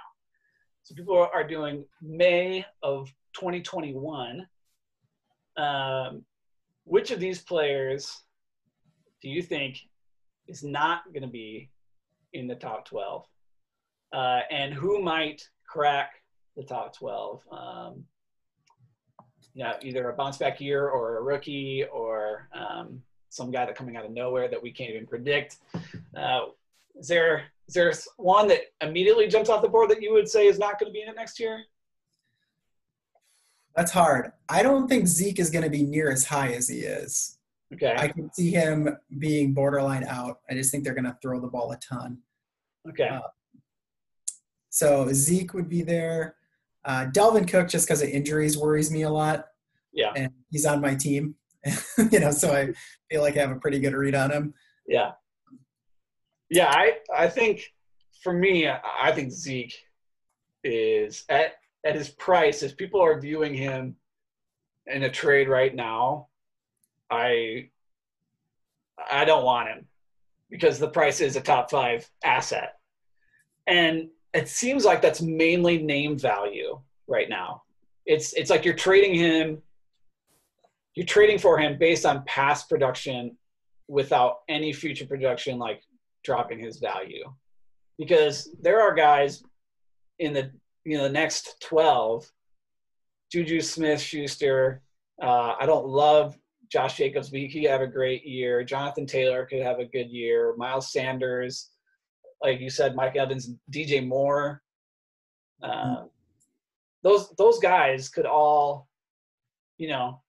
so 0.83 0.93
people 0.93 1.17
are 1.17 1.47
doing 1.47 1.85
May 2.01 2.65
of 2.83 3.11
2021, 3.35 4.47
um, 5.57 6.23
which 6.85 7.11
of 7.11 7.19
these 7.19 7.41
players 7.41 8.23
do 9.21 9.29
you 9.29 9.41
think 9.41 9.79
is 10.47 10.63
not 10.63 11.03
going 11.13 11.23
to 11.23 11.29
be 11.29 11.69
in 12.33 12.47
the 12.47 12.55
top 12.55 12.85
12? 12.85 13.25
Uh, 14.13 14.41
and 14.51 14.73
who 14.73 15.01
might 15.01 15.47
crack 15.67 16.13
the 16.55 16.63
top 16.63 16.95
12? 16.95 17.43
Um, 17.51 18.05
either 19.81 20.09
a 20.09 20.13
bounce 20.13 20.37
back 20.37 20.59
year 20.59 20.87
or 20.87 21.17
a 21.17 21.21
rookie 21.21 21.85
or 21.91 22.49
um, 22.53 23.01
some 23.29 23.51
guy 23.51 23.65
that 23.65 23.75
coming 23.75 23.95
out 23.95 24.05
of 24.05 24.11
nowhere 24.11 24.47
that 24.47 24.61
we 24.61 24.71
can't 24.71 24.89
even 24.91 25.05
predict. 25.05 25.57
Uh, 26.15 26.47
is 26.97 27.07
there 27.07 27.43
is 27.67 27.73
there 27.73 27.91
one 28.17 28.47
that 28.47 28.61
immediately 28.81 29.27
jumps 29.27 29.49
off 29.49 29.61
the 29.61 29.67
board 29.67 29.89
that 29.89 30.01
you 30.01 30.13
would 30.13 30.29
say 30.29 30.47
is 30.47 30.59
not 30.59 30.79
going 30.79 30.89
to 30.89 30.93
be 30.93 31.01
in 31.01 31.09
it 31.09 31.15
next 31.15 31.39
year? 31.39 31.63
That's 33.75 33.91
hard. 33.91 34.31
I 34.47 34.63
don't 34.63 34.87
think 34.87 35.07
Zeke 35.07 35.39
is 35.39 35.49
going 35.49 35.63
to 35.63 35.69
be 35.69 35.83
near 35.83 36.11
as 36.11 36.25
high 36.25 36.51
as 36.53 36.69
he 36.69 36.79
is. 36.79 37.37
Okay. 37.73 37.95
I 37.97 38.07
can 38.07 38.31
see 38.33 38.51
him 38.51 38.95
being 39.19 39.53
borderline 39.53 40.05
out. 40.05 40.39
I 40.49 40.53
just 40.53 40.71
think 40.71 40.83
they're 40.83 40.93
going 40.93 41.05
to 41.05 41.17
throw 41.21 41.39
the 41.41 41.47
ball 41.47 41.71
a 41.71 41.77
ton. 41.77 42.19
Okay. 42.87 43.07
Uh, 43.07 43.21
so 44.69 45.09
Zeke 45.11 45.53
would 45.53 45.67
be 45.67 45.81
there. 45.81 46.35
Uh, 46.85 47.07
Dalvin 47.07 47.47
Cook, 47.47 47.67
just 47.67 47.87
because 47.87 48.01
of 48.01 48.09
injuries, 48.09 48.57
worries 48.57 48.91
me 48.91 49.01
a 49.01 49.09
lot. 49.09 49.47
Yeah. 49.91 50.11
And 50.15 50.31
he's 50.51 50.65
on 50.65 50.79
my 50.79 50.95
team. 50.95 51.35
you 52.11 52.19
know, 52.19 52.31
so 52.31 52.51
I 52.51 52.69
feel 53.09 53.21
like 53.21 53.35
I 53.37 53.41
have 53.41 53.51
a 53.51 53.59
pretty 53.59 53.79
good 53.79 53.93
read 53.93 54.15
on 54.15 54.31
him. 54.31 54.53
Yeah. 54.87 55.11
Yeah, 56.49 56.69
I 56.69 56.97
I 57.15 57.27
think 57.27 57.73
for 58.21 58.31
me, 58.31 58.67
I 58.67 59.11
think 59.11 59.31
Zeke 59.31 59.75
is 60.63 61.25
at 61.29 61.54
at 61.85 61.95
his 61.95 62.09
price. 62.09 62.63
If 62.63 62.75
people 62.75 63.01
are 63.01 63.19
viewing 63.19 63.53
him 63.53 63.95
in 64.87 65.03
a 65.03 65.09
trade 65.09 65.47
right 65.47 65.73
now, 65.73 66.27
I 67.09 67.69
I 69.11 69.25
don't 69.25 69.45
want 69.45 69.69
him 69.69 69.85
because 70.49 70.79
the 70.79 70.89
price 70.89 71.21
is 71.21 71.35
a 71.35 71.41
top 71.41 71.69
five 71.69 72.09
asset, 72.23 72.79
and 73.67 74.09
it 74.33 74.49
seems 74.49 74.83
like 74.83 75.01
that's 75.01 75.21
mainly 75.21 75.77
name 75.77 76.17
value 76.17 76.79
right 77.07 77.29
now. 77.29 77.61
It's 78.05 78.33
it's 78.33 78.49
like 78.49 78.65
you're 78.65 78.73
trading 78.73 79.13
him 79.13 79.61
you're 80.95 81.05
trading 81.05 81.37
for 81.37 81.57
him 81.59 81.77
based 81.77 82.05
on 82.05 82.23
past 82.25 82.69
production 82.69 83.37
without 83.87 84.37
any 84.47 84.73
future 84.73 85.05
production 85.05 85.59
like 85.59 85.83
dropping 86.23 86.57
his 86.57 86.79
value 86.79 87.25
because 87.97 88.49
there 88.61 88.81
are 88.81 88.93
guys 88.93 89.43
in 90.19 90.33
the 90.33 90.51
you 90.85 90.97
know 90.97 91.03
the 91.03 91.09
next 91.09 91.59
12 91.61 92.31
juju 93.31 93.61
smith 93.61 93.99
schuster 93.99 94.81
uh, 95.21 95.55
i 95.59 95.65
don't 95.65 95.87
love 95.87 96.37
josh 96.71 96.97
jacobs 96.97 97.29
but 97.29 97.39
he 97.39 97.49
could 97.49 97.69
have 97.69 97.81
a 97.81 97.87
great 97.87 98.25
year 98.25 98.63
jonathan 98.63 99.05
taylor 99.05 99.45
could 99.45 99.61
have 99.61 99.79
a 99.79 99.85
good 99.85 100.09
year 100.09 100.55
miles 100.57 100.91
sanders 100.91 101.71
like 102.41 102.59
you 102.59 102.69
said 102.69 102.95
mike 102.95 103.15
evans 103.15 103.51
dj 103.71 104.05
moore 104.05 104.61
uh, 105.63 106.03
those 107.03 107.33
those 107.37 107.59
guys 107.59 108.09
could 108.09 108.25
all 108.25 108.87
you 109.77 109.87
know, 109.87 110.21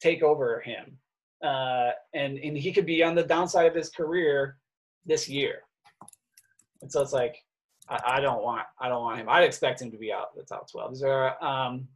take 0.00 0.22
over 0.22 0.60
him. 0.60 0.98
Uh, 1.42 1.90
and 2.14 2.38
and 2.38 2.56
he 2.56 2.72
could 2.72 2.86
be 2.86 3.02
on 3.02 3.14
the 3.14 3.22
downside 3.22 3.66
of 3.66 3.74
his 3.74 3.90
career 3.90 4.56
this 5.06 5.28
year. 5.28 5.62
And 6.82 6.90
so 6.90 7.00
it's 7.02 7.12
like, 7.12 7.36
I, 7.88 8.00
I 8.06 8.20
don't 8.20 8.42
want 8.42 8.62
I 8.80 8.88
don't 8.88 9.02
want 9.02 9.20
him. 9.20 9.28
I'd 9.28 9.44
expect 9.44 9.82
him 9.82 9.90
to 9.90 9.98
be 9.98 10.12
out 10.12 10.34
the 10.36 10.42
top 10.42 10.70
twelve. 10.70 10.92
Is 10.92 11.00
there 11.00 11.42
um, 11.44 11.88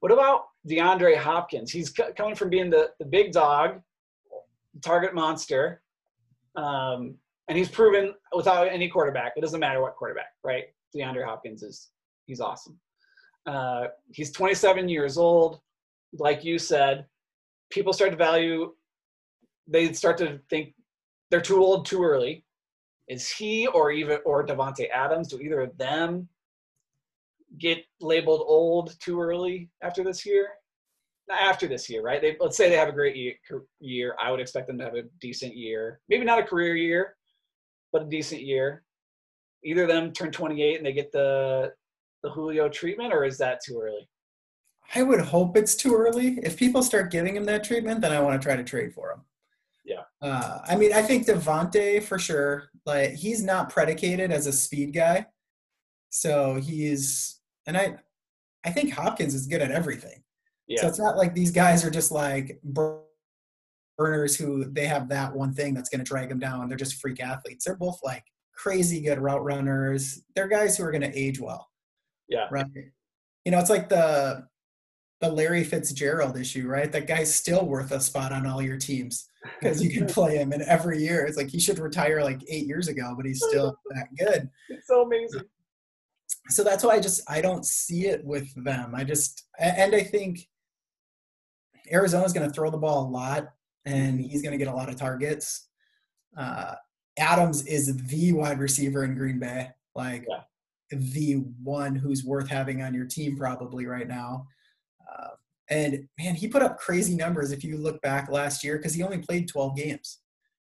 what 0.00 0.12
about 0.12 0.46
DeAndre 0.68 1.16
Hopkins? 1.16 1.72
He's 1.72 1.94
c- 1.94 2.12
coming 2.16 2.34
from 2.34 2.50
being 2.50 2.70
the, 2.70 2.90
the 2.98 3.04
big 3.04 3.32
dog, 3.32 3.80
target 4.82 5.14
monster, 5.14 5.82
um, 6.54 7.16
and 7.48 7.56
he's 7.56 7.68
proven 7.68 8.14
without 8.34 8.68
any 8.68 8.88
quarterback. 8.88 9.32
It 9.36 9.40
doesn't 9.40 9.60
matter 9.60 9.80
what 9.80 9.96
quarterback, 9.96 10.32
right? 10.44 10.64
DeAndre 10.94 11.24
Hopkins 11.24 11.62
is 11.62 11.90
he's 12.26 12.40
awesome. 12.40 12.78
Uh, 13.46 13.86
he's 14.12 14.32
27 14.32 14.88
years 14.88 15.16
old. 15.18 15.60
Like 16.12 16.44
you 16.44 16.58
said, 16.58 17.06
people 17.70 17.92
start 17.92 18.10
to 18.10 18.16
value. 18.16 18.72
They 19.66 19.92
start 19.92 20.18
to 20.18 20.40
think 20.50 20.74
they're 21.30 21.40
too 21.40 21.62
old 21.62 21.86
too 21.86 22.02
early. 22.02 22.44
Is 23.08 23.30
he 23.30 23.66
or 23.68 23.90
even 23.90 24.18
or 24.24 24.46
Davante 24.46 24.88
Adams? 24.92 25.28
Do 25.28 25.38
either 25.38 25.60
of 25.60 25.76
them 25.78 26.28
get 27.58 27.78
labeled 28.00 28.42
old 28.46 28.98
too 29.00 29.20
early 29.20 29.70
after 29.82 30.02
this 30.02 30.26
year? 30.26 30.48
Not 31.28 31.40
after 31.40 31.66
this 31.66 31.88
year, 31.90 32.02
right? 32.02 32.20
They, 32.20 32.36
let's 32.40 32.56
say 32.56 32.68
they 32.68 32.76
have 32.76 32.88
a 32.88 32.92
great 32.92 33.16
year, 33.16 33.34
year. 33.80 34.16
I 34.22 34.30
would 34.30 34.40
expect 34.40 34.68
them 34.68 34.78
to 34.78 34.84
have 34.84 34.94
a 34.94 35.02
decent 35.20 35.56
year. 35.56 36.00
Maybe 36.08 36.24
not 36.24 36.38
a 36.38 36.44
career 36.44 36.76
year, 36.76 37.16
but 37.92 38.02
a 38.02 38.06
decent 38.06 38.42
year. 38.42 38.84
Either 39.64 39.82
of 39.82 39.88
them 39.88 40.12
turn 40.12 40.30
28 40.30 40.76
and 40.76 40.86
they 40.86 40.92
get 40.92 41.10
the 41.12 41.72
the 42.22 42.30
Julio 42.30 42.68
treatment, 42.68 43.12
or 43.12 43.24
is 43.24 43.38
that 43.38 43.60
too 43.64 43.80
early? 43.80 44.08
I 44.94 45.02
would 45.02 45.20
hope 45.20 45.56
it's 45.56 45.74
too 45.74 45.94
early. 45.94 46.38
If 46.42 46.56
people 46.56 46.82
start 46.82 47.10
giving 47.10 47.36
him 47.36 47.44
that 47.44 47.64
treatment, 47.64 48.00
then 48.00 48.12
I 48.12 48.20
want 48.20 48.40
to 48.40 48.44
try 48.44 48.56
to 48.56 48.64
trade 48.64 48.94
for 48.94 49.12
him. 49.12 49.20
Yeah. 49.84 50.02
Uh, 50.20 50.60
I 50.66 50.76
mean, 50.76 50.92
I 50.92 51.02
think 51.02 51.26
Davante 51.26 52.02
for 52.02 52.18
sure. 52.18 52.70
Like 52.86 53.14
he's 53.14 53.42
not 53.42 53.68
predicated 53.68 54.30
as 54.30 54.46
a 54.46 54.52
speed 54.52 54.94
guy, 54.94 55.26
so 56.10 56.54
he's 56.54 57.40
and 57.66 57.76
I, 57.76 57.96
I 58.64 58.70
think 58.70 58.92
Hopkins 58.92 59.34
is 59.34 59.46
good 59.46 59.60
at 59.60 59.70
everything. 59.70 60.22
Yeah. 60.68 60.82
So 60.82 60.88
it's 60.88 60.98
not 60.98 61.16
like 61.16 61.34
these 61.34 61.50
guys 61.50 61.84
are 61.84 61.90
just 61.90 62.12
like 62.12 62.60
burners 63.98 64.36
who 64.36 64.64
they 64.64 64.86
have 64.86 65.08
that 65.08 65.34
one 65.34 65.52
thing 65.52 65.74
that's 65.74 65.88
going 65.88 66.04
to 66.04 66.08
drag 66.08 66.28
them 66.28 66.38
down. 66.38 66.68
They're 66.68 66.76
just 66.76 67.00
freak 67.00 67.20
athletes. 67.20 67.64
They're 67.64 67.76
both 67.76 67.98
like 68.04 68.24
crazy 68.54 69.00
good 69.00 69.18
route 69.18 69.44
runners. 69.44 70.22
They're 70.34 70.48
guys 70.48 70.76
who 70.76 70.84
are 70.84 70.90
going 70.90 71.02
to 71.02 71.18
age 71.18 71.40
well. 71.40 71.68
Yeah. 72.28 72.46
Right. 72.50 72.66
You 73.44 73.52
know, 73.52 73.58
it's 73.58 73.70
like 73.70 73.88
the 73.88 74.46
the 75.20 75.30
Larry 75.30 75.64
Fitzgerald 75.64 76.36
issue, 76.36 76.68
right? 76.68 76.92
That 76.92 77.06
guy's 77.06 77.34
still 77.34 77.66
worth 77.66 77.90
a 77.92 78.00
spot 78.00 78.32
on 78.32 78.46
all 78.46 78.60
your 78.60 78.76
teams 78.76 79.28
because 79.60 79.82
you 79.82 79.90
can 79.90 80.06
play 80.06 80.36
him 80.36 80.52
in 80.52 80.62
every 80.62 80.98
year. 80.98 81.24
It's 81.24 81.36
like 81.36 81.48
he 81.48 81.60
should 81.60 81.78
retire 81.78 82.22
like 82.22 82.42
eight 82.48 82.66
years 82.66 82.88
ago, 82.88 83.14
but 83.16 83.26
he's 83.26 83.42
still 83.48 83.78
that 83.90 84.08
good. 84.18 84.48
It's 84.68 84.86
so 84.86 85.02
amazing. 85.02 85.42
So 86.48 86.62
that's 86.62 86.84
why 86.84 86.94
I 86.94 87.00
just 87.00 87.22
I 87.28 87.40
don't 87.40 87.64
see 87.64 88.06
it 88.06 88.24
with 88.24 88.52
them. 88.62 88.94
I 88.94 89.04
just 89.04 89.46
and 89.58 89.94
I 89.94 90.02
think 90.02 90.46
Arizona's 91.90 92.32
going 92.32 92.46
to 92.48 92.52
throw 92.52 92.70
the 92.70 92.78
ball 92.78 93.06
a 93.06 93.10
lot, 93.10 93.52
and 93.84 94.20
he's 94.20 94.42
going 94.42 94.52
to 94.52 94.58
get 94.58 94.72
a 94.72 94.76
lot 94.76 94.88
of 94.88 94.96
targets. 94.96 95.68
Uh, 96.36 96.74
Adams 97.18 97.64
is 97.66 97.96
the 98.08 98.32
wide 98.32 98.58
receiver 98.58 99.04
in 99.04 99.14
Green 99.14 99.38
Bay, 99.38 99.70
like 99.94 100.26
yeah. 100.28 100.40
the 100.90 101.34
one 101.62 101.94
who's 101.94 102.24
worth 102.24 102.48
having 102.48 102.82
on 102.82 102.92
your 102.92 103.06
team 103.06 103.36
probably 103.36 103.86
right 103.86 104.08
now. 104.08 104.46
Uh, 105.10 105.30
and 105.68 106.08
man, 106.18 106.34
he 106.34 106.48
put 106.48 106.62
up 106.62 106.78
crazy 106.78 107.14
numbers 107.14 107.52
if 107.52 107.64
you 107.64 107.76
look 107.76 108.00
back 108.02 108.30
last 108.30 108.62
year 108.62 108.76
because 108.76 108.94
he 108.94 109.02
only 109.02 109.18
played 109.18 109.48
12 109.48 109.76
games. 109.76 110.20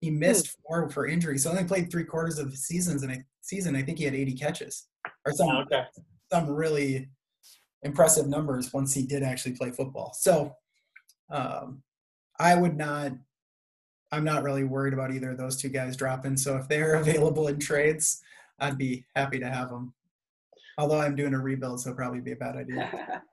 He 0.02 0.10
hmm. 0.10 0.20
missed 0.20 0.56
four 0.66 0.90
for 0.90 1.08
injury, 1.08 1.38
so 1.38 1.50
only 1.50 1.64
played 1.64 1.92
three 1.92 2.04
quarters 2.04 2.40
of 2.40 2.52
the 2.52 2.58
seasons. 2.58 3.04
And 3.04 3.12
I, 3.12 3.24
season, 3.42 3.76
I 3.76 3.82
think 3.82 3.98
he 3.98 4.04
had 4.04 4.16
80 4.16 4.34
catches 4.34 4.88
or 5.26 5.32
some 5.32 5.50
oh, 5.50 5.62
okay. 5.62 5.84
some 6.32 6.50
really 6.50 7.10
impressive 7.84 8.28
numbers 8.28 8.72
once 8.74 8.94
he 8.94 9.04
did 9.04 9.24
actually 9.24 9.54
play 9.54 9.72
football. 9.72 10.14
So 10.14 10.56
um, 11.30 11.82
I 12.40 12.56
would 12.56 12.78
not. 12.78 13.14
I'm 14.12 14.24
not 14.24 14.44
really 14.44 14.64
worried 14.64 14.94
about 14.94 15.12
either 15.12 15.32
of 15.32 15.40
those 15.40 15.60
two 15.60 15.70
guys 15.70 15.98
dropping. 15.98 16.38
So 16.38 16.56
if 16.58 16.68
they're 16.68 16.96
available 17.02 17.48
in 17.48 17.58
trades, 17.58 18.22
I'd 18.60 18.78
be 18.78 19.06
happy 19.16 19.40
to 19.40 19.50
have 19.50 19.70
them. 19.70 19.94
Although 20.78 21.02
I'm 21.02 21.16
doing 21.16 21.34
a 21.34 21.40
rebuild, 21.40 21.82
so 21.82 21.94
probably 21.94 22.20
be 22.20 22.34
a 22.34 22.36
bad 22.36 22.56
idea. 22.56 23.22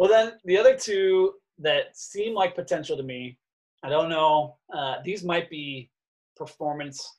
well, 0.00 0.08
then 0.08 0.32
the 0.46 0.56
other 0.56 0.74
two 0.74 1.34
that 1.58 1.94
seem 1.94 2.34
like 2.34 2.54
potential 2.54 2.96
to 2.96 3.02
me, 3.02 3.36
I 3.82 3.90
don't 3.90 4.08
know. 4.08 4.56
Uh, 4.74 4.94
these 5.04 5.22
might 5.22 5.50
be 5.50 5.90
performance. 6.38 7.18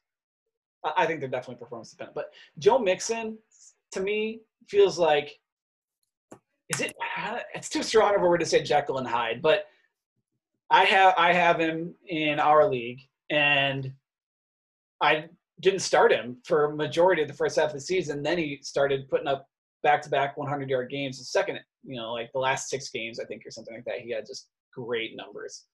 I 0.98 1.06
think 1.06 1.20
they're 1.20 1.30
definitely 1.30 1.60
performance 1.60 1.92
dependent. 1.92 2.16
But 2.16 2.32
Joe 2.58 2.80
Mixon, 2.80 3.38
to 3.92 4.00
me, 4.00 4.42
feels 4.68 4.98
like 4.98 5.38
is 6.70 6.82
it? 6.82 6.96
It's 7.54 7.70
too 7.70 7.84
strong 7.84 8.16
of 8.16 8.24
a 8.24 8.26
word 8.26 8.40
to 8.40 8.48
say 8.48 8.64
Jekyll 8.64 8.98
and 8.98 9.08
Hyde, 9.08 9.44
but 9.44 9.66
I 10.72 10.86
have 10.86 11.14
I 11.20 11.34
have 11.34 11.60
him 11.60 11.94
in 12.08 12.40
our 12.40 12.68
league, 12.68 13.02
and 13.30 13.94
I 15.02 15.26
didn't 15.60 15.82
start 15.82 16.12
him 16.12 16.38
for 16.46 16.74
majority 16.74 17.22
of 17.22 17.28
the 17.28 17.36
first 17.36 17.58
half 17.58 17.68
of 17.68 17.74
the 17.74 17.80
season. 17.80 18.24
Then 18.24 18.40
he 18.40 18.58
started 18.64 19.08
putting 19.08 19.28
up 19.28 19.51
back-to-back 19.84 20.38
100-yard 20.38 20.90
games. 20.90 21.18
The 21.18 21.26
second, 21.26 21.60
you 21.84 21.96
know, 21.96 22.14
like 22.14 22.32
the 22.34 22.40
last 22.40 22.70
six 22.70 22.90
games, 22.90 23.20
I 23.20 23.26
think, 23.26 23.46
or 23.46 23.52
something 23.52 23.74
like 23.74 23.86
that, 23.86 24.00
he 24.00 24.12
had 24.12 24.26
just 24.26 24.48
great 24.74 25.16
numbers. 25.16 25.66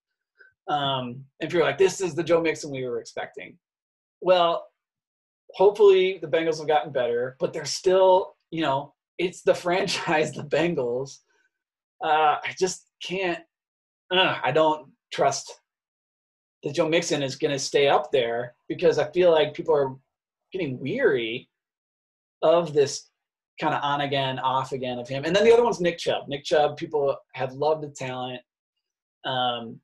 Um, 0.68 1.24
if 1.40 1.54
you're 1.54 1.64
like, 1.64 1.78
this 1.78 2.02
is 2.02 2.16
the 2.16 2.24
Joe 2.24 2.42
Mixon 2.42 2.72
we 2.72 2.86
were 2.86 3.00
expecting, 3.00 3.58
well, 4.22 4.68
hopefully 5.54 6.20
the 6.22 6.28
Bengals 6.28 6.58
have 6.58 6.68
gotten 6.68 6.92
better, 6.92 7.36
but 7.40 7.54
they're 7.54 7.66
still, 7.66 8.36
you 8.52 8.62
know, 8.62 8.94
it's 9.18 9.42
the 9.42 9.54
franchise, 9.66 10.32
the 10.32 10.44
Bengals. 10.44 11.20
Uh, 12.04 12.38
I 12.44 12.54
just 12.60 12.88
can't. 13.04 13.40
Uh, 14.12 14.38
I 14.44 14.52
don't 14.52 14.90
trust 15.12 15.60
that 16.64 16.74
Joe 16.74 16.88
Mixon 16.88 17.24
is 17.24 17.36
going 17.36 17.52
to 17.52 17.60
stay 17.60 17.88
up 17.88 18.12
there 18.12 18.56
because 18.70 19.00
I 19.00 19.12
feel 19.12 19.32
like 19.32 19.54
people 19.54 19.76
are 19.76 19.96
getting 20.52 20.80
weary 20.80 21.50
of 22.42 22.74
this 22.74 23.10
kind 23.60 23.74
of 23.74 23.82
on 23.84 24.02
again, 24.02 24.40
off 24.40 24.72
again 24.72 25.00
of 25.00 25.08
him. 25.08 25.26
And 25.26 25.36
then 25.36 25.44
the 25.44 25.54
other 25.54 25.64
one's 25.64 25.82
Nick 25.82 25.98
Chubb. 25.98 26.28
Nick 26.28 26.44
Chubb, 26.44 26.78
people 26.78 27.16
have 27.34 27.54
loved 27.54 27.84
the 27.84 27.90
talent, 27.90 28.42
um, 29.26 29.80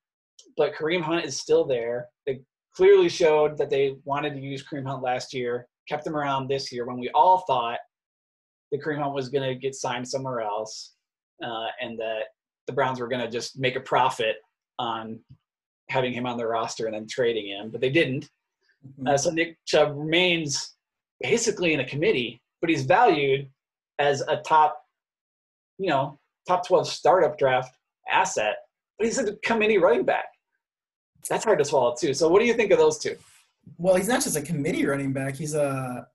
but 0.58 0.74
Kareem 0.74 1.02
Hunt 1.02 1.26
is 1.26 1.40
still 1.40 1.66
there. 1.66 2.08
They 2.26 2.42
clearly 2.76 3.10
showed 3.10 3.58
that 3.58 3.70
they 3.70 3.96
wanted 4.06 4.34
to 4.34 4.40
use 4.40 4.64
Kareem 4.64 4.86
Hunt 4.86 5.04
last 5.04 5.34
year, 5.34 5.68
kept 5.88 6.06
him 6.06 6.16
around 6.16 6.48
this 6.48 6.72
year 6.72 6.86
when 6.86 7.00
we 7.00 7.10
all 7.16 7.40
thought 7.40 7.80
that 8.72 8.82
Kareem 8.82 9.02
Hunt 9.02 9.14
was 9.14 9.30
going 9.30 9.48
to 9.48 9.56
get 9.56 9.76
signed 9.76 10.08
somewhere 10.08 10.42
else, 10.42 10.94
uh, 11.44 11.68
and 11.82 11.98
that 12.00 12.24
the 12.68 12.74
Browns 12.74 13.00
were 13.00 13.08
going 13.08 13.22
to 13.22 13.30
just 13.30 13.60
make 13.60 13.76
a 13.76 13.82
profit 13.82 14.38
on 14.80 15.20
having 15.90 16.14
him 16.14 16.26
on 16.26 16.38
their 16.38 16.48
roster 16.48 16.86
and 16.86 16.96
then 16.96 17.08
trading 17.08 17.48
him, 17.48 17.70
but 17.70 17.82
they 17.82 17.90
didn't. 17.90 18.30
Mm-hmm. 18.88 19.08
Uh, 19.08 19.18
so 19.18 19.30
Nick 19.32 19.58
Chubb 19.66 19.94
remains 19.96 20.76
basically 21.22 21.74
in 21.74 21.82
a 21.82 21.86
committee, 21.86 22.42
but 22.62 22.70
he's 22.70 22.84
valued 22.84 23.50
as 24.04 24.22
a 24.22 24.38
top, 24.38 24.78
you 25.78 25.90
know, 25.90 26.20
top 26.48 26.68
12 26.68 26.88
startup 26.88 27.38
draft 27.38 27.76
asset, 28.12 28.58
but 28.98 29.08
he's 29.08 29.18
a 29.18 29.36
committee 29.38 29.78
running 29.78 30.04
back. 30.04 30.26
That's 31.30 31.46
hard 31.46 31.60
to 31.60 31.66
swallow 31.66 31.96
too. 31.98 32.14
So 32.14 32.28
what 32.28 32.40
do 32.40 32.46
you 32.46 32.54
think 32.54 32.72
of 32.72 32.78
those 32.78 32.98
two? 32.98 33.16
Well, 33.78 33.96
he's 33.96 34.10
not 34.10 34.22
just 34.22 34.36
a 34.36 34.42
committee 34.42 34.86
running 34.86 35.14
back. 35.14 35.36
He's 35.36 35.56
a 35.56 36.08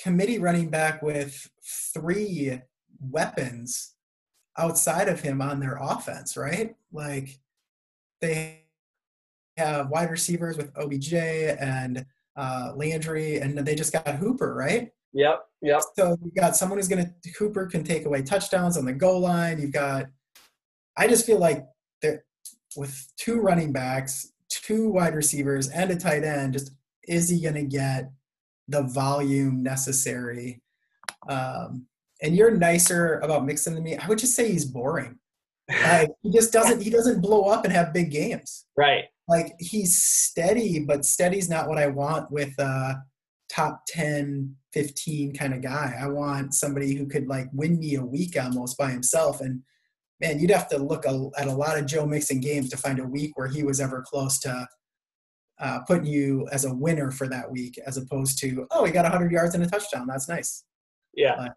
committee 0.00 0.38
running 0.38 0.68
back 0.68 1.00
with 1.00 1.48
three 1.94 2.60
weapons 3.00 3.94
outside 4.58 5.08
of 5.08 5.20
him 5.20 5.40
on 5.40 5.60
their 5.60 5.78
offense, 5.80 6.36
right? 6.36 6.74
Like 6.92 7.38
they 8.20 8.64
have 9.56 9.90
wide 9.90 10.10
receivers 10.10 10.56
with 10.56 10.76
OBJ 10.76 11.14
and 11.14 12.04
uh, 12.36 12.72
Landry, 12.74 13.38
and 13.38 13.58
they 13.58 13.74
just 13.74 13.92
got 13.92 14.16
Hooper, 14.16 14.54
right? 14.54 14.90
Yep, 15.14 15.40
yep. 15.60 15.82
So 15.96 16.16
you 16.22 16.30
got 16.30 16.56
someone 16.56 16.78
who's 16.78 16.88
going 16.88 17.04
to 17.04 17.30
Hooper 17.38 17.66
can 17.66 17.84
take 17.84 18.06
away 18.06 18.22
touchdowns 18.22 18.76
on 18.76 18.84
the 18.84 18.92
goal 18.92 19.20
line. 19.20 19.60
You've 19.60 19.72
got. 19.72 20.06
I 20.96 21.06
just 21.06 21.26
feel 21.26 21.38
like 21.38 21.64
that 22.02 22.20
with 22.76 23.06
two 23.16 23.40
running 23.40 23.72
backs, 23.72 24.32
two 24.48 24.90
wide 24.90 25.14
receivers, 25.14 25.68
and 25.68 25.90
a 25.90 25.96
tight 25.96 26.24
end, 26.24 26.54
just 26.54 26.72
is 27.04 27.28
he 27.28 27.40
going 27.40 27.54
to 27.54 27.64
get 27.64 28.10
the 28.68 28.82
volume 28.82 29.62
necessary. 29.62 30.62
Um, 31.28 31.86
and 32.22 32.36
you're 32.36 32.52
nicer 32.52 33.18
about 33.20 33.44
Mixon 33.44 33.74
than 33.74 33.82
me. 33.82 33.96
I 33.96 34.08
would 34.08 34.18
just 34.18 34.34
say 34.34 34.50
he's 34.50 34.64
boring. 34.64 35.18
Like 35.68 36.10
he 36.22 36.30
just 36.30 36.52
doesn't 36.52 36.80
he 36.80 36.90
doesn't 36.90 37.20
blow 37.20 37.44
up 37.44 37.64
and 37.64 37.72
have 37.72 37.92
big 37.92 38.10
games. 38.10 38.66
Right. 38.76 39.04
Like 39.28 39.54
he's 39.58 40.02
steady, 40.02 40.80
but 40.80 41.04
steady's 41.04 41.48
not 41.48 41.68
what 41.68 41.78
I 41.78 41.88
want 41.88 42.30
with 42.30 42.56
a 42.58 43.02
top 43.52 43.82
10, 43.88 44.54
15 44.72 45.34
kind 45.34 45.54
of 45.54 45.62
guy. 45.62 45.94
I 46.00 46.08
want 46.08 46.54
somebody 46.54 46.94
who 46.94 47.06
could 47.06 47.28
like 47.28 47.48
win 47.52 47.78
me 47.78 47.96
a 47.96 48.04
week 48.04 48.36
almost 48.40 48.78
by 48.78 48.90
himself. 48.90 49.40
And 49.40 49.62
man, 50.20 50.38
you'd 50.38 50.50
have 50.50 50.68
to 50.70 50.78
look 50.78 51.04
a, 51.04 51.28
at 51.36 51.48
a 51.48 51.52
lot 51.52 51.78
of 51.78 51.86
Joe 51.86 52.06
Mixon 52.06 52.40
games 52.40 52.70
to 52.70 52.76
find 52.76 52.98
a 52.98 53.04
week 53.04 53.32
where 53.36 53.48
he 53.48 53.62
was 53.62 53.80
ever 53.80 54.02
close 54.06 54.38
to 54.40 54.66
uh, 55.60 55.80
putting 55.86 56.06
you 56.06 56.48
as 56.50 56.64
a 56.64 56.74
winner 56.74 57.10
for 57.10 57.28
that 57.28 57.50
week, 57.50 57.78
as 57.86 57.96
opposed 57.96 58.38
to, 58.38 58.66
oh, 58.70 58.84
he 58.84 58.92
got 58.92 59.04
100 59.04 59.30
yards 59.30 59.54
and 59.54 59.62
a 59.62 59.66
touchdown. 59.66 60.06
That's 60.06 60.28
nice. 60.28 60.64
Yeah. 61.14 61.34
Uh, 61.34 61.48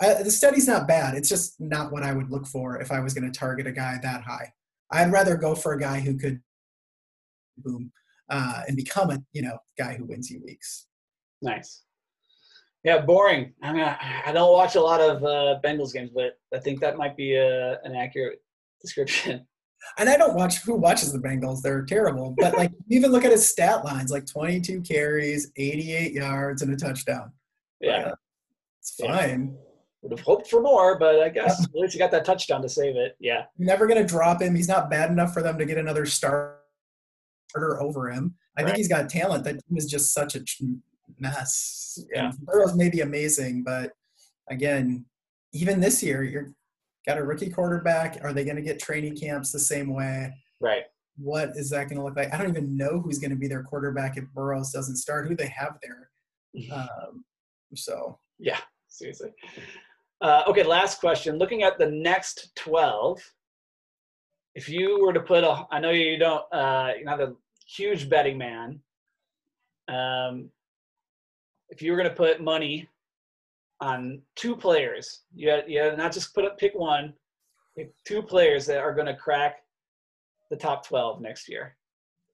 I, 0.00 0.22
the 0.22 0.30
study's 0.30 0.68
not 0.68 0.86
bad. 0.86 1.14
It's 1.14 1.28
just 1.28 1.60
not 1.60 1.90
what 1.90 2.02
I 2.02 2.12
would 2.12 2.30
look 2.30 2.46
for 2.46 2.80
if 2.80 2.92
I 2.92 3.00
was 3.00 3.14
going 3.14 3.30
to 3.30 3.36
target 3.36 3.66
a 3.66 3.72
guy 3.72 3.98
that 4.02 4.22
high. 4.22 4.52
I'd 4.90 5.12
rather 5.12 5.36
go 5.36 5.54
for 5.54 5.72
a 5.72 5.80
guy 5.80 6.00
who 6.00 6.16
could 6.16 6.40
boom 7.56 7.90
uh, 8.28 8.62
and 8.68 8.76
become 8.76 9.10
a 9.10 9.18
you 9.32 9.42
know 9.42 9.58
guy 9.76 9.94
who 9.94 10.04
wins 10.04 10.30
you 10.30 10.40
weeks. 10.44 10.87
Nice. 11.42 11.82
Yeah, 12.84 13.00
boring. 13.00 13.52
I 13.62 13.72
mean, 13.72 13.82
I 13.82 14.30
don't 14.32 14.52
watch 14.52 14.76
a 14.76 14.80
lot 14.80 15.00
of 15.00 15.22
uh, 15.24 15.60
Bengals 15.64 15.92
games, 15.92 16.10
but 16.14 16.38
I 16.54 16.60
think 16.60 16.80
that 16.80 16.96
might 16.96 17.16
be 17.16 17.34
a, 17.34 17.80
an 17.82 17.94
accurate 17.94 18.40
description. 18.80 19.46
And 19.96 20.08
I 20.08 20.16
don't 20.16 20.34
watch 20.34 20.58
who 20.62 20.74
watches 20.74 21.12
the 21.12 21.20
Bengals. 21.20 21.62
They're 21.62 21.84
terrible. 21.84 22.34
But 22.36 22.56
like 22.56 22.72
even 22.90 23.12
look 23.12 23.24
at 23.24 23.30
his 23.30 23.48
stat 23.48 23.84
lines, 23.84 24.10
like 24.10 24.26
22 24.26 24.80
carries, 24.80 25.52
88 25.56 26.12
yards, 26.12 26.62
and 26.62 26.72
a 26.72 26.76
touchdown. 26.76 27.30
Yeah, 27.80 28.10
it's 28.80 28.96
fine. 28.96 29.54
Yeah. 29.54 29.60
Would 30.02 30.18
have 30.18 30.26
hoped 30.26 30.48
for 30.48 30.60
more, 30.60 30.98
but 30.98 31.20
I 31.20 31.28
guess 31.28 31.62
at 31.62 31.74
least 31.74 31.92
he 31.92 31.98
got 32.00 32.10
that 32.10 32.24
touchdown 32.24 32.60
to 32.62 32.68
save 32.68 32.96
it. 32.96 33.16
Yeah. 33.20 33.44
Never 33.56 33.86
gonna 33.86 34.06
drop 34.06 34.42
him. 34.42 34.54
He's 34.56 34.68
not 34.68 34.90
bad 34.90 35.10
enough 35.10 35.32
for 35.32 35.42
them 35.42 35.58
to 35.58 35.64
get 35.64 35.78
another 35.78 36.06
starter 36.06 36.58
over 37.56 38.10
him. 38.10 38.34
I 38.56 38.62
right. 38.62 38.66
think 38.66 38.78
he's 38.78 38.88
got 38.88 39.08
talent. 39.08 39.44
That 39.44 39.64
team 39.64 39.76
is 39.76 39.86
just 39.86 40.12
such 40.12 40.34
a 40.34 40.40
mess. 41.20 41.98
Yeah. 42.12 42.32
Burrow's 42.42 42.76
maybe 42.76 43.00
amazing, 43.00 43.64
but 43.64 43.92
again, 44.50 45.04
even 45.52 45.80
this 45.80 46.02
year, 46.02 46.24
you're 46.24 46.52
got 47.06 47.18
a 47.18 47.24
rookie 47.24 47.50
quarterback. 47.50 48.18
Are 48.22 48.32
they 48.32 48.44
going 48.44 48.56
to 48.56 48.62
get 48.62 48.78
training 48.78 49.16
camps 49.16 49.50
the 49.50 49.58
same 49.58 49.94
way? 49.94 50.32
Right. 50.60 50.84
What 51.16 51.50
is 51.56 51.70
that 51.70 51.88
going 51.88 51.96
to 51.96 52.04
look 52.04 52.16
like? 52.16 52.32
I 52.32 52.38
don't 52.38 52.50
even 52.50 52.76
know 52.76 53.00
who's 53.00 53.18
going 53.18 53.30
to 53.30 53.36
be 53.36 53.48
their 53.48 53.62
quarterback 53.62 54.16
if 54.16 54.24
Burrows 54.34 54.70
doesn't 54.70 54.96
start. 54.96 55.26
Who 55.26 55.34
they 55.34 55.48
have 55.48 55.78
there? 55.82 56.10
Um, 56.72 57.24
so 57.74 58.18
yeah, 58.38 58.58
seriously. 58.88 59.30
Uh, 60.20 60.42
okay, 60.48 60.62
last 60.62 61.00
question. 61.00 61.38
Looking 61.38 61.62
at 61.62 61.78
the 61.78 61.90
next 61.90 62.50
twelve, 62.56 63.20
if 64.54 64.68
you 64.68 65.04
were 65.04 65.12
to 65.12 65.20
put 65.20 65.44
a, 65.44 65.66
I 65.70 65.80
know 65.80 65.90
you 65.90 66.18
don't, 66.18 66.44
uh, 66.52 66.92
you're 66.96 67.04
not 67.04 67.20
a 67.20 67.34
huge 67.66 68.08
betting 68.08 68.38
man. 68.38 68.80
Um, 69.88 70.50
if 71.70 71.82
you 71.82 71.92
were 71.92 71.98
going 71.98 72.08
to 72.08 72.14
put 72.14 72.40
money 72.40 72.88
on 73.80 74.20
two 74.36 74.56
players, 74.56 75.22
you 75.34 75.50
had, 75.50 75.64
you 75.68 75.80
had 75.80 75.96
not 75.96 76.12
just 76.12 76.34
put 76.34 76.44
up 76.44 76.58
pick 76.58 76.74
one, 76.74 77.12
pick 77.76 77.92
two 78.06 78.22
players 78.22 78.66
that 78.66 78.78
are 78.78 78.94
going 78.94 79.06
to 79.06 79.16
crack 79.16 79.56
the 80.50 80.56
top 80.56 80.86
12 80.86 81.20
next 81.20 81.48
year. 81.48 81.76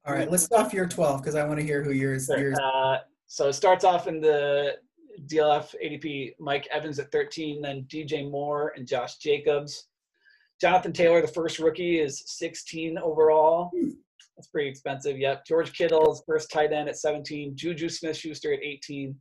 All 0.07 0.15
right, 0.15 0.31
let's 0.31 0.51
off 0.53 0.73
your 0.73 0.87
12 0.87 1.23
because 1.23 1.35
I 1.35 1.45
want 1.45 1.59
to 1.59 1.65
hear 1.65 1.83
who 1.83 1.93
yours. 1.93 2.27
Sure. 2.27 2.39
yours. 2.39 2.59
Uh, 2.59 2.99
so 3.27 3.49
it 3.49 3.55
starts 3.55 3.85
off 3.85 4.07
in 4.07 4.21
the 4.21 4.77
DLF 5.27 5.75
ADP, 5.83 6.35
Mike 6.39 6.69
Evans 6.71 6.99
at 6.99 7.11
13, 7.11 7.63
then 7.63 7.87
DJ 7.89 8.31
Moore 8.31 8.75
and 8.77 8.87
Josh 8.87 9.17
Jacobs. 9.17 9.89
Jonathan 10.61 10.93
Taylor, 10.93 11.21
the 11.21 11.29
first 11.29 11.59
rookie, 11.59 11.99
is 12.01 12.23
16 12.27 12.99
overall. 12.99 13.71
That's 14.37 14.49
pretty 14.49 14.69
expensive. 14.69 15.19
Yep. 15.19 15.45
George 15.47 15.73
Kittle's 15.73 16.23
first 16.27 16.51
tight 16.51 16.73
end 16.73 16.89
at 16.89 16.99
17. 16.99 17.57
Juju 17.57 17.89
Smith 17.89 18.17
Schuster 18.17 18.53
at 18.53 18.63
18. 18.63 19.17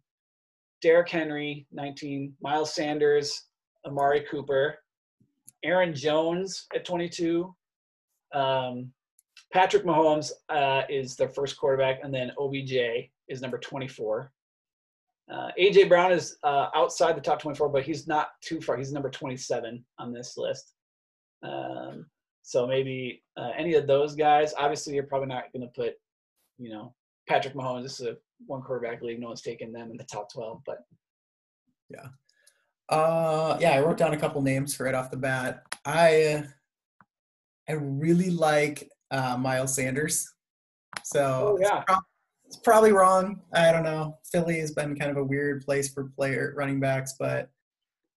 Derrick 0.82 1.10
Henry, 1.10 1.66
19. 1.72 2.34
Miles 2.42 2.74
Sanders, 2.76 3.48
Amari 3.86 4.26
Cooper. 4.30 4.78
Aaron 5.64 5.96
Jones 5.96 6.68
at 6.76 6.86
22. 6.86 7.54
Um, 8.34 8.92
Patrick 9.54 9.86
Mahomes 9.86 10.32
uh, 10.50 10.82
is 10.90 11.16
their 11.16 11.30
first 11.30 11.58
quarterback, 11.58 12.00
and 12.04 12.14
then 12.14 12.32
OBJ 12.40 13.10
is 13.30 13.42
number 13.42 13.58
24. 13.60 14.32
Uh, 15.32 15.50
AJ 15.60 15.88
Brown 15.88 16.12
is 16.12 16.38
uh, 16.44 16.68
outside 16.76 17.16
the 17.16 17.22
top 17.22 17.42
24, 17.42 17.70
but 17.70 17.84
he's 17.84 18.08
not 18.08 18.30
too 18.42 18.60
far. 18.60 18.78
He's 18.78 18.92
number 18.92 19.10
27 19.10 19.84
on 20.00 20.12
this 20.12 20.36
list. 20.38 20.74
Um, 21.44 22.08
so 22.44 22.68
maybe 22.68 23.24
uh, 23.38 23.52
any 23.58 23.74
of 23.74 23.88
those 23.88 24.16
guys. 24.16 24.54
Obviously, 24.58 24.94
you're 24.94 25.04
probably 25.04 25.30
not 25.30 25.52
going 25.54 25.62
to 25.62 25.74
put, 25.74 25.94
you 26.60 26.70
know, 26.70 26.94
Patrick 27.28 27.56
Mahomes. 27.56 27.84
This 27.84 28.00
is 28.02 28.08
a 28.08 28.18
one 28.46 28.62
quarterback 28.62 29.02
league. 29.02 29.20
No 29.20 29.28
one's 29.28 29.42
taking 29.42 29.72
them 29.72 29.90
in 29.90 29.98
the 29.98 30.04
top 30.04 30.32
12, 30.32 30.62
but 30.66 30.80
yeah. 31.90 32.08
Uh, 32.90 33.58
yeah, 33.62 33.72
I 33.72 33.80
wrote 33.80 33.98
down 33.98 34.14
a 34.14 34.20
couple 34.20 34.42
names 34.42 34.78
right 34.80 34.94
off 34.94 35.10
the 35.10 35.18
bat. 35.18 35.64
I 35.86 36.44
I 37.70 37.74
really 37.74 38.30
like 38.30 38.90
uh, 39.10 39.38
Miles 39.38 39.74
Sanders. 39.74 40.30
So 41.04 41.58
oh, 41.58 41.62
yeah. 41.62 41.78
It's, 41.78 41.86
pro- 41.86 41.98
it's 42.46 42.58
probably 42.58 42.92
wrong. 42.92 43.40
I 43.54 43.72
don't 43.72 43.84
know. 43.84 44.18
Philly 44.30 44.60
has 44.60 44.72
been 44.72 44.98
kind 44.98 45.12
of 45.12 45.18
a 45.18 45.24
weird 45.24 45.64
place 45.66 45.94
for 45.94 46.12
player 46.16 46.54
running 46.58 46.82
backs, 46.82 47.16
but 47.18 47.50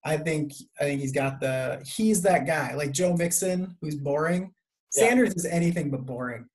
I 0.07 0.15
think 0.15 0.53
I 0.79 0.85
think 0.85 1.01
he's 1.01 1.11
got 1.11 1.41
the 1.41 1.83
he's 1.85 2.21
that 2.21 2.47
guy 2.47 2.73
like 2.75 2.93
Joe 2.93 3.13
Mixon 3.13 3.75
who's 3.81 3.95
boring. 3.95 4.53
Yeah. 4.95 5.09
Sanders 5.09 5.35
is 5.35 5.45
anything 5.45 5.91
but 5.91 6.05
boring. 6.05 6.47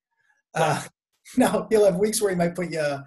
Uh, 0.55 0.81
now 1.37 1.67
he'll 1.69 1.85
have 1.85 1.97
weeks 1.97 2.19
where 2.19 2.31
he 2.31 2.35
might 2.35 2.55
put 2.55 2.71
you 2.71 2.97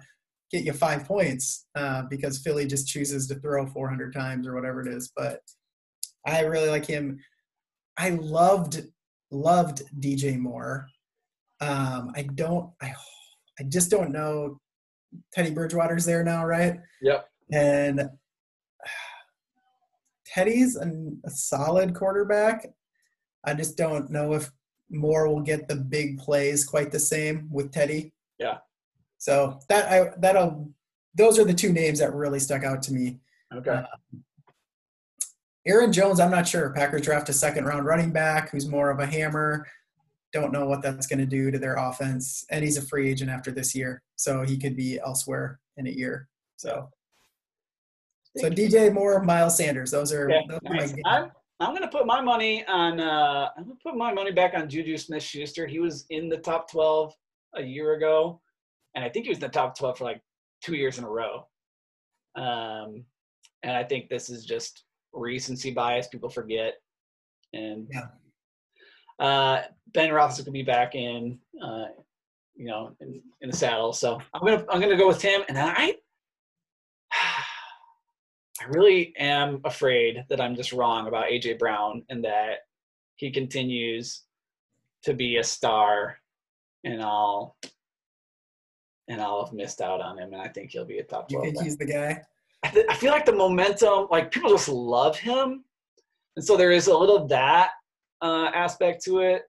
get 0.49 0.63
you 0.63 0.71
five 0.71 1.03
points 1.03 1.65
uh, 1.75 2.03
because 2.09 2.37
Philly 2.37 2.65
just 2.65 2.87
chooses 2.87 3.27
to 3.27 3.35
throw 3.35 3.67
400 3.67 4.13
times 4.13 4.47
or 4.47 4.55
whatever 4.55 4.79
it 4.79 4.87
is. 4.87 5.11
But 5.13 5.41
I 6.25 6.41
really 6.41 6.69
like 6.69 6.85
him. 6.85 7.19
I 7.97 8.11
loved 8.11 8.83
loved 9.31 9.81
DJ 9.99 10.37
Moore. 10.37 10.87
Um, 11.59 12.11
I 12.15 12.21
don't. 12.35 12.71
I 12.81 12.93
I 13.59 13.63
just 13.63 13.91
don't 13.91 14.11
know. 14.11 14.61
Teddy 15.33 15.51
Bridgewater's 15.51 16.05
there 16.05 16.23
now, 16.23 16.45
right? 16.45 16.79
Yep. 17.01 17.27
And 17.51 18.09
Teddy's 20.33 20.75
an, 20.75 21.19
a 21.25 21.29
solid 21.29 21.95
quarterback. 21.95 22.67
I 23.45 23.53
just 23.53 23.77
don't 23.77 24.09
know 24.09 24.33
if 24.33 24.51
Moore 24.89 25.27
will 25.27 25.41
get 25.41 25.67
the 25.67 25.75
big 25.75 26.17
plays 26.17 26.65
quite 26.65 26.91
the 26.91 26.99
same 26.99 27.47
with 27.51 27.71
Teddy. 27.71 28.13
Yeah. 28.39 28.57
So 29.17 29.59
that 29.69 29.91
I 29.91 30.11
that'll 30.19 30.71
those 31.15 31.39
are 31.39 31.43
the 31.43 31.53
two 31.53 31.73
names 31.73 31.99
that 31.99 32.13
really 32.13 32.39
stuck 32.39 32.63
out 32.63 32.81
to 32.83 32.93
me. 32.93 33.19
Okay. 33.53 33.71
Uh, 33.71 33.83
Aaron 35.65 35.91
Jones, 35.91 36.19
I'm 36.19 36.31
not 36.31 36.47
sure. 36.47 36.69
Packers 36.71 37.01
draft 37.01 37.27
a 37.29 37.33
second 37.33 37.65
round 37.65 37.85
running 37.85 38.11
back 38.11 38.51
who's 38.51 38.67
more 38.67 38.89
of 38.89 38.99
a 38.99 39.05
hammer. 39.05 39.67
Don't 40.31 40.53
know 40.53 40.65
what 40.65 40.81
that's 40.81 41.07
going 41.07 41.19
to 41.19 41.25
do 41.25 41.51
to 41.51 41.59
their 41.59 41.75
offense. 41.75 42.45
And 42.51 42.63
he's 42.63 42.77
a 42.77 42.81
free 42.81 43.09
agent 43.09 43.29
after 43.29 43.51
this 43.51 43.75
year. 43.75 44.01
So 44.15 44.43
he 44.43 44.57
could 44.57 44.77
be 44.77 44.99
elsewhere 44.99 45.59
in 45.75 45.87
a 45.87 45.89
year. 45.91 46.29
So 46.55 46.89
so 48.35 48.49
DJ 48.49 48.93
Moore, 48.93 49.23
Miles 49.23 49.57
Sanders. 49.57 49.91
Those 49.91 50.11
are. 50.11 50.29
Yeah, 50.29 50.41
those 50.49 50.59
nice. 50.63 50.93
are 51.05 51.23
I'm, 51.23 51.31
I'm 51.59 51.69
going 51.69 51.81
to 51.81 51.87
put 51.87 52.05
my 52.05 52.21
money 52.21 52.65
on. 52.67 52.99
Uh, 52.99 53.49
I'm 53.57 53.63
going 53.63 53.77
to 53.77 53.83
put 53.83 53.95
my 53.95 54.13
money 54.13 54.31
back 54.31 54.53
on 54.55 54.69
Juju 54.69 54.97
Smith-Schuster. 54.97 55.65
He 55.65 55.79
was 55.79 56.05
in 56.09 56.29
the 56.29 56.37
top 56.37 56.69
12 56.69 57.13
a 57.55 57.63
year 57.63 57.93
ago, 57.93 58.41
and 58.95 59.03
I 59.03 59.09
think 59.09 59.25
he 59.25 59.29
was 59.29 59.37
in 59.37 59.43
the 59.43 59.49
top 59.49 59.77
12 59.77 59.97
for 59.97 60.03
like 60.03 60.21
two 60.61 60.75
years 60.75 60.97
in 60.97 61.03
a 61.03 61.09
row. 61.09 61.47
Um, 62.35 63.05
and 63.63 63.75
I 63.75 63.83
think 63.83 64.09
this 64.09 64.29
is 64.29 64.45
just 64.45 64.83
recency 65.13 65.71
bias. 65.71 66.07
People 66.07 66.29
forget, 66.29 66.75
and 67.53 67.87
yeah. 67.91 68.05
Uh, 69.19 69.63
ben 69.93 70.09
Roethlisberger 70.09 70.43
could 70.43 70.53
be 70.53 70.61
back 70.61 70.93
in, 70.93 71.39
uh, 71.63 71.85
you 72.55 72.67
know, 72.67 72.95
in, 73.01 73.21
in 73.41 73.49
the 73.49 73.55
saddle. 73.55 73.93
So 73.93 74.21
I'm 74.33 74.45
gonna 74.45 74.63
I'm 74.69 74.79
gonna 74.79 74.97
go 74.97 75.07
with 75.07 75.21
him, 75.21 75.41
and 75.49 75.57
I 75.57 75.95
really 78.69 79.13
am 79.17 79.61
afraid 79.63 80.23
that 80.29 80.41
I'm 80.41 80.55
just 80.55 80.73
wrong 80.73 81.07
about 81.07 81.29
AJ 81.29 81.59
Brown 81.59 82.03
and 82.09 82.23
that 82.23 82.59
he 83.15 83.31
continues 83.31 84.23
to 85.03 85.13
be 85.13 85.37
a 85.37 85.43
star 85.43 86.17
and 86.83 87.01
I'll 87.01 87.57
and 89.09 89.21
I'll 89.21 89.45
have 89.45 89.53
missed 89.53 89.81
out 89.81 90.01
on 90.01 90.17
him 90.17 90.33
and 90.33 90.41
I 90.41 90.49
think 90.49 90.71
he'll 90.71 90.85
be 90.85 90.99
a 90.99 91.03
top 91.03 91.29
12. 91.29 91.45
You 91.45 91.51
think 91.51 91.63
he's 91.63 91.77
the 91.77 91.85
guy? 91.85 92.21
I, 92.63 92.69
th- 92.69 92.85
I 92.89 92.95
feel 92.95 93.11
like 93.11 93.25
the 93.25 93.33
momentum, 93.33 94.07
like 94.11 94.31
people 94.31 94.49
just 94.49 94.67
love 94.67 95.17
him. 95.17 95.63
And 96.35 96.43
so 96.43 96.57
there 96.57 96.71
is 96.71 96.87
a 96.87 96.97
little 96.97 97.25
that 97.27 97.71
uh, 98.21 98.49
aspect 98.53 99.03
to 99.05 99.19
it 99.19 99.43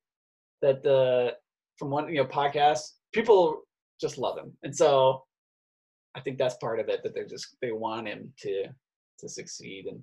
that 0.62 0.82
the 0.82 1.34
from 1.76 1.90
one 1.90 2.08
you 2.08 2.16
know 2.16 2.24
podcast 2.24 2.80
people 3.12 3.62
just 4.00 4.18
love 4.18 4.36
him 4.36 4.52
and 4.62 4.74
so 4.74 5.22
i 6.14 6.20
think 6.20 6.36
that's 6.36 6.56
part 6.56 6.80
of 6.80 6.88
it 6.88 7.02
that 7.02 7.14
they're 7.14 7.26
just 7.26 7.56
they 7.62 7.72
want 7.72 8.06
him 8.06 8.32
to 8.36 8.64
to 9.20 9.28
succeed. 9.28 9.86
And 9.86 10.02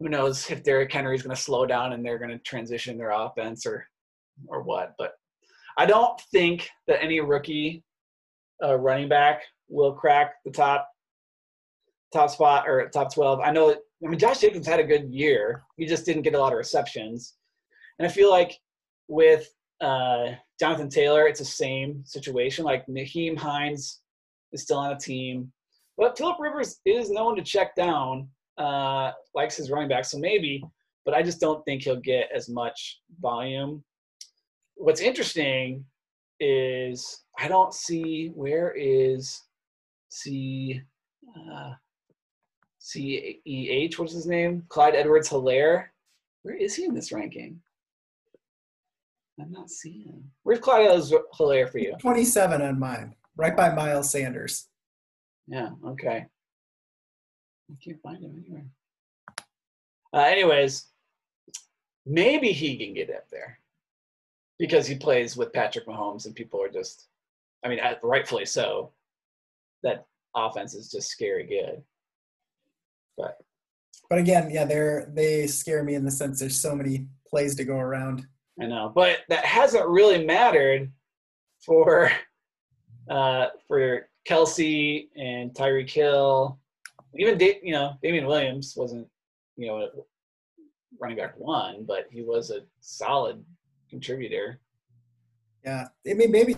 who 0.00 0.08
knows 0.08 0.50
if 0.50 0.62
Derrick 0.62 0.92
Henry 0.92 1.14
is 1.14 1.22
going 1.22 1.34
to 1.34 1.40
slow 1.42 1.66
down 1.66 1.92
and 1.92 2.04
they're 2.04 2.18
going 2.18 2.30
to 2.30 2.38
transition 2.38 2.98
their 2.98 3.10
offense 3.10 3.66
or 3.66 3.86
or 4.48 4.62
what. 4.62 4.94
But 4.98 5.12
I 5.78 5.86
don't 5.86 6.20
think 6.32 6.68
that 6.86 7.02
any 7.02 7.20
rookie 7.20 7.84
uh, 8.62 8.76
running 8.76 9.08
back 9.08 9.42
will 9.68 9.92
crack 9.92 10.34
the 10.44 10.50
top 10.50 10.88
top 12.12 12.30
spot 12.30 12.68
or 12.68 12.88
top 12.88 13.12
12. 13.12 13.40
I 13.40 13.50
know. 13.50 13.74
I 14.04 14.08
mean, 14.08 14.18
Josh 14.18 14.40
Jacobs 14.40 14.66
had 14.66 14.80
a 14.80 14.84
good 14.84 15.12
year. 15.12 15.62
He 15.76 15.86
just 15.86 16.04
didn't 16.04 16.22
get 16.22 16.34
a 16.34 16.38
lot 16.38 16.52
of 16.52 16.58
receptions. 16.58 17.34
And 17.98 18.06
I 18.06 18.10
feel 18.10 18.30
like 18.30 18.58
with 19.08 19.48
uh, 19.80 20.32
Jonathan 20.58 20.88
Taylor, 20.88 21.26
it's 21.26 21.38
the 21.38 21.44
same 21.44 22.02
situation. 22.04 22.64
Like 22.64 22.86
Nyheim 22.86 23.38
Hines 23.38 24.00
is 24.52 24.62
still 24.62 24.78
on 24.78 24.92
a 24.92 24.98
team, 24.98 25.52
but 25.96 26.16
Philip 26.16 26.36
Rivers 26.40 26.80
is 26.84 27.10
known 27.10 27.36
to 27.36 27.42
check 27.42 27.74
down, 27.74 28.28
uh, 28.58 29.12
likes 29.34 29.56
his 29.56 29.70
running 29.70 29.88
back, 29.88 30.04
so 30.04 30.18
maybe. 30.18 30.62
But 31.04 31.14
I 31.14 31.22
just 31.22 31.40
don't 31.40 31.64
think 31.64 31.82
he'll 31.82 31.96
get 31.96 32.28
as 32.34 32.48
much 32.48 33.00
volume. 33.20 33.82
What's 34.76 35.00
interesting 35.00 35.84
is 36.40 37.22
I 37.38 37.48
don't 37.48 37.74
see 37.74 38.28
where 38.34 38.72
is 38.76 39.42
C 40.08 40.80
uh, 41.36 41.72
C 42.78 43.40
E 43.46 43.70
H. 43.70 43.98
What's 43.98 44.12
his 44.12 44.26
name? 44.26 44.64
Clyde 44.68 44.94
Edwards 44.94 45.28
Helaire. 45.28 45.86
Where 46.42 46.56
is 46.56 46.74
he 46.74 46.84
in 46.84 46.94
this 46.94 47.12
ranking? 47.12 47.60
I'm 49.40 49.52
not 49.52 49.70
seeing. 49.70 50.24
Where's 50.42 50.58
Clyde 50.58 50.86
Edwards 50.86 51.12
Helaire 51.38 51.70
for 51.70 51.78
you? 51.78 51.94
27 52.00 52.60
on 52.60 52.78
mine, 52.78 53.14
right 53.36 53.56
by 53.56 53.72
Miles 53.72 54.10
Sanders. 54.10 54.68
Yeah. 55.46 55.70
Okay. 55.86 56.26
I 57.70 57.74
can't 57.84 58.02
find 58.02 58.22
him 58.22 58.42
anywhere. 58.44 58.66
Uh, 60.14 60.26
anyways, 60.30 60.86
maybe 62.04 62.52
he 62.52 62.76
can 62.76 62.94
get 62.94 63.10
up 63.10 63.28
there 63.30 63.58
because 64.58 64.86
he 64.86 64.94
plays 64.94 65.36
with 65.36 65.52
Patrick 65.52 65.86
Mahomes, 65.86 66.26
and 66.26 66.34
people 66.34 66.62
are 66.62 66.68
just, 66.68 67.08
I 67.64 67.68
mean, 67.68 67.80
rightfully 68.02 68.44
so. 68.44 68.92
That 69.82 70.06
offense 70.36 70.74
is 70.74 70.90
just 70.90 71.08
scary 71.08 71.44
good. 71.44 71.82
But 73.16 73.38
but 74.08 74.18
again, 74.18 74.50
yeah, 74.50 74.64
they're 74.64 75.10
they 75.12 75.46
scare 75.46 75.82
me 75.82 75.94
in 75.94 76.04
the 76.04 76.10
sense 76.10 76.38
there's 76.38 76.60
so 76.60 76.74
many 76.74 77.06
plays 77.26 77.56
to 77.56 77.64
go 77.64 77.76
around. 77.76 78.26
I 78.60 78.66
know, 78.66 78.92
but 78.94 79.20
that 79.28 79.44
hasn't 79.44 79.88
really 79.88 80.24
mattered 80.24 80.92
for 81.64 82.12
uh, 83.10 83.46
for 83.66 84.08
Kelce 84.28 85.08
and 85.16 85.52
Tyreek 85.52 85.90
Hill. 85.90 86.58
Even 87.18 87.38
you 87.40 87.72
know 87.72 87.94
Damien 88.02 88.26
Williams 88.26 88.74
wasn't 88.76 89.06
you 89.56 89.66
know 89.66 89.88
running 91.00 91.16
back 91.16 91.34
one, 91.38 91.84
but 91.86 92.06
he 92.10 92.22
was 92.22 92.50
a 92.50 92.60
solid 92.80 93.44
contributor. 93.90 94.60
Yeah, 95.64 95.88
I 96.08 96.14
mean 96.14 96.30
maybe 96.30 96.56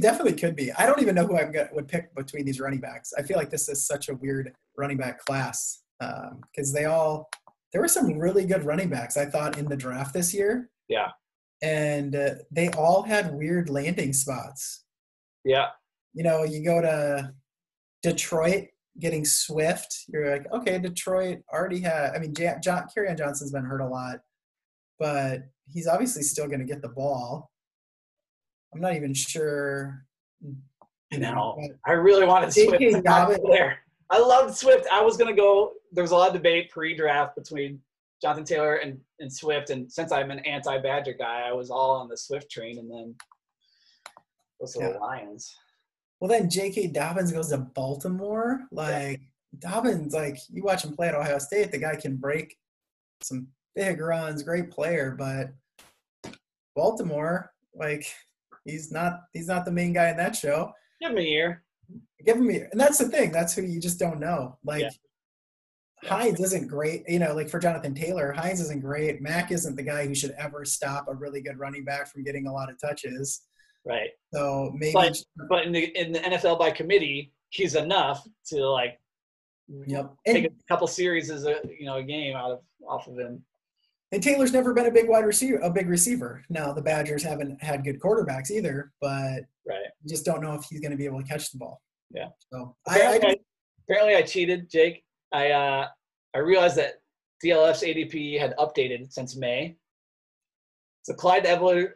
definitely 0.00 0.34
could 0.34 0.56
be. 0.56 0.72
I 0.72 0.86
don't 0.86 1.00
even 1.00 1.14
know 1.14 1.26
who 1.26 1.36
I 1.36 1.68
would 1.72 1.88
pick 1.88 2.14
between 2.14 2.44
these 2.44 2.60
running 2.60 2.80
backs. 2.80 3.12
I 3.16 3.22
feel 3.22 3.36
like 3.36 3.50
this 3.50 3.68
is 3.68 3.86
such 3.86 4.08
a 4.08 4.14
weird 4.14 4.52
running 4.76 4.96
back 4.96 5.24
class 5.24 5.82
because 5.98 6.70
um, 6.70 6.74
they 6.74 6.84
all 6.84 7.28
there 7.72 7.80
were 7.80 7.88
some 7.88 8.18
really 8.18 8.46
good 8.46 8.64
running 8.64 8.88
backs 8.88 9.16
I 9.16 9.26
thought 9.26 9.58
in 9.58 9.66
the 9.66 9.76
draft 9.76 10.14
this 10.14 10.32
year. 10.32 10.70
Yeah, 10.88 11.10
and 11.62 12.14
uh, 12.14 12.30
they 12.50 12.68
all 12.70 13.02
had 13.02 13.34
weird 13.34 13.68
landing 13.68 14.12
spots. 14.12 14.84
Yeah, 15.44 15.68
you 16.16 16.22
know, 16.22 16.44
you 16.44 16.64
go 16.64 16.80
to 16.80 17.30
Detroit 18.02 18.68
getting 18.98 19.26
Swift. 19.26 20.04
You're 20.08 20.30
like, 20.30 20.50
okay, 20.50 20.78
Detroit 20.78 21.40
already 21.52 21.80
had. 21.80 22.14
I 22.14 22.18
mean, 22.18 22.32
John 22.34 22.86
Kerryon 22.88 23.18
Johnson's 23.18 23.52
been 23.52 23.66
hurt 23.66 23.82
a 23.82 23.86
lot, 23.86 24.20
but 24.98 25.42
he's 25.68 25.86
obviously 25.86 26.22
still 26.22 26.46
going 26.46 26.60
to 26.60 26.64
get 26.64 26.80
the 26.80 26.88
ball. 26.88 27.50
I'm 28.74 28.80
not 28.80 28.96
even 28.96 29.12
sure. 29.12 30.06
You 31.10 31.18
know, 31.18 31.60
I 31.86 31.92
really 31.92 32.26
wanted 32.26 32.52
Swift 32.52 32.80
there. 33.50 33.78
I 34.10 34.18
loved 34.18 34.56
Swift. 34.56 34.86
I 34.90 35.02
was 35.02 35.16
gonna 35.16 35.34
go. 35.34 35.72
There 35.92 36.02
was 36.02 36.10
a 36.10 36.16
lot 36.16 36.28
of 36.28 36.34
debate 36.34 36.70
pre-draft 36.70 37.36
between 37.36 37.80
Jonathan 38.20 38.44
Taylor 38.44 38.76
and, 38.76 38.98
and 39.20 39.32
Swift, 39.32 39.70
and 39.70 39.90
since 39.90 40.12
I'm 40.12 40.30
an 40.30 40.40
anti-Badger 40.40 41.14
guy, 41.18 41.44
I 41.48 41.52
was 41.52 41.70
all 41.70 41.92
on 41.92 42.08
the 42.08 42.16
Swift 42.16 42.50
train, 42.50 42.78
and 42.78 42.90
then 42.90 43.14
those 44.60 44.76
yeah. 44.78 44.92
the 44.92 44.98
Lions. 44.98 45.56
Well, 46.20 46.28
then 46.28 46.48
J.K. 46.48 46.88
Dobbins 46.88 47.32
goes 47.32 47.50
to 47.50 47.58
Baltimore. 47.58 48.66
Like 48.70 49.20
yeah. 49.20 49.70
Dobbins, 49.70 50.14
like 50.14 50.38
you 50.50 50.62
watch 50.62 50.84
him 50.84 50.94
play 50.94 51.08
at 51.08 51.14
Ohio 51.14 51.38
State, 51.38 51.72
the 51.72 51.78
guy 51.78 51.96
can 51.96 52.16
break 52.16 52.56
some 53.22 53.48
big 53.74 54.00
runs, 54.00 54.42
great 54.42 54.70
player, 54.70 55.14
but 55.18 55.48
Baltimore, 56.74 57.52
like 57.74 58.06
he's 58.64 58.90
not 58.90 59.20
he's 59.32 59.48
not 59.48 59.64
the 59.64 59.72
main 59.72 59.92
guy 59.92 60.10
in 60.10 60.16
that 60.16 60.36
show. 60.36 60.72
Give 61.00 61.12
him 61.12 61.18
a 61.18 61.22
year. 61.22 61.62
Give 62.24 62.36
him 62.36 62.50
a 62.50 62.52
year. 62.52 62.68
And 62.72 62.80
that's 62.80 62.98
the 62.98 63.08
thing. 63.08 63.32
That's 63.32 63.54
who 63.54 63.62
you 63.62 63.80
just 63.80 63.98
don't 63.98 64.20
know. 64.20 64.58
Like 64.64 64.82
yeah. 64.82 64.90
Hines 66.04 66.40
isn't 66.40 66.68
great, 66.68 67.04
you 67.08 67.18
know, 67.18 67.34
like 67.34 67.48
for 67.48 67.58
Jonathan 67.58 67.94
Taylor, 67.94 68.32
Hines 68.32 68.60
isn't 68.60 68.80
great. 68.80 69.22
Mack 69.22 69.50
isn't 69.50 69.76
the 69.76 69.82
guy 69.82 70.06
who 70.06 70.14
should 70.14 70.34
ever 70.38 70.64
stop 70.64 71.06
a 71.08 71.14
really 71.14 71.40
good 71.40 71.58
running 71.58 71.84
back 71.84 72.08
from 72.12 72.22
getting 72.22 72.46
a 72.46 72.52
lot 72.52 72.70
of 72.70 72.78
touches. 72.80 73.45
Right. 73.86 74.10
So 74.34 74.72
maybe 74.74 74.92
but, 74.92 75.16
but 75.48 75.64
in 75.64 75.72
the 75.72 75.84
in 75.98 76.12
the 76.12 76.18
NFL 76.18 76.58
by 76.58 76.70
committee, 76.70 77.32
he's 77.50 77.76
enough 77.76 78.26
to 78.48 78.68
like 78.68 78.98
yep. 79.86 80.12
take 80.26 80.44
and, 80.44 80.46
a 80.46 80.50
couple 80.68 80.86
series 80.88 81.30
as 81.30 81.44
a 81.44 81.60
you 81.78 81.86
know 81.86 81.96
a 81.96 82.02
game 82.02 82.36
out 82.36 82.50
of 82.50 82.60
off 82.88 83.06
of 83.06 83.18
him. 83.18 83.42
And 84.12 84.22
Taylor's 84.22 84.52
never 84.52 84.72
been 84.72 84.86
a 84.86 84.90
big 84.90 85.08
wide 85.08 85.24
receiver, 85.24 85.58
a 85.58 85.70
big 85.70 85.88
receiver. 85.88 86.42
Now 86.48 86.72
the 86.72 86.82
Badgers 86.82 87.22
haven't 87.22 87.62
had 87.62 87.84
good 87.84 88.00
quarterbacks 88.00 88.50
either, 88.50 88.92
but 89.00 89.42
right, 89.66 89.86
just 90.08 90.24
don't 90.24 90.42
know 90.42 90.54
if 90.54 90.64
he's 90.64 90.80
going 90.80 90.92
to 90.92 90.96
be 90.96 91.06
able 91.06 91.20
to 91.20 91.28
catch 91.28 91.50
the 91.52 91.58
ball. 91.58 91.80
Yeah. 92.10 92.28
So 92.52 92.76
apparently 92.86 93.28
I, 93.28 93.32
I, 93.32 93.36
apparently 93.88 94.16
I 94.16 94.22
cheated, 94.22 94.70
Jake. 94.70 95.04
I 95.32 95.50
uh, 95.50 95.88
I 96.34 96.38
realized 96.38 96.76
that 96.76 96.94
DLF's 97.44 97.82
ADP 97.82 98.38
had 98.38 98.54
updated 98.58 99.12
since 99.12 99.36
May. 99.36 99.76
So 101.06 101.14
Clyde 101.14 101.46
Edwards 101.46 101.92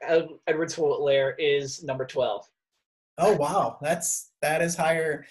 Helaire 0.77 1.35
is 1.37 1.83
number 1.83 2.07
twelve. 2.07 2.49
Oh 3.19 3.35
wow, 3.37 3.77
that's 3.83 4.31
that 4.41 4.63
is 4.63 4.77
higher. 4.77 5.27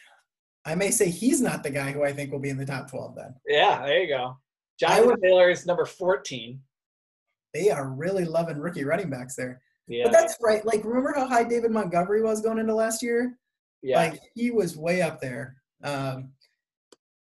I 0.65 0.75
may 0.75 0.91
say 0.91 1.09
he's 1.09 1.39
not 1.39 1.63
the 1.63 1.69
guy 1.69 1.91
who 1.93 2.03
I 2.03 2.11
think 2.11 2.31
will 2.31 2.39
be 2.39 2.49
in 2.49 2.57
the 2.57 2.65
top 2.65 2.89
twelve 2.91 3.15
then. 3.15 3.33
Yeah, 3.47 3.85
there 3.85 4.03
you 4.03 4.09
go. 4.09 4.37
Jonathan 4.79 5.21
Taylor 5.21 5.49
is 5.49 5.65
number 5.65 5.85
fourteen 5.85 6.59
they 7.53 7.69
are 7.69 7.89
really 7.89 8.25
loving 8.25 8.57
rookie 8.57 8.83
running 8.83 9.09
backs 9.09 9.35
there. 9.35 9.61
Yeah. 9.87 10.03
But 10.03 10.11
that's 10.11 10.37
right. 10.41 10.65
Like, 10.65 10.83
remember 10.83 11.13
how 11.15 11.25
high 11.25 11.43
David 11.43 11.71
Montgomery 11.71 12.21
was 12.21 12.41
going 12.41 12.59
into 12.59 12.75
last 12.75 13.01
year? 13.01 13.37
Yeah. 13.81 13.97
Like, 13.97 14.19
he 14.35 14.51
was 14.51 14.77
way 14.77 15.01
up 15.01 15.19
there. 15.19 15.55
Um, 15.83 16.33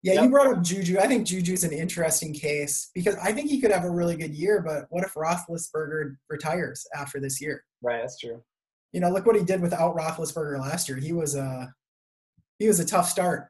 yeah, 0.02 0.14
yep. 0.14 0.24
you 0.24 0.30
brought 0.30 0.46
up 0.46 0.62
Juju. 0.62 0.98
I 0.98 1.06
think 1.06 1.26
Juju's 1.26 1.64
an 1.64 1.72
interesting 1.72 2.32
case 2.32 2.90
because 2.94 3.16
I 3.16 3.32
think 3.32 3.50
he 3.50 3.60
could 3.60 3.70
have 3.70 3.84
a 3.84 3.90
really 3.90 4.16
good 4.16 4.34
year, 4.34 4.62
but 4.62 4.86
what 4.88 5.04
if 5.04 5.14
Roethlisberger 5.14 6.16
retires 6.30 6.86
after 6.94 7.20
this 7.20 7.40
year? 7.40 7.64
Right, 7.82 8.00
that's 8.00 8.18
true. 8.18 8.42
You 8.92 9.00
know, 9.00 9.10
look 9.10 9.26
what 9.26 9.36
he 9.36 9.44
did 9.44 9.60
without 9.60 9.96
Roethlisberger 9.96 10.58
last 10.58 10.88
year. 10.88 10.98
He 10.98 11.12
was 11.12 11.34
a 11.34 11.72
he 12.58 12.66
was 12.66 12.80
a 12.80 12.86
tough 12.86 13.08
start. 13.08 13.48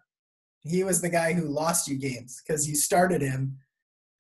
He 0.62 0.84
was 0.84 1.01
the 1.01 1.09
guy 1.09 1.32
who 1.32 1.48
lost 1.48 1.88
you 1.88 1.96
games 1.96 2.42
because 2.44 2.68
you 2.68 2.74
started 2.74 3.22
him 3.22 3.57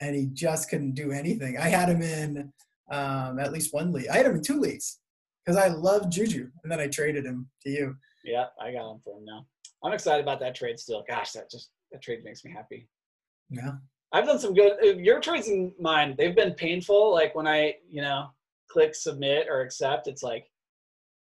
and 0.00 0.16
he 0.16 0.26
just 0.32 0.70
couldn't 0.70 0.94
do 0.94 1.12
anything. 1.12 1.58
I 1.58 1.68
had 1.68 1.88
him 1.88 2.00
in 2.00 2.52
um, 2.90 3.38
at 3.38 3.52
least 3.52 3.74
one 3.74 3.92
league. 3.92 4.08
I 4.08 4.16
had 4.16 4.26
him 4.26 4.36
in 4.36 4.42
two 4.42 4.58
leagues 4.58 4.98
because 5.44 5.56
I 5.56 5.68
love 5.68 6.10
Juju, 6.10 6.48
and 6.62 6.70
then 6.70 6.80
I 6.80 6.86
traded 6.86 7.24
him 7.24 7.48
to 7.62 7.70
you. 7.70 7.96
Yeah, 8.24 8.46
I 8.60 8.72
got 8.72 8.90
him 8.90 9.00
for 9.04 9.18
him 9.18 9.24
now. 9.24 9.46
I'm 9.82 9.92
excited 9.92 10.22
about 10.22 10.40
that 10.40 10.54
trade 10.54 10.78
still. 10.78 11.04
Gosh, 11.08 11.32
that 11.32 11.50
just 11.50 11.70
that 11.92 12.02
trade 12.02 12.24
makes 12.24 12.44
me 12.44 12.52
happy. 12.52 12.88
Yeah, 13.50 13.72
I've 14.12 14.26
done 14.26 14.38
some 14.38 14.54
good. 14.54 14.72
Uh, 14.82 14.96
your 14.96 15.20
trades 15.20 15.48
and 15.48 15.72
mine, 15.78 16.14
they've 16.18 16.34
been 16.34 16.54
painful. 16.54 17.12
Like 17.12 17.34
when 17.34 17.46
I, 17.46 17.76
you 17.88 18.02
know, 18.02 18.28
click 18.70 18.94
submit 18.94 19.46
or 19.48 19.60
accept, 19.60 20.08
it's 20.08 20.22
like 20.22 20.46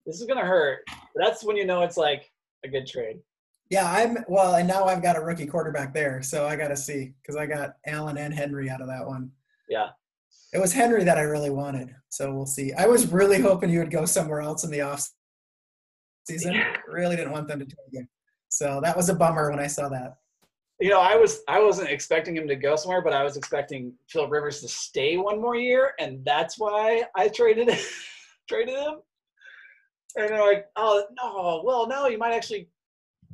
this 0.05 0.20
is 0.20 0.28
gonna 0.28 0.45
hurt. 0.45 0.80
That's 1.16 1.43
when 1.43 1.57
you 1.57 1.66
know 1.66 1.84
it's 1.84 1.97
like 1.97 2.32
a 2.64 2.68
good 2.68 2.88
trade. 2.88 3.20
Yeah, 3.70 3.89
I'm 3.91 4.18
well, 4.28 4.55
and 4.55 4.68
now 4.68 4.86
I've 4.86 5.03
got 5.03 5.16
a 5.16 5.22
rookie 5.22 5.45
quarterback 5.45 5.93
there, 5.93 6.24
so 6.24 6.47
I 6.47 6.55
got 6.55 6.70
to 6.70 6.78
see 6.78 7.14
because 7.22 7.36
I 7.36 7.45
got 7.45 7.76
Allen 7.86 8.18
and 8.18 8.34
Henry 8.34 8.70
out 8.70 8.82
of 8.82 8.88
that 8.88 9.05
one. 9.05 9.32
Yeah, 9.70 9.89
it 10.53 10.60
was 10.60 10.74
Henry 10.74 11.03
that 11.03 11.20
I 11.20 11.22
really 11.22 11.51
wanted, 11.51 11.93
so 12.10 12.34
we'll 12.34 12.47
see. 12.47 12.74
I 12.74 12.88
was 12.88 13.12
really 13.12 13.39
hoping 13.39 13.70
you 13.70 13.80
would 13.80 13.91
go 13.91 14.05
somewhere 14.05 14.41
else 14.41 14.64
in 14.64 14.72
the 14.72 14.82
off 14.82 15.07
season. 16.28 16.55
Yeah. 16.55 16.76
Really 16.88 17.16
didn't 17.16 17.32
want 17.32 17.47
them 17.47 17.60
to 17.60 17.66
take 17.66 17.93
him, 17.93 18.10
so 18.49 18.80
that 18.84 18.97
was 18.97 19.10
a 19.10 19.16
bummer 19.16 19.51
when 19.51 19.60
I 19.60 19.68
saw 19.68 19.88
that. 19.89 20.16
You 20.80 20.90
know, 20.90 21.02
I 21.02 21.16
was 21.16 21.42
I 21.48 21.60
wasn't 21.60 21.90
expecting 21.90 22.38
him 22.38 22.48
to 22.48 22.56
go 22.56 22.76
somewhere, 22.76 23.02
but 23.02 23.14
I 23.14 23.24
was 23.24 23.36
expecting 23.36 23.94
Phil 24.08 24.30
Rivers 24.30 24.62
to 24.62 24.70
stay 24.70 25.18
one 25.18 25.42
more 25.42 25.56
year, 25.56 25.92
and 26.00 26.24
that's 26.24 26.58
why 26.58 27.04
I 27.16 27.28
traded 27.28 27.78
traded 28.48 28.76
him. 28.76 28.96
And 30.16 30.30
they're 30.30 30.42
like, 30.42 30.66
oh 30.76 31.04
no, 31.22 31.62
well 31.66 31.88
no, 31.88 32.08
you 32.08 32.18
might 32.18 32.34
actually 32.34 32.70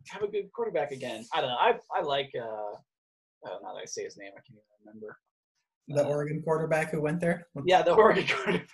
have 0.10 0.24
a 0.24 0.28
good 0.28 0.52
quarterback 0.54 0.91
again. 0.91 1.26
I 1.34 1.41
don't 1.41 1.50
know. 1.50 1.58
I 1.58 1.76
I 1.96 2.02
like. 2.02 2.32
Uh, 2.36 2.78
I 3.46 3.50
don't 3.50 3.62
know 3.62 3.70
how 3.70 3.78
I 3.78 3.86
say 3.86 4.04
his 4.04 4.18
name. 4.18 4.32
I 4.32 4.41
can't 4.41 4.58
even 4.58 4.64
remember. 4.86 5.18
The 5.88 6.04
uh, 6.04 6.10
Oregon 6.10 6.41
quarterback 6.41 6.91
who 6.91 7.02
went 7.02 7.20
there. 7.20 7.48
Yeah, 7.66 7.84
the 7.84 7.93
Oregon 7.93 8.26
quarterback. 8.30 8.68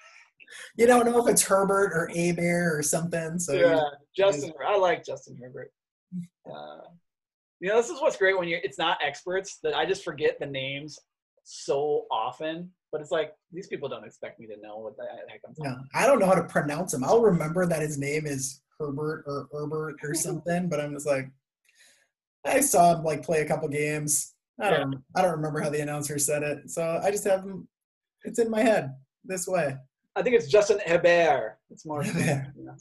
You 0.75 0.87
don't 0.87 1.05
know 1.05 1.25
if 1.25 1.31
it's 1.31 1.43
Herbert 1.43 1.91
or 1.93 2.09
Abear 2.09 2.77
or 2.77 2.81
something. 2.81 3.39
So 3.39 3.53
yeah, 3.53 3.81
Justin. 4.15 4.53
I 4.65 4.77
like 4.77 5.05
Justin 5.05 5.37
Herbert. 5.41 5.71
Uh, 6.45 6.87
you 7.61 7.69
know, 7.69 7.77
this 7.77 7.89
is 7.89 8.01
what's 8.01 8.17
great 8.17 8.37
when 8.37 8.47
you're. 8.47 8.59
It's 8.63 8.79
not 8.79 8.97
experts 9.05 9.59
that 9.63 9.75
I 9.75 9.85
just 9.85 10.03
forget 10.03 10.39
the 10.39 10.47
names 10.47 10.99
so 11.43 12.05
often. 12.11 12.71
But 12.91 12.99
it's 12.99 13.11
like 13.11 13.33
these 13.53 13.67
people 13.67 13.87
don't 13.87 14.03
expect 14.03 14.39
me 14.39 14.47
to 14.47 14.59
know 14.61 14.79
what 14.79 14.97
the 14.97 15.05
heck 15.29 15.39
I'm 15.47 15.55
talking. 15.55 15.71
No, 15.71 15.83
I 15.93 16.05
don't 16.05 16.19
know 16.19 16.25
how 16.25 16.33
to 16.33 16.43
pronounce 16.43 16.93
him. 16.93 17.03
I'll 17.03 17.21
remember 17.21 17.65
that 17.65 17.81
his 17.81 17.97
name 17.97 18.25
is 18.25 18.61
Herbert 18.79 19.23
or 19.27 19.47
Herbert 19.53 19.95
or 20.03 20.13
something, 20.13 20.67
but 20.67 20.81
I'm 20.81 20.93
just 20.93 21.07
like, 21.07 21.29
I 22.43 22.59
saw 22.59 22.95
him 22.95 23.05
like 23.05 23.23
play 23.23 23.41
a 23.41 23.47
couple 23.47 23.69
games. 23.69 24.33
I 24.59 24.71
don't. 24.71 25.03
I 25.15 25.21
don't 25.21 25.31
remember 25.31 25.61
how 25.61 25.69
the 25.69 25.81
announcer 25.81 26.19
said 26.19 26.43
it, 26.43 26.69
so 26.69 26.99
I 27.01 27.11
just 27.11 27.23
have 27.23 27.43
him. 27.43 27.67
It's 28.23 28.39
in 28.39 28.49
my 28.49 28.61
head 28.61 28.93
this 29.23 29.47
way. 29.47 29.77
I 30.15 30.21
think 30.21 30.35
it's 30.35 30.47
Justin 30.47 30.79
Hebert. 30.79 31.57
It's 31.69 31.85
more 31.85 32.03
Hebert. 32.03 32.53
you 32.57 32.65
know. 32.65 32.75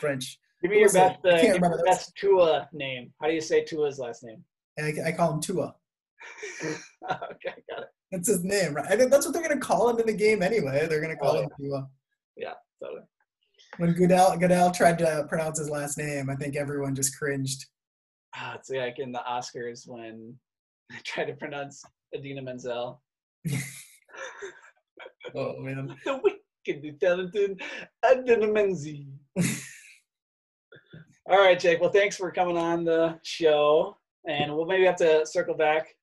French. 0.00 0.38
Give 0.64 0.70
me 0.70 0.78
your 0.78 0.92
best, 0.92 1.18
uh, 1.26 1.42
give 1.42 1.58
your 1.58 1.84
best 1.84 2.16
Tua 2.16 2.66
name. 2.72 3.12
How 3.20 3.28
do 3.28 3.34
you 3.34 3.42
say 3.42 3.64
Tua's 3.64 3.98
last 3.98 4.24
name? 4.24 4.42
I, 4.80 5.08
I 5.08 5.12
call 5.12 5.34
him 5.34 5.40
Tua. 5.42 5.74
okay, 6.64 7.54
got 7.68 7.82
it. 7.82 7.88
That's 8.10 8.28
his 8.28 8.42
name, 8.44 8.72
right? 8.72 8.86
I 8.90 8.96
think 8.96 9.10
that's 9.10 9.26
what 9.26 9.34
they're 9.34 9.46
gonna 9.46 9.60
call 9.60 9.90
him 9.90 9.98
in 9.98 10.06
the 10.06 10.14
game 10.14 10.42
anyway. 10.42 10.86
They're 10.88 11.02
gonna 11.02 11.16
call 11.16 11.36
Oh, 11.36 11.42
him 11.42 11.50
Tua. 11.60 11.86
Yeah, 12.38 12.54
totally. 12.82 13.02
When 13.76 13.92
Goodell 13.92 14.38
Goodell 14.38 14.70
tried 14.70 14.96
to 15.00 15.26
pronounce 15.28 15.58
his 15.58 15.68
last 15.68 15.98
name, 15.98 16.30
I 16.30 16.34
think 16.34 16.56
everyone 16.56 16.94
just 16.94 17.18
cringed. 17.18 17.66
Ah, 18.34 18.54
it's 18.54 18.70
like 18.70 18.98
in 18.98 19.12
the 19.12 19.20
Oscars 19.28 19.86
when 19.86 20.34
I 20.90 20.96
tried 21.04 21.26
to 21.26 21.34
pronounce 21.34 21.84
Idina 22.14 22.40
Menzel. 22.40 23.02
Oh 25.34 25.58
man. 25.58 25.96
The 26.04 26.20
wicked 26.22 27.00
talented 27.00 27.60
Idina 28.08 28.46
Menzel. 28.46 29.06
All 31.26 31.38
right, 31.38 31.58
Jake. 31.58 31.80
Well, 31.80 31.90
thanks 31.90 32.18
for 32.18 32.30
coming 32.30 32.58
on 32.58 32.84
the 32.84 33.18
show, 33.22 33.96
and 34.28 34.54
we'll 34.54 34.66
maybe 34.66 34.84
have 34.84 34.96
to 34.96 35.24
circle 35.24 35.54
back 35.54 35.96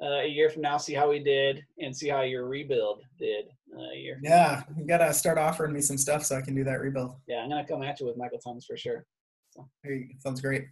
uh, 0.00 0.20
a 0.20 0.28
year 0.28 0.48
from 0.50 0.62
now, 0.62 0.76
see 0.76 0.94
how 0.94 1.10
we 1.10 1.18
did, 1.18 1.64
and 1.80 1.94
see 1.94 2.08
how 2.08 2.20
your 2.20 2.46
rebuild 2.46 3.02
did 3.18 3.46
uh, 3.76 3.90
a 3.92 3.96
year. 3.96 4.20
Yeah, 4.22 4.62
you 4.76 4.86
gotta 4.86 5.12
start 5.12 5.36
offering 5.36 5.72
me 5.72 5.80
some 5.80 5.98
stuff 5.98 6.24
so 6.24 6.36
I 6.36 6.42
can 6.42 6.54
do 6.54 6.62
that 6.62 6.80
rebuild. 6.80 7.16
Yeah, 7.26 7.38
I'm 7.38 7.48
gonna 7.48 7.66
come 7.66 7.82
at 7.82 7.98
you 7.98 8.06
with 8.06 8.16
Michael 8.16 8.38
Thomas 8.38 8.66
for 8.66 8.76
sure. 8.76 9.04
Hey, 9.82 10.10
sounds 10.20 10.40
great. 10.40 10.68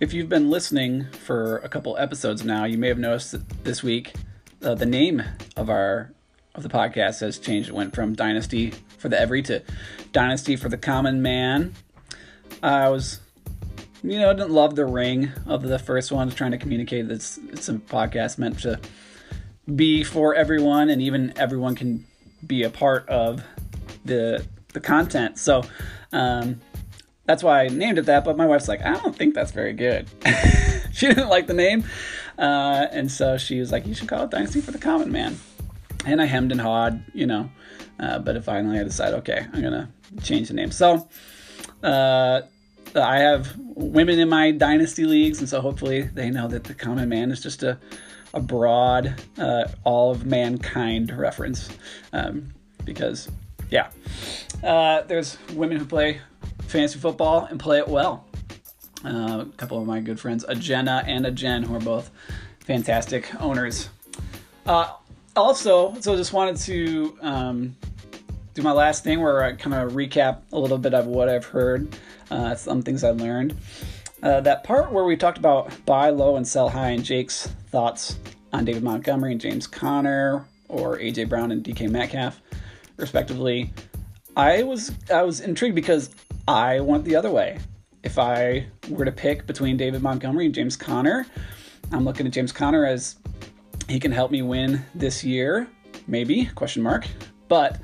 If 0.00 0.12
you've 0.12 0.28
been 0.28 0.50
listening 0.50 1.06
for 1.12 1.58
a 1.58 1.68
couple 1.68 1.96
episodes 1.96 2.44
now, 2.44 2.64
you 2.64 2.76
may 2.76 2.88
have 2.88 2.98
noticed 2.98 3.30
that 3.30 3.48
this 3.62 3.84
week 3.84 4.12
uh, 4.60 4.74
the 4.74 4.84
name 4.84 5.22
of 5.56 5.70
our 5.70 6.12
of 6.54 6.62
the 6.62 6.68
podcast 6.68 7.20
has 7.20 7.38
changed. 7.38 7.68
It 7.68 7.74
went 7.74 7.94
from 7.94 8.14
Dynasty 8.14 8.70
for 8.98 9.08
the 9.08 9.20
Every 9.20 9.42
to 9.42 9.62
Dynasty 10.12 10.56
for 10.56 10.68
the 10.68 10.78
Common 10.78 11.22
Man. 11.22 11.74
I 12.62 12.88
was, 12.88 13.20
you 14.02 14.18
know, 14.18 14.32
didn't 14.32 14.52
love 14.52 14.76
the 14.76 14.86
ring 14.86 15.32
of 15.46 15.62
the 15.62 15.78
first 15.78 16.12
one, 16.12 16.30
trying 16.30 16.52
to 16.52 16.58
communicate 16.58 17.08
that 17.08 17.14
it's, 17.14 17.38
it's 17.50 17.68
a 17.68 17.74
podcast 17.74 18.38
meant 18.38 18.60
to 18.60 18.80
be 19.74 20.04
for 20.04 20.34
everyone, 20.34 20.90
and 20.90 21.02
even 21.02 21.32
everyone 21.36 21.74
can 21.74 22.06
be 22.46 22.62
a 22.62 22.70
part 22.70 23.08
of 23.08 23.42
the 24.04 24.46
the 24.72 24.80
content. 24.80 25.38
So. 25.38 25.62
Um, 26.12 26.60
that's 27.26 27.42
why 27.42 27.62
I 27.62 27.68
named 27.68 27.98
it 27.98 28.06
that. 28.06 28.24
But 28.24 28.36
my 28.36 28.46
wife's 28.46 28.68
like, 28.68 28.82
I 28.82 28.92
don't 28.92 29.16
think 29.16 29.34
that's 29.34 29.50
very 29.50 29.72
good. 29.72 30.08
she 30.92 31.06
didn't 31.08 31.28
like 31.28 31.46
the 31.46 31.54
name, 31.54 31.84
uh, 32.38 32.86
and 32.90 33.10
so 33.10 33.38
she 33.38 33.60
was 33.60 33.72
like, 33.72 33.86
you 33.86 33.94
should 33.94 34.08
call 34.08 34.24
it 34.24 34.30
Dynasty 34.30 34.60
for 34.60 34.70
the 34.70 34.78
Common 34.78 35.10
Man. 35.10 35.38
And 36.06 36.20
I 36.20 36.26
hemmed 36.26 36.52
and 36.52 36.60
hawed, 36.60 37.02
you 37.14 37.26
know, 37.26 37.50
uh, 37.98 38.18
but 38.18 38.42
finally 38.44 38.78
I 38.78 38.84
decided, 38.84 39.16
okay, 39.18 39.46
I'm 39.52 39.62
gonna 39.62 39.90
change 40.22 40.48
the 40.48 40.54
name. 40.54 40.70
So 40.70 41.08
uh, 41.82 42.42
I 42.94 43.18
have 43.18 43.56
women 43.58 44.18
in 44.18 44.28
my 44.28 44.50
dynasty 44.50 45.04
leagues, 45.04 45.40
and 45.40 45.48
so 45.48 45.60
hopefully 45.60 46.02
they 46.02 46.30
know 46.30 46.48
that 46.48 46.64
the 46.64 46.74
Common 46.74 47.08
Man 47.08 47.30
is 47.30 47.42
just 47.42 47.62
a 47.62 47.78
a 48.34 48.40
broad, 48.40 49.14
uh, 49.38 49.64
all 49.84 50.10
of 50.10 50.26
mankind 50.26 51.16
reference, 51.16 51.70
um, 52.12 52.52
because 52.84 53.30
yeah, 53.70 53.90
uh, 54.62 55.02
there's 55.02 55.38
women 55.54 55.78
who 55.78 55.86
play 55.86 56.20
fantasy 56.62 56.98
football 56.98 57.44
and 57.44 57.58
play 57.58 57.78
it 57.78 57.88
well. 57.88 58.26
Uh, 59.04 59.44
a 59.48 59.52
couple 59.56 59.78
of 59.78 59.86
my 59.86 60.00
good 60.00 60.18
friends, 60.18 60.44
a 60.48 60.54
Jenna 60.54 61.04
and 61.06 61.26
a 61.26 61.30
Jen, 61.30 61.62
who 61.62 61.74
are 61.76 61.80
both 61.80 62.10
fantastic 62.60 63.32
owners. 63.40 63.88
Also, 65.36 65.94
so 66.00 66.16
just 66.16 66.32
wanted 66.32 66.56
to 66.56 67.18
um, 67.20 67.76
do 68.54 68.62
my 68.62 68.70
last 68.70 69.02
thing 69.02 69.20
where 69.20 69.42
I 69.42 69.52
kind 69.52 69.74
of 69.74 69.92
recap 69.92 70.42
a 70.52 70.58
little 70.58 70.78
bit 70.78 70.94
of 70.94 71.06
what 71.06 71.28
I've 71.28 71.44
heard, 71.44 71.88
uh, 72.30 72.54
some 72.54 72.82
things 72.82 73.02
I 73.02 73.10
learned. 73.10 73.56
Uh, 74.22 74.40
that 74.40 74.62
part 74.62 74.92
where 74.92 75.04
we 75.04 75.16
talked 75.16 75.36
about 75.36 75.72
buy 75.84 76.10
low 76.10 76.36
and 76.36 76.46
sell 76.46 76.68
high, 76.68 76.90
and 76.90 77.04
Jake's 77.04 77.48
thoughts 77.68 78.16
on 78.52 78.64
David 78.64 78.84
Montgomery 78.84 79.32
and 79.32 79.40
James 79.40 79.66
Conner, 79.66 80.46
or 80.68 80.98
AJ 80.98 81.28
Brown 81.28 81.50
and 81.50 81.64
DK 81.64 81.90
Metcalf, 81.90 82.40
respectively. 82.96 83.72
I 84.36 84.62
was 84.62 84.92
I 85.12 85.22
was 85.22 85.40
intrigued 85.40 85.74
because 85.74 86.10
I 86.46 86.80
went 86.80 87.04
the 87.04 87.16
other 87.16 87.30
way. 87.30 87.58
If 88.04 88.18
I 88.18 88.66
were 88.88 89.04
to 89.04 89.12
pick 89.12 89.46
between 89.46 89.76
David 89.76 90.00
Montgomery 90.00 90.46
and 90.46 90.54
James 90.54 90.76
Conner, 90.76 91.26
I'm 91.92 92.04
looking 92.04 92.26
at 92.26 92.32
James 92.32 92.52
Conner 92.52 92.86
as 92.86 93.16
he 93.88 94.00
can 94.00 94.12
help 94.12 94.30
me 94.30 94.42
win 94.42 94.84
this 94.94 95.24
year, 95.24 95.68
maybe 96.06 96.46
question 96.54 96.82
mark. 96.82 97.06
But 97.48 97.80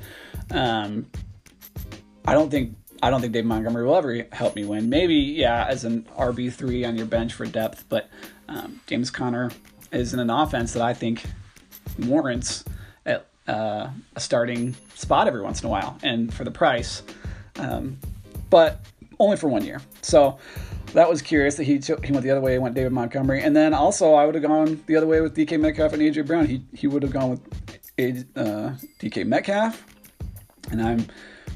um, 0.49 1.07
I 2.25 2.33
don't 2.33 2.49
think 2.49 2.75
I 3.03 3.09
don't 3.09 3.21
think 3.21 3.33
Dave 3.33 3.45
Montgomery 3.45 3.85
will 3.85 3.95
ever 3.95 4.27
help 4.31 4.55
me 4.55 4.65
win. 4.65 4.89
Maybe 4.89 5.15
yeah, 5.15 5.65
as 5.67 5.85
an 5.85 6.07
RB 6.17 6.53
three 6.53 6.85
on 6.85 6.95
your 6.95 7.07
bench 7.07 7.33
for 7.33 7.45
depth, 7.45 7.85
but 7.89 8.09
um, 8.47 8.79
James 8.87 9.09
Conner 9.09 9.51
is 9.91 10.13
in 10.13 10.19
an 10.19 10.29
offense 10.29 10.73
that 10.73 10.83
I 10.83 10.93
think 10.93 11.23
warrants 11.99 12.63
a, 13.05 13.21
uh, 13.47 13.89
a 14.15 14.19
starting 14.19 14.75
spot 14.95 15.27
every 15.27 15.41
once 15.41 15.61
in 15.61 15.67
a 15.67 15.69
while, 15.69 15.97
and 16.03 16.33
for 16.33 16.43
the 16.43 16.51
price. 16.51 17.03
Um, 17.57 17.97
but 18.49 18.85
only 19.19 19.37
for 19.37 19.47
one 19.47 19.63
year. 19.63 19.81
So 20.01 20.37
that 20.93 21.09
was 21.09 21.21
curious 21.21 21.55
that 21.55 21.63
he 21.63 21.79
took, 21.79 22.05
he 22.05 22.11
went 22.11 22.23
the 22.23 22.31
other 22.31 22.41
way, 22.41 22.53
He 22.53 22.59
went 22.59 22.75
David 22.75 22.91
Montgomery, 22.91 23.41
and 23.41 23.55
then 23.55 23.73
also 23.73 24.13
I 24.13 24.25
would 24.25 24.35
have 24.35 24.43
gone 24.43 24.83
the 24.85 24.95
other 24.95 25.07
way 25.07 25.21
with 25.21 25.35
DK 25.35 25.59
Metcalf 25.59 25.93
and 25.93 26.01
AJ 26.01 26.27
Brown. 26.27 26.45
He 26.45 26.63
he 26.73 26.87
would 26.87 27.03
have 27.03 27.11
gone 27.11 27.31
with 27.31 28.25
uh, 28.35 28.71
DK 28.99 29.25
Metcalf, 29.25 29.83
and 30.71 30.81
I'm 30.81 31.05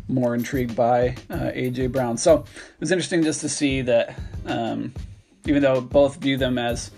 more 0.07 0.35
intrigued 0.35 0.75
by 0.75 1.15
uh, 1.29 1.51
AJ 1.51 1.91
Brown. 1.91 2.17
So 2.17 2.39
it 2.39 2.79
was 2.79 2.91
interesting 2.91 3.23
just 3.23 3.41
to 3.41 3.49
see 3.49 3.81
that 3.81 4.17
um, 4.45 4.93
even 5.45 5.61
though 5.61 5.81
both 5.81 6.17
view 6.17 6.37
them 6.37 6.57
as 6.57 6.91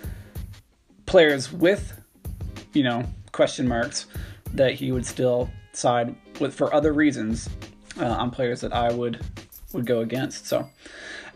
players 1.05 1.51
with 1.51 1.99
you 2.73 2.83
know 2.83 3.03
question 3.31 3.67
marks, 3.67 4.07
that 4.53 4.73
he 4.73 4.91
would 4.91 5.05
still 5.05 5.49
side 5.73 6.15
with 6.39 6.53
for 6.53 6.73
other 6.73 6.93
reasons 6.93 7.49
uh, 7.99 8.05
on 8.05 8.31
players 8.31 8.61
that 8.61 8.73
I 8.73 8.91
would 8.91 9.23
would 9.73 9.85
go 9.85 9.99
against. 9.99 10.47
So, 10.47 10.69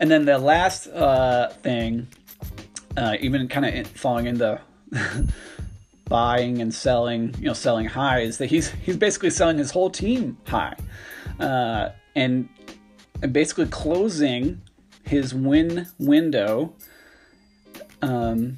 and 0.02 0.10
then 0.10 0.26
the 0.26 0.40
last 0.40 0.88
uh, 0.88 1.50
thing, 1.62 2.08
uh, 2.98 3.18
even 3.20 3.48
kind 3.48 3.68
of 3.68 3.86
falling 3.86 4.26
into 4.26 4.60
buying 6.10 6.60
and 6.60 6.74
selling, 6.74 7.36
you 7.38 7.46
know, 7.46 7.54
selling 7.54 7.86
high, 7.86 8.22
is 8.22 8.40
that 8.40 8.48
he's 8.48 8.72
he's 8.72 8.98
basically 8.98 9.30
selling 9.30 9.60
his 9.60 9.70
whole 9.70 9.92
team 9.92 10.38
high, 10.48 10.76
uh, 11.40 11.90
and 12.16 12.50
and 13.22 13.32
basically 13.32 13.68
closing 13.68 14.60
his 15.04 15.36
win 15.36 15.86
window 16.00 16.74
um, 18.02 18.58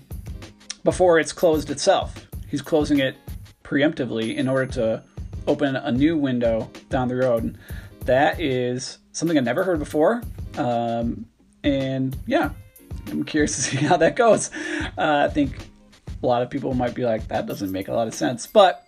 before 0.86 1.20
it's 1.20 1.34
closed 1.34 1.70
itself. 1.70 2.26
He's 2.48 2.62
closing 2.62 3.00
it 3.00 3.18
preemptively 3.66 4.34
in 4.38 4.48
order 4.48 4.72
to 4.74 5.04
open 5.46 5.76
a 5.76 5.92
new 5.92 6.18
window 6.18 6.72
down 6.90 7.10
the 7.10 7.18
road. 7.18 7.58
That 8.06 8.40
is 8.40 9.00
something 9.12 9.38
I 9.38 9.42
never 9.42 9.66
heard 9.66 9.80
before. 9.80 10.22
Um, 10.58 11.26
and 11.64 12.18
yeah, 12.26 12.52
I'm 13.08 13.24
curious 13.24 13.56
to 13.56 13.62
see 13.64 13.78
how 13.78 13.98
that 13.98 14.16
goes. 14.16 14.52
Uh, 14.98 15.28
I 15.30 15.34
think 15.34 15.68
a 16.22 16.26
lot 16.26 16.42
of 16.42 16.50
people 16.50 16.74
might 16.74 16.96
be 16.96 17.04
like, 17.04 17.28
that 17.28 17.46
doesn't 17.46 17.72
make 17.72 17.88
a 17.88 17.94
lot 17.94 18.08
of 18.08 18.14
sense. 18.14 18.48
But 18.48 18.88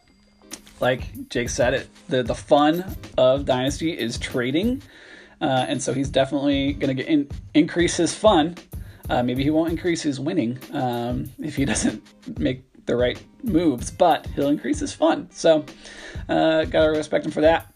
like 0.79 1.29
Jake 1.29 1.49
said, 1.49 1.73
it 1.73 1.89
the, 2.07 2.23
the 2.23 2.35
fun 2.35 2.95
of 3.17 3.45
Dynasty 3.45 3.97
is 3.97 4.17
trading. 4.17 4.81
Uh, 5.41 5.65
and 5.67 5.81
so 5.81 5.93
he's 5.93 6.09
definitely 6.09 6.73
going 6.73 6.95
to 6.95 7.03
get 7.03 7.11
in, 7.11 7.29
increase 7.53 7.97
his 7.97 8.13
fun. 8.15 8.55
Uh, 9.09 9.21
maybe 9.21 9.43
he 9.43 9.49
won't 9.49 9.69
increase 9.69 10.01
his 10.01 10.19
winning 10.19 10.57
um, 10.73 11.29
if 11.39 11.55
he 11.55 11.65
doesn't 11.73 12.01
make 12.39 12.63
the 12.85 12.95
right 12.95 13.21
moves, 13.43 13.91
but 13.91 14.25
he'll 14.27 14.49
increase 14.49 14.79
his 14.79 14.93
fun. 14.93 15.27
So, 15.31 15.65
uh, 16.29 16.65
gotta 16.65 16.91
respect 16.91 17.25
him 17.25 17.31
for 17.31 17.41
that. 17.41 17.71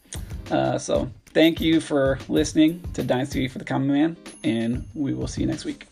Uh, 0.49 0.77
so, 0.77 1.09
thank 1.39 1.61
you 1.61 1.79
for 1.79 2.19
listening 2.27 2.83
to 2.93 3.01
Dynasty 3.01 3.47
for 3.47 3.59
the 3.59 3.63
Common 3.63 3.87
Man, 3.87 4.17
and 4.43 4.85
we 4.93 5.13
will 5.13 5.25
see 5.25 5.39
you 5.39 5.47
next 5.47 5.63
week. 5.63 5.87